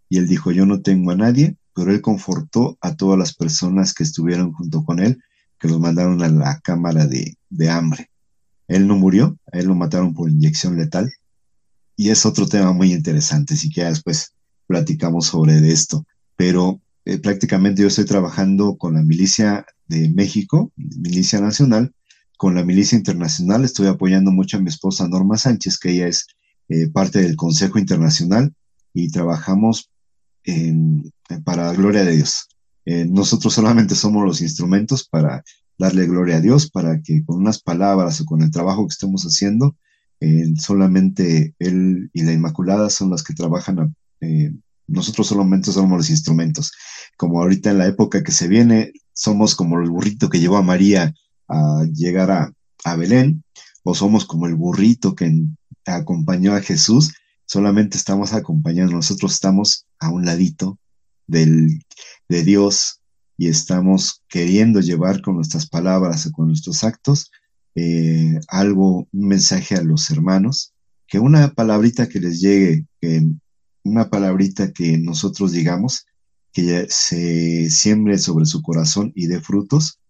Y 0.09 0.19
él 0.19 0.27
dijo, 0.27 0.53
yo 0.53 0.67
no 0.67 0.81
tengo 0.81 1.11
a 1.11 1.17
nadie, 1.17 1.57
pero 1.75 1.93
él 1.93 2.01
confortó 2.01 2.79
a 2.81 2.97
todas 2.97 3.19
las 3.19 3.35
personas 3.35 3.93
que 3.93 4.05
estuvieron 4.05 4.53
junto 4.53 4.85
con 4.85 5.01
él, 5.01 5.23
que 5.59 5.69
los 5.69 5.81
mandaron 5.81 6.23
a 6.23 6.29
la 6.29 6.61
cámara 6.61 7.07
de, 7.07 7.37
de 7.51 7.71
hambre. 7.71 8.11
Él 8.69 8.87
no 8.87 8.97
murió, 8.97 9.39
él 9.53 9.67
lo 9.67 9.75
mataron 9.75 10.15
por 10.15 10.31
inyección 10.31 10.77
letal. 10.77 11.13
Y 11.97 12.11
es 12.11 12.27
otro 12.27 12.47
tema 12.47 12.73
muy 12.73 12.93
interesante, 12.93 13.57
si 13.57 13.71
que 13.71 13.85
después 13.85 14.33
platicamos 14.67 15.27
sobre 15.27 15.57
esto. 15.71 16.07
Pero 16.37 16.81
eh, 17.05 17.19
prácticamente 17.19 17.83
yo 17.83 17.89
estoy 17.89 18.05
trabajando 18.05 18.77
con 18.77 18.95
la 18.95 19.03
milicia 19.03 19.67
de 19.87 20.11
México, 20.11 20.73
milicia 20.77 21.41
nacional, 21.41 21.93
con 22.37 22.55
la 22.55 22.65
milicia 22.65 22.97
internacional, 22.97 23.65
estoy 23.65 23.87
apoyando 23.87 24.31
mucho 24.31 24.57
a 24.57 24.61
mi 24.61 24.69
esposa 24.69 25.09
Norma 25.09 25.37
Sánchez, 25.37 25.79
que 25.79 25.91
ella 25.93 26.09
es 26.09 26.27
eh, 26.69 26.89
parte 26.89 27.23
del 27.23 27.37
Consejo 27.37 27.79
Internacional 27.79 28.55
y 28.93 29.11
trabajamos 29.11 29.91
en, 30.45 31.13
para 31.45 31.67
la 31.67 31.73
gloria 31.73 32.05
de 32.05 32.17
Dios. 32.17 32.49
Eh, 32.85 33.07
nosotros 33.07 33.55
solamente 33.55 33.95
somos 33.95 34.25
los 34.25 34.41
instrumentos 34.41 35.09
para 35.09 35.43
darle 35.79 36.07
gloria 36.07 36.37
a 36.37 36.41
Dios, 36.41 36.71
para 36.71 37.01
que 37.03 37.25
con 37.25 37.39
unas 37.39 37.61
palabras 37.61 38.21
o 38.21 38.25
con 38.25 38.43
el 38.43 38.51
trabajo 38.51 38.87
que 38.87 38.93
estemos 38.93 39.25
haciendo, 39.25 39.77
eh, 40.21 40.53
solamente 40.59 41.55
Él 41.59 42.11
y 42.13 42.23
la 42.23 42.33
Inmaculada 42.33 42.91
son 42.91 43.11
las 43.11 43.23
que 43.23 43.35
trabajan 43.35 43.95
nosotros 44.89 45.27
solamente 45.27 45.73
somos 45.73 45.99
los 45.99 46.11
instrumentos. 46.11 46.73
Como 47.17 47.41
ahorita 47.41 47.71
en 47.71 47.79
la 47.79 47.87
época 47.87 48.23
que 48.23 48.33
se 48.33 48.49
viene, 48.49 48.93
somos 49.13 49.55
como 49.55 49.81
el 49.81 49.91
burrito 49.91 50.29
que 50.29 50.39
llevó 50.39 50.57
a 50.57 50.63
María 50.63 51.13
a 51.49 51.85
llegar 51.93 52.31
a, 52.31 52.53
a 52.85 52.97
Belén, 52.97 53.43
o 53.83 53.95
somos 53.95 54.25
como 54.25 54.47
el 54.47 54.55
burrito 54.55 55.15
que 55.15 55.33
acompañó 55.85 56.55
a 56.55 56.61
Jesús, 56.61 57.15
solamente 57.45 57.97
estamos 57.97 58.33
acompañando, 58.33 58.93
nosotros 58.93 59.35
estamos 59.35 59.87
a 59.99 60.11
un 60.11 60.25
ladito 60.25 60.79
del, 61.27 61.83
de 62.29 62.43
Dios 62.43 63.01
y 63.39 63.49
estamos 63.49 64.23
queriendo 64.29 64.81
llevar 64.81 65.21
con 65.21 65.37
nuestras 65.37 65.69
palabras 65.69 66.27
o 66.27 66.33
con 66.33 66.49
nuestros 66.49 66.83
actos 66.85 67.31
eh, 67.75 68.41
algo, 68.49 69.07
un 69.13 69.29
mensaje 69.29 69.75
a 69.75 69.83
los 69.83 70.11
hermanos, 70.11 70.73
que 71.07 71.19
una 71.19 71.53
palabrita 71.53 72.09
que 72.09 72.21
les 72.21 72.41
llegue, 72.41 72.87
una 73.85 74.09
palabrita 74.09 74.73
que 74.73 74.99
nosotros 74.99 75.53
digamos, 75.53 76.07
que 76.53 76.87
se 76.89 77.69
siembre 77.69 78.19
sobre 78.19 78.47
su 78.47 78.63
corazón 78.63 79.13
y 79.15 79.27
dé 79.27 79.41
frutos, 79.41 80.01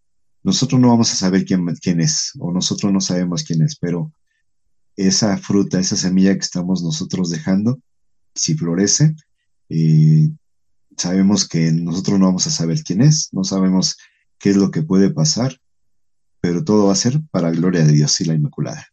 nosotros 0.46 0.80
no 0.80 0.90
vamos 0.90 1.10
a 1.10 1.16
saber 1.16 1.44
quién, 1.44 2.00
es, 2.00 2.30
o 2.38 2.52
nosotros 2.52 2.92
no 2.92 3.00
sabemos 3.00 3.42
quién 3.42 3.62
es, 3.62 3.76
pero 3.80 4.12
esa 4.94 5.36
fruta, 5.38 5.80
esa 5.80 5.96
semilla 5.96 6.34
que 6.34 6.44
estamos 6.44 6.84
nosotros 6.84 7.30
dejando, 7.30 7.80
si 8.32 8.54
florece, 8.54 9.16
eh, 9.70 10.30
sabemos 10.96 11.48
que 11.48 11.72
nosotros 11.72 12.20
no 12.20 12.26
vamos 12.26 12.46
a 12.46 12.50
saber 12.50 12.84
quién 12.84 13.00
es, 13.00 13.28
no 13.32 13.42
sabemos 13.42 13.96
qué 14.38 14.50
es 14.50 14.56
lo 14.56 14.70
que 14.70 14.82
puede 14.82 15.10
pasar, 15.10 15.58
pero 16.40 16.62
todo 16.62 16.86
va 16.86 16.92
a 16.92 16.96
ser 16.96 17.20
para 17.32 17.50
gloria 17.50 17.84
de 17.84 17.92
Dios 17.92 18.20
y 18.20 18.26
la 18.26 18.34
Inmaculada. 18.34 18.86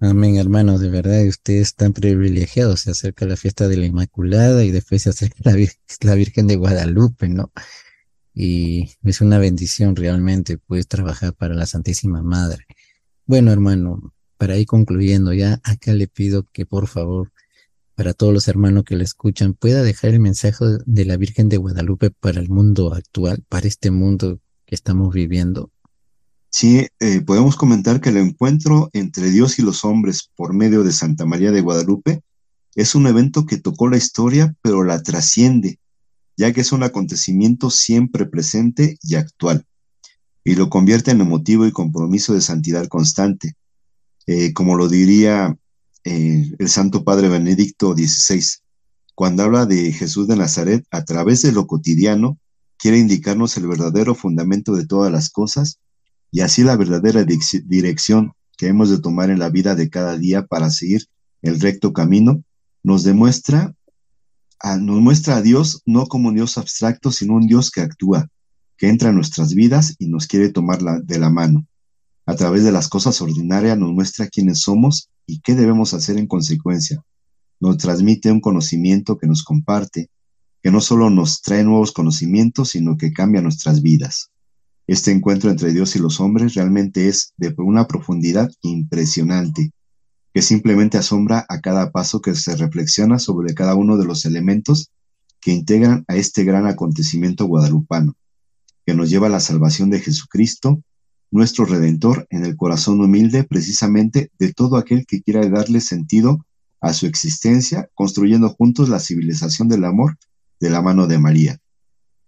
Amén, 0.00 0.36
hermano, 0.36 0.78
de 0.78 0.88
verdad, 0.88 1.26
usted 1.26 1.56
es 1.56 1.74
tan 1.74 1.92
privilegiado, 1.92 2.78
se 2.78 2.92
acerca 2.92 3.26
la 3.26 3.36
fiesta 3.36 3.68
de 3.68 3.76
la 3.76 3.84
Inmaculada 3.84 4.64
y 4.64 4.70
después 4.70 5.02
se 5.02 5.10
acerca 5.10 5.50
la, 5.50 5.68
la 6.00 6.14
Virgen 6.14 6.46
de 6.46 6.56
Guadalupe, 6.56 7.28
¿no? 7.28 7.52
Y 8.40 8.92
es 9.02 9.20
una 9.20 9.38
bendición 9.38 9.96
realmente, 9.96 10.58
puedes 10.58 10.86
trabajar 10.86 11.34
para 11.34 11.56
la 11.56 11.66
Santísima 11.66 12.22
Madre. 12.22 12.66
Bueno, 13.26 13.50
hermano, 13.50 14.14
para 14.36 14.56
ir 14.56 14.68
concluyendo 14.68 15.32
ya, 15.32 15.60
acá 15.64 15.92
le 15.92 16.06
pido 16.06 16.46
que 16.52 16.64
por 16.64 16.86
favor, 16.86 17.32
para 17.96 18.14
todos 18.14 18.32
los 18.32 18.46
hermanos 18.46 18.84
que 18.84 18.94
le 18.94 19.02
escuchan, 19.02 19.54
pueda 19.54 19.82
dejar 19.82 20.10
el 20.10 20.20
mensaje 20.20 20.64
de 20.86 21.04
la 21.04 21.16
Virgen 21.16 21.48
de 21.48 21.56
Guadalupe 21.56 22.12
para 22.12 22.38
el 22.38 22.48
mundo 22.48 22.94
actual, 22.94 23.42
para 23.48 23.66
este 23.66 23.90
mundo 23.90 24.38
que 24.66 24.76
estamos 24.76 25.12
viviendo. 25.12 25.72
Sí, 26.48 26.86
eh, 27.00 27.20
podemos 27.22 27.56
comentar 27.56 28.00
que 28.00 28.10
el 28.10 28.18
encuentro 28.18 28.88
entre 28.92 29.30
Dios 29.32 29.58
y 29.58 29.62
los 29.62 29.84
hombres 29.84 30.30
por 30.36 30.54
medio 30.54 30.84
de 30.84 30.92
Santa 30.92 31.26
María 31.26 31.50
de 31.50 31.60
Guadalupe 31.60 32.22
es 32.76 32.94
un 32.94 33.08
evento 33.08 33.46
que 33.46 33.58
tocó 33.58 33.88
la 33.88 33.96
historia, 33.96 34.54
pero 34.62 34.84
la 34.84 35.02
trasciende, 35.02 35.80
ya 36.38 36.52
que 36.52 36.60
es 36.60 36.70
un 36.70 36.84
acontecimiento 36.84 37.68
siempre 37.68 38.24
presente 38.24 38.96
y 39.02 39.16
actual, 39.16 39.66
y 40.44 40.54
lo 40.54 40.70
convierte 40.70 41.10
en 41.10 41.20
emotivo 41.20 41.66
y 41.66 41.72
compromiso 41.72 42.32
de 42.32 42.40
santidad 42.40 42.86
constante, 42.86 43.54
eh, 44.26 44.52
como 44.52 44.76
lo 44.76 44.88
diría 44.88 45.58
eh, 46.04 46.52
el 46.58 46.68
Santo 46.68 47.02
Padre 47.02 47.28
Benedicto 47.28 47.92
XVI, 47.92 48.42
cuando 49.16 49.42
habla 49.42 49.66
de 49.66 49.92
Jesús 49.92 50.28
de 50.28 50.36
Nazaret 50.36 50.86
a 50.92 51.04
través 51.04 51.42
de 51.42 51.50
lo 51.50 51.66
cotidiano, 51.66 52.38
quiere 52.76 52.98
indicarnos 52.98 53.56
el 53.56 53.66
verdadero 53.66 54.14
fundamento 54.14 54.76
de 54.76 54.86
todas 54.86 55.10
las 55.10 55.30
cosas 55.30 55.80
y 56.30 56.40
así 56.42 56.62
la 56.62 56.76
verdadera 56.76 57.26
dirección 57.64 58.32
que 58.56 58.68
hemos 58.68 58.90
de 58.90 59.00
tomar 59.00 59.30
en 59.30 59.40
la 59.40 59.50
vida 59.50 59.74
de 59.74 59.90
cada 59.90 60.16
día 60.16 60.46
para 60.46 60.70
seguir 60.70 61.06
el 61.42 61.58
recto 61.58 61.92
camino, 61.92 62.44
nos 62.84 63.02
demuestra, 63.02 63.74
nos 64.80 65.00
muestra 65.00 65.36
a 65.36 65.42
Dios 65.42 65.82
no 65.86 66.06
como 66.06 66.28
un 66.28 66.34
Dios 66.34 66.58
abstracto, 66.58 67.12
sino 67.12 67.34
un 67.34 67.46
Dios 67.46 67.70
que 67.70 67.80
actúa, 67.80 68.28
que 68.76 68.88
entra 68.88 69.10
en 69.10 69.16
nuestras 69.16 69.54
vidas 69.54 69.94
y 69.98 70.08
nos 70.08 70.26
quiere 70.26 70.50
tomar 70.50 70.80
de 70.80 71.18
la 71.18 71.30
mano. 71.30 71.66
A 72.26 72.34
través 72.34 72.64
de 72.64 72.72
las 72.72 72.88
cosas 72.88 73.20
ordinarias 73.20 73.78
nos 73.78 73.92
muestra 73.92 74.28
quiénes 74.28 74.60
somos 74.60 75.10
y 75.26 75.40
qué 75.40 75.54
debemos 75.54 75.94
hacer 75.94 76.18
en 76.18 76.26
consecuencia. 76.26 77.02
Nos 77.60 77.78
transmite 77.78 78.30
un 78.30 78.40
conocimiento 78.40 79.18
que 79.18 79.26
nos 79.26 79.42
comparte, 79.42 80.10
que 80.62 80.70
no 80.70 80.80
solo 80.80 81.10
nos 81.10 81.40
trae 81.40 81.64
nuevos 81.64 81.92
conocimientos, 81.92 82.70
sino 82.70 82.96
que 82.96 83.12
cambia 83.12 83.40
nuestras 83.40 83.82
vidas. 83.82 84.30
Este 84.86 85.10
encuentro 85.10 85.50
entre 85.50 85.72
Dios 85.72 85.96
y 85.96 85.98
los 85.98 86.20
hombres 86.20 86.54
realmente 86.54 87.08
es 87.08 87.32
de 87.36 87.54
una 87.58 87.86
profundidad 87.86 88.50
impresionante, 88.62 89.72
que 90.32 90.42
simplemente 90.42 90.98
asombra 90.98 91.44
a 91.48 91.60
cada 91.60 91.90
paso 91.90 92.20
que 92.20 92.34
se 92.34 92.56
reflexiona 92.56 93.18
sobre 93.18 93.54
cada 93.54 93.74
uno 93.74 93.96
de 93.96 94.04
los 94.04 94.24
elementos 94.24 94.90
que 95.40 95.52
integran 95.52 96.04
a 96.08 96.16
este 96.16 96.44
gran 96.44 96.66
acontecimiento 96.66 97.46
guadalupano, 97.46 98.14
que 98.86 98.94
nos 98.94 99.10
lleva 99.10 99.28
a 99.28 99.30
la 99.30 99.40
salvación 99.40 99.90
de 99.90 100.00
Jesucristo, 100.00 100.82
nuestro 101.30 101.64
Redentor, 101.64 102.26
en 102.30 102.44
el 102.44 102.56
corazón 102.56 103.00
humilde 103.00 103.44
precisamente 103.44 104.30
de 104.38 104.52
todo 104.52 104.76
aquel 104.76 105.06
que 105.06 105.22
quiera 105.22 105.46
darle 105.48 105.80
sentido 105.80 106.44
a 106.80 106.92
su 106.92 107.06
existencia, 107.06 107.88
construyendo 107.94 108.48
juntos 108.50 108.88
la 108.88 109.00
civilización 109.00 109.68
del 109.68 109.84
amor 109.84 110.16
de 110.60 110.70
la 110.70 110.80
mano 110.82 111.06
de 111.06 111.18
María. 111.18 111.58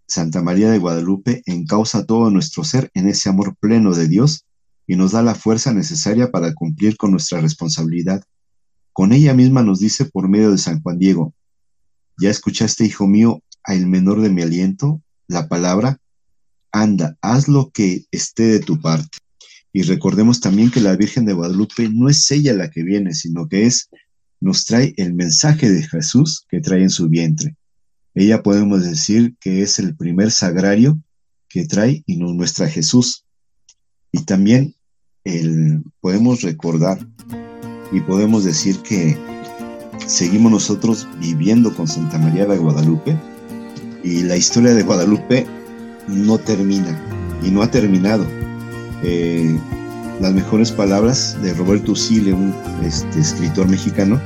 Santa 0.07 0.43
María 0.43 0.71
de 0.71 0.79
Guadalupe 0.79 1.43
encausa 1.47 2.05
todo 2.05 2.31
nuestro 2.31 2.65
ser 2.65 2.91
en 2.95 3.09
ese 3.09 3.29
amor 3.29 3.57
pleno 3.61 3.95
de 3.95 4.09
Dios 4.09 4.45
y 4.91 4.97
nos 4.97 5.13
da 5.13 5.23
la 5.23 5.37
fuerza 5.37 5.73
necesaria 5.73 6.33
para 6.33 6.53
cumplir 6.53 6.97
con 6.97 7.13
nuestra 7.13 7.41
responsabilidad. 7.41 8.25
Con 8.93 9.13
ella 9.13 9.35
misma 9.35 9.63
nos 9.63 9.79
dice 9.79 10.05
por 10.07 10.29
medio 10.29 10.51
de 10.51 10.59
San 10.59 10.83
Juan 10.83 10.99
Diego, 10.99 11.33
ya 12.21 12.29
escuchaste, 12.29 12.87
hijo 12.87 13.07
mío, 13.07 13.41
a 13.63 13.77
el 13.77 13.87
menor 13.87 14.21
de 14.21 14.31
mi 14.31 14.43
aliento, 14.43 15.01
la 15.29 15.47
palabra, 15.47 16.01
anda, 16.73 17.17
haz 17.23 17.47
lo 17.47 17.71
que 17.71 18.07
esté 18.11 18.49
de 18.49 18.59
tu 18.59 18.81
parte. 18.81 19.19
Y 19.73 19.83
recordemos 19.83 20.41
también 20.41 20.73
que 20.73 20.81
la 20.81 20.97
Virgen 20.97 21.25
de 21.25 21.35
Guadalupe 21.35 21.89
no 21.89 22.09
es 22.09 22.29
ella 22.33 22.53
la 22.53 22.69
que 22.69 22.83
viene, 22.83 23.15
sino 23.15 23.47
que 23.47 23.67
es, 23.67 23.91
nos 24.41 24.65
trae 24.65 24.93
el 24.97 25.15
mensaje 25.15 25.71
de 25.71 25.85
Jesús 25.85 26.47
que 26.49 26.61
trae 26.61 26.83
en 26.83 26.91
su 26.91 27.09
vientre. 27.09 27.57
Ella 28.13 28.43
podemos 28.43 28.83
decir 28.83 29.37
que 29.39 29.63
es 29.63 29.79
el 29.79 29.95
primer 29.95 30.33
sagrario 30.33 31.01
que 31.49 31.65
trae 31.65 32.03
y 32.07 32.17
nos 32.17 32.35
muestra 32.35 32.69
Jesús. 32.69 33.25
Y 34.11 34.25
también 34.25 34.75
el, 35.25 35.83
podemos 36.01 36.43
recordar 36.43 36.99
y 37.93 38.01
podemos 38.01 38.45
decir 38.45 38.79
que 38.79 39.17
seguimos 40.07 40.53
nosotros 40.53 41.09
viviendo 41.21 41.75
con 41.75 41.87
Santa 41.87 42.19
María 42.19 42.47
de 42.47 42.59
Guadalupe 42.59 43.17
y 44.03 44.23
la 44.23 44.37
historia 44.37 44.75
de 44.75 44.83
Guadalupe 44.83 45.47
no 46.09 46.39
termina 46.39 46.99
y 47.45 47.51
no 47.51 47.63
ha 47.63 47.71
terminado. 47.71 48.27
Eh, 49.03 49.59
las 50.21 50.33
mejores 50.35 50.71
palabras 50.71 51.41
de 51.43 51.55
Roberto 51.55 51.93
Usile, 51.93 52.33
un 52.33 52.55
este, 52.85 53.21
escritor 53.21 53.69
mexicano, 53.69 54.21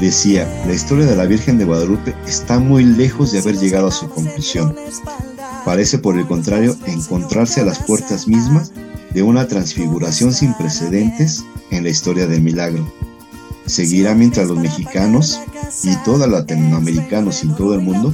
decía, 0.00 0.46
la 0.66 0.74
historia 0.74 1.06
de 1.06 1.16
la 1.16 1.24
Virgen 1.24 1.56
de 1.56 1.64
Guadalupe 1.64 2.14
está 2.26 2.58
muy 2.58 2.84
lejos 2.84 3.32
de 3.32 3.38
haber 3.38 3.56
llegado 3.56 3.88
a 3.88 3.92
su 3.92 4.08
conclusión. 4.10 4.74
Parece, 5.64 5.98
por 5.98 6.18
el 6.18 6.26
contrario, 6.26 6.76
encontrarse 6.86 7.62
a 7.62 7.64
las 7.64 7.78
puertas 7.84 8.28
mismas 8.28 8.72
de 9.14 9.22
una 9.22 9.46
transfiguración 9.46 10.34
sin 10.34 10.52
precedentes 10.54 11.44
en 11.70 11.84
la 11.84 11.90
historia 11.90 12.26
del 12.26 12.42
milagro. 12.42 12.92
Seguirá 13.66 14.14
mientras 14.14 14.48
los 14.48 14.58
mexicanos 14.58 15.40
y 15.82 15.94
todos 16.04 16.20
los 16.20 16.28
latinoamericanos 16.28 17.42
en 17.44 17.54
todo 17.54 17.74
el 17.74 17.80
mundo 17.80 18.12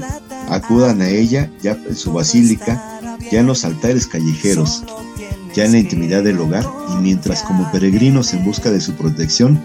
acudan 0.49 1.01
a 1.01 1.09
ella 1.09 1.51
ya 1.61 1.73
en 1.73 1.97
su 1.97 2.13
basílica, 2.13 3.01
ya 3.33 3.41
en 3.41 3.47
los 3.47 3.65
altares 3.65 4.07
callejeros, 4.07 4.85
ya 5.55 5.65
en 5.65 5.73
la 5.73 5.79
intimidad 5.79 6.23
del 6.23 6.39
hogar 6.39 6.67
y 6.93 7.03
mientras 7.03 7.43
como 7.43 7.71
peregrinos 7.73 8.33
en 8.35 8.45
busca 8.45 8.71
de 8.71 8.81
su 8.81 8.95
protección 8.95 9.61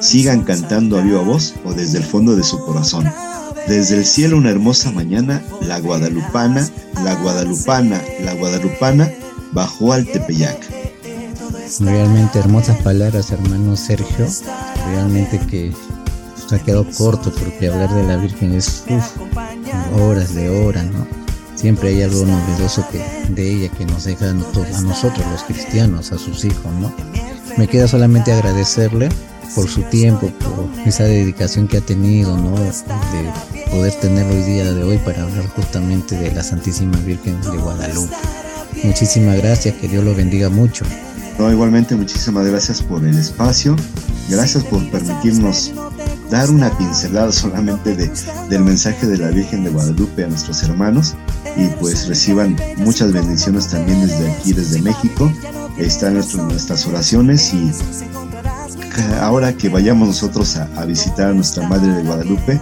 sigan 0.00 0.42
cantando 0.42 0.98
a 0.98 1.02
viva 1.02 1.22
voz 1.22 1.54
o 1.64 1.72
desde 1.72 1.98
el 1.98 2.04
fondo 2.04 2.34
de 2.34 2.42
su 2.42 2.58
corazón. 2.64 3.04
Desde 3.68 3.96
el 3.96 4.06
cielo 4.06 4.38
una 4.38 4.50
hermosa 4.50 4.90
mañana, 4.90 5.42
la 5.60 5.78
guadalupana, 5.78 6.68
la 7.04 7.14
guadalupana, 7.16 8.00
la 8.24 8.32
guadalupana 8.34 9.12
bajó 9.52 9.92
al 9.92 10.06
Tepeyac. 10.06 10.77
Realmente 11.80 12.38
hermosas 12.38 12.78
palabras, 12.82 13.30
hermano 13.30 13.76
Sergio. 13.76 14.26
Realmente 14.86 15.38
que 15.38 15.72
se 16.48 16.56
ha 16.56 16.58
quedado 16.58 16.86
corto 16.96 17.32
porque 17.32 17.68
hablar 17.68 17.94
de 17.94 18.04
la 18.04 18.16
Virgen 18.16 18.54
es 18.54 18.84
horas 19.94 20.34
de 20.34 20.48
horas, 20.48 20.86
¿no? 20.86 21.06
Siempre 21.54 21.90
hay 21.90 22.02
algo 22.02 22.24
novedoso 22.24 22.86
que, 22.90 23.02
de 23.32 23.50
ella 23.50 23.68
que 23.76 23.84
nos 23.84 24.04
deja 24.04 24.30
a 24.30 24.32
nosotros 24.32 25.26
los 25.30 25.42
cristianos, 25.42 26.12
a 26.12 26.18
sus 26.18 26.44
hijos, 26.44 26.72
¿no? 26.80 26.92
Me 27.56 27.66
queda 27.66 27.86
solamente 27.88 28.32
agradecerle 28.32 29.08
por 29.54 29.68
su 29.68 29.82
tiempo, 29.82 30.30
por 30.38 30.68
esa 30.86 31.04
dedicación 31.04 31.68
que 31.68 31.78
ha 31.78 31.80
tenido, 31.80 32.36
¿no? 32.36 32.58
De 32.58 32.72
poder 33.70 33.92
tenerlo 34.00 34.34
hoy 34.34 34.42
día 34.42 34.72
de 34.72 34.82
hoy 34.84 34.98
para 34.98 35.24
hablar 35.24 35.46
justamente 35.48 36.16
de 36.16 36.32
la 36.32 36.42
Santísima 36.42 36.96
Virgen 36.98 37.40
de 37.42 37.56
Guadalupe. 37.58 38.14
Muchísimas 38.84 39.36
gracias, 39.36 39.74
que 39.74 39.88
Dios 39.88 40.04
lo 40.04 40.14
bendiga 40.14 40.48
mucho. 40.48 40.84
No, 41.38 41.50
igualmente 41.52 41.94
muchísimas 41.94 42.46
gracias 42.46 42.82
por 42.82 43.04
el 43.04 43.16
espacio, 43.16 43.76
gracias 44.28 44.64
por 44.64 44.90
permitirnos 44.90 45.72
dar 46.30 46.50
una 46.50 46.76
pincelada 46.76 47.30
solamente 47.30 47.94
de, 47.94 48.10
del 48.48 48.64
mensaje 48.64 49.06
de 49.06 49.18
la 49.18 49.28
Virgen 49.28 49.64
de 49.64 49.70
Guadalupe 49.70 50.24
a 50.24 50.26
nuestros 50.28 50.62
hermanos. 50.64 51.14
Y 51.56 51.66
pues 51.80 52.08
reciban 52.08 52.56
muchas 52.78 53.12
bendiciones 53.12 53.68
también 53.68 54.06
desde 54.06 54.30
aquí, 54.30 54.52
desde 54.52 54.82
México. 54.82 55.32
Están 55.78 56.14
nuestras 56.14 56.86
oraciones 56.86 57.54
y 57.54 57.70
ahora 59.20 59.52
que 59.52 59.68
vayamos 59.68 60.08
nosotros 60.08 60.56
a, 60.56 60.84
visitar 60.84 61.30
a 61.30 61.34
nuestra 61.34 61.68
Madre 61.68 61.92
de 61.92 62.02
Guadalupe, 62.02 62.60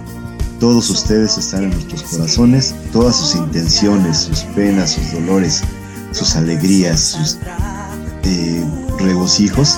todos 0.59 0.89
ustedes 0.89 1.37
están 1.37 1.65
en 1.65 1.69
nuestros 1.71 2.03
corazones, 2.03 2.75
todas 2.91 3.15
sus 3.15 3.35
intenciones, 3.35 4.17
sus 4.17 4.41
penas, 4.55 4.91
sus 4.91 5.13
dolores, 5.13 5.61
sus 6.11 6.35
alegrías, 6.35 6.99
sus 6.99 7.37
regocijos, 8.99 9.77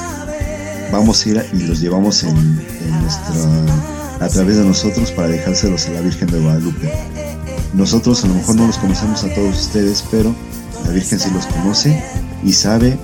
vamos 0.91 1.26
a 1.26 1.30
ir 1.30 1.45
y 1.53 1.63
los 1.63 1.80
llevamos 1.80 2.23
en, 2.23 2.55
nuestra, 3.01 4.26
a 4.26 4.27
través 4.27 4.57
de 4.57 4.65
nosotros 4.65 5.11
para 5.11 5.27
dejárselos 5.27 5.88
a 5.88 5.91
la 5.91 6.01
Virgen 6.01 6.30
de 6.30 6.39
Guadalupe. 6.39 6.91
Nosotros 7.73 8.23
a 8.23 8.27
lo 8.27 8.34
mejor 8.35 8.55
no 8.55 8.67
los 8.67 8.77
conocemos 8.77 9.23
a 9.23 9.34
todos 9.34 9.59
ustedes, 9.67 10.03
pero 10.09 10.34
la 10.85 10.91
Virgen 10.91 11.19
sí 11.19 11.30
los 11.31 11.45
conoce 11.45 12.03
y 12.43 12.53
sabe 12.53 12.97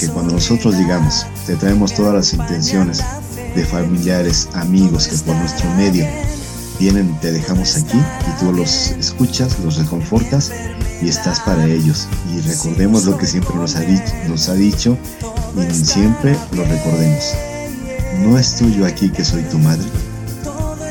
que 0.00 0.08
cuando 0.08 0.34
nosotros 0.34 0.76
digamos, 0.76 1.26
te 1.46 1.56
traemos 1.56 1.94
todas 1.94 2.14
las 2.14 2.32
intenciones 2.32 3.02
de 3.54 3.64
familiares, 3.64 4.48
amigos 4.54 5.08
que 5.08 5.16
por 5.18 5.36
nuestro 5.36 5.68
medio 5.76 6.06
vienen, 6.78 7.18
te 7.20 7.32
dejamos 7.32 7.76
aquí 7.76 7.98
y 7.98 8.40
tú 8.40 8.52
los 8.52 8.90
escuchas, 8.92 9.58
los 9.60 9.76
reconfortas 9.76 10.52
y 11.02 11.08
estás 11.08 11.40
para 11.40 11.66
ellos. 11.66 12.08
Y 12.34 12.40
recordemos 12.40 13.04
lo 13.04 13.16
que 13.18 13.26
siempre 13.26 13.54
nos 13.54 13.76
ha, 13.76 13.80
dicho, 13.80 14.12
nos 14.28 14.48
ha 14.48 14.54
dicho 14.54 14.96
y 15.56 15.74
siempre 15.74 16.36
lo 16.52 16.64
recordemos. 16.64 17.34
¿No 18.22 18.38
estoy 18.38 18.74
yo 18.74 18.86
aquí 18.86 19.10
que 19.10 19.24
soy 19.24 19.42
tu 19.44 19.58
madre? 19.58 19.84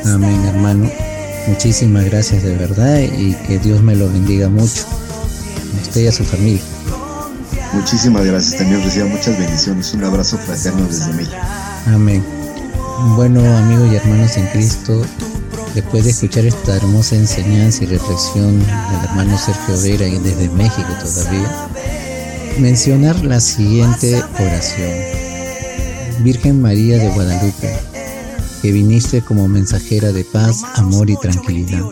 Amén, 0.04 0.44
hermano. 0.44 0.88
Muchísimas 1.48 2.04
gracias 2.04 2.42
de 2.42 2.56
verdad 2.56 3.00
y 3.00 3.34
que 3.46 3.58
Dios 3.58 3.82
me 3.82 3.94
lo 3.94 4.08
bendiga 4.08 4.48
mucho. 4.48 4.84
usted 5.82 6.02
y 6.02 6.06
a 6.06 6.12
su 6.12 6.24
familia. 6.24 6.62
Muchísimas 7.72 8.24
gracias, 8.24 8.58
también 8.58 8.82
reciba 8.82 9.06
muchas 9.06 9.38
bendiciones. 9.38 9.92
Un 9.94 10.04
abrazo 10.04 10.38
fraterno 10.38 10.86
desde 10.86 11.12
México. 11.12 11.36
Amén. 11.86 12.24
Bueno, 13.16 13.40
amigos 13.58 13.92
y 13.92 13.96
hermanos 13.96 14.36
en 14.36 14.46
Cristo, 14.46 15.02
después 15.76 16.04
de 16.04 16.10
escuchar 16.10 16.46
esta 16.46 16.74
hermosa 16.74 17.16
enseñanza 17.16 17.84
y 17.84 17.86
reflexión 17.86 18.58
del 18.58 19.04
hermano 19.04 19.36
Sergio 19.36 19.78
Vera 19.82 20.06
desde 20.20 20.48
México 20.48 20.88
todavía, 21.02 21.68
mencionar 22.58 23.22
la 23.22 23.38
siguiente 23.40 24.22
oración. 24.40 24.90
Virgen 26.24 26.62
María 26.62 26.96
de 26.96 27.10
Guadalupe, 27.10 27.76
que 28.62 28.72
viniste 28.72 29.20
como 29.20 29.48
mensajera 29.48 30.12
de 30.12 30.24
paz, 30.24 30.62
amor 30.76 31.10
y 31.10 31.16
tranquilidad. 31.18 31.84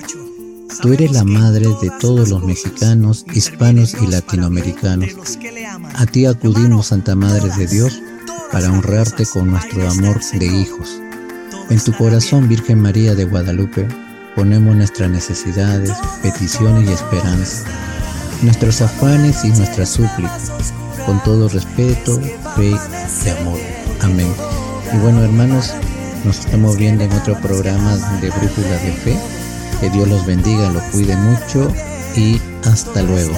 Tú 0.80 0.94
eres 0.94 1.12
la 1.12 1.24
madre 1.24 1.66
de 1.82 1.90
todos 2.00 2.30
los 2.30 2.42
mexicanos, 2.42 3.26
hispanos 3.34 3.94
y 4.00 4.06
latinoamericanos. 4.06 5.10
A 5.94 6.06
ti 6.06 6.24
acudimos, 6.24 6.86
Santa 6.86 7.14
Madre 7.14 7.50
de 7.58 7.66
Dios, 7.66 8.00
para 8.50 8.72
honrarte 8.72 9.26
con 9.26 9.50
nuestro 9.50 9.86
amor 9.90 10.20
de 10.32 10.46
hijos. 10.46 11.00
En 11.70 11.80
tu 11.80 11.92
corazón, 11.92 12.48
Virgen 12.48 12.80
María 12.80 13.14
de 13.14 13.24
Guadalupe, 13.24 13.88
ponemos 14.36 14.76
nuestras 14.76 15.10
necesidades, 15.10 15.92
peticiones 16.22 16.88
y 16.88 16.92
esperanzas. 16.92 17.64
nuestros 18.42 18.82
afanes 18.82 19.44
y 19.44 19.48
nuestras 19.48 19.90
súplicas, 19.90 20.52
con 21.06 21.22
todo 21.22 21.48
respeto, 21.48 22.20
fe 22.56 22.70
y 23.24 23.28
amor. 23.30 23.58
Amén. 24.02 24.30
Y 24.92 24.98
bueno, 24.98 25.22
hermanos, 25.22 25.72
nos 26.24 26.40
estamos 26.40 26.76
viendo 26.76 27.04
en 27.04 27.12
otro 27.12 27.40
programa 27.40 27.96
de 28.20 28.28
Brújula 28.30 28.76
de 28.84 28.92
Fe. 28.92 29.16
Que 29.80 29.88
Dios 29.90 30.08
los 30.08 30.26
bendiga, 30.26 30.70
los 30.70 30.82
cuide 30.84 31.16
mucho 31.16 31.72
y 32.16 32.40
hasta 32.64 33.02
luego. 33.02 33.34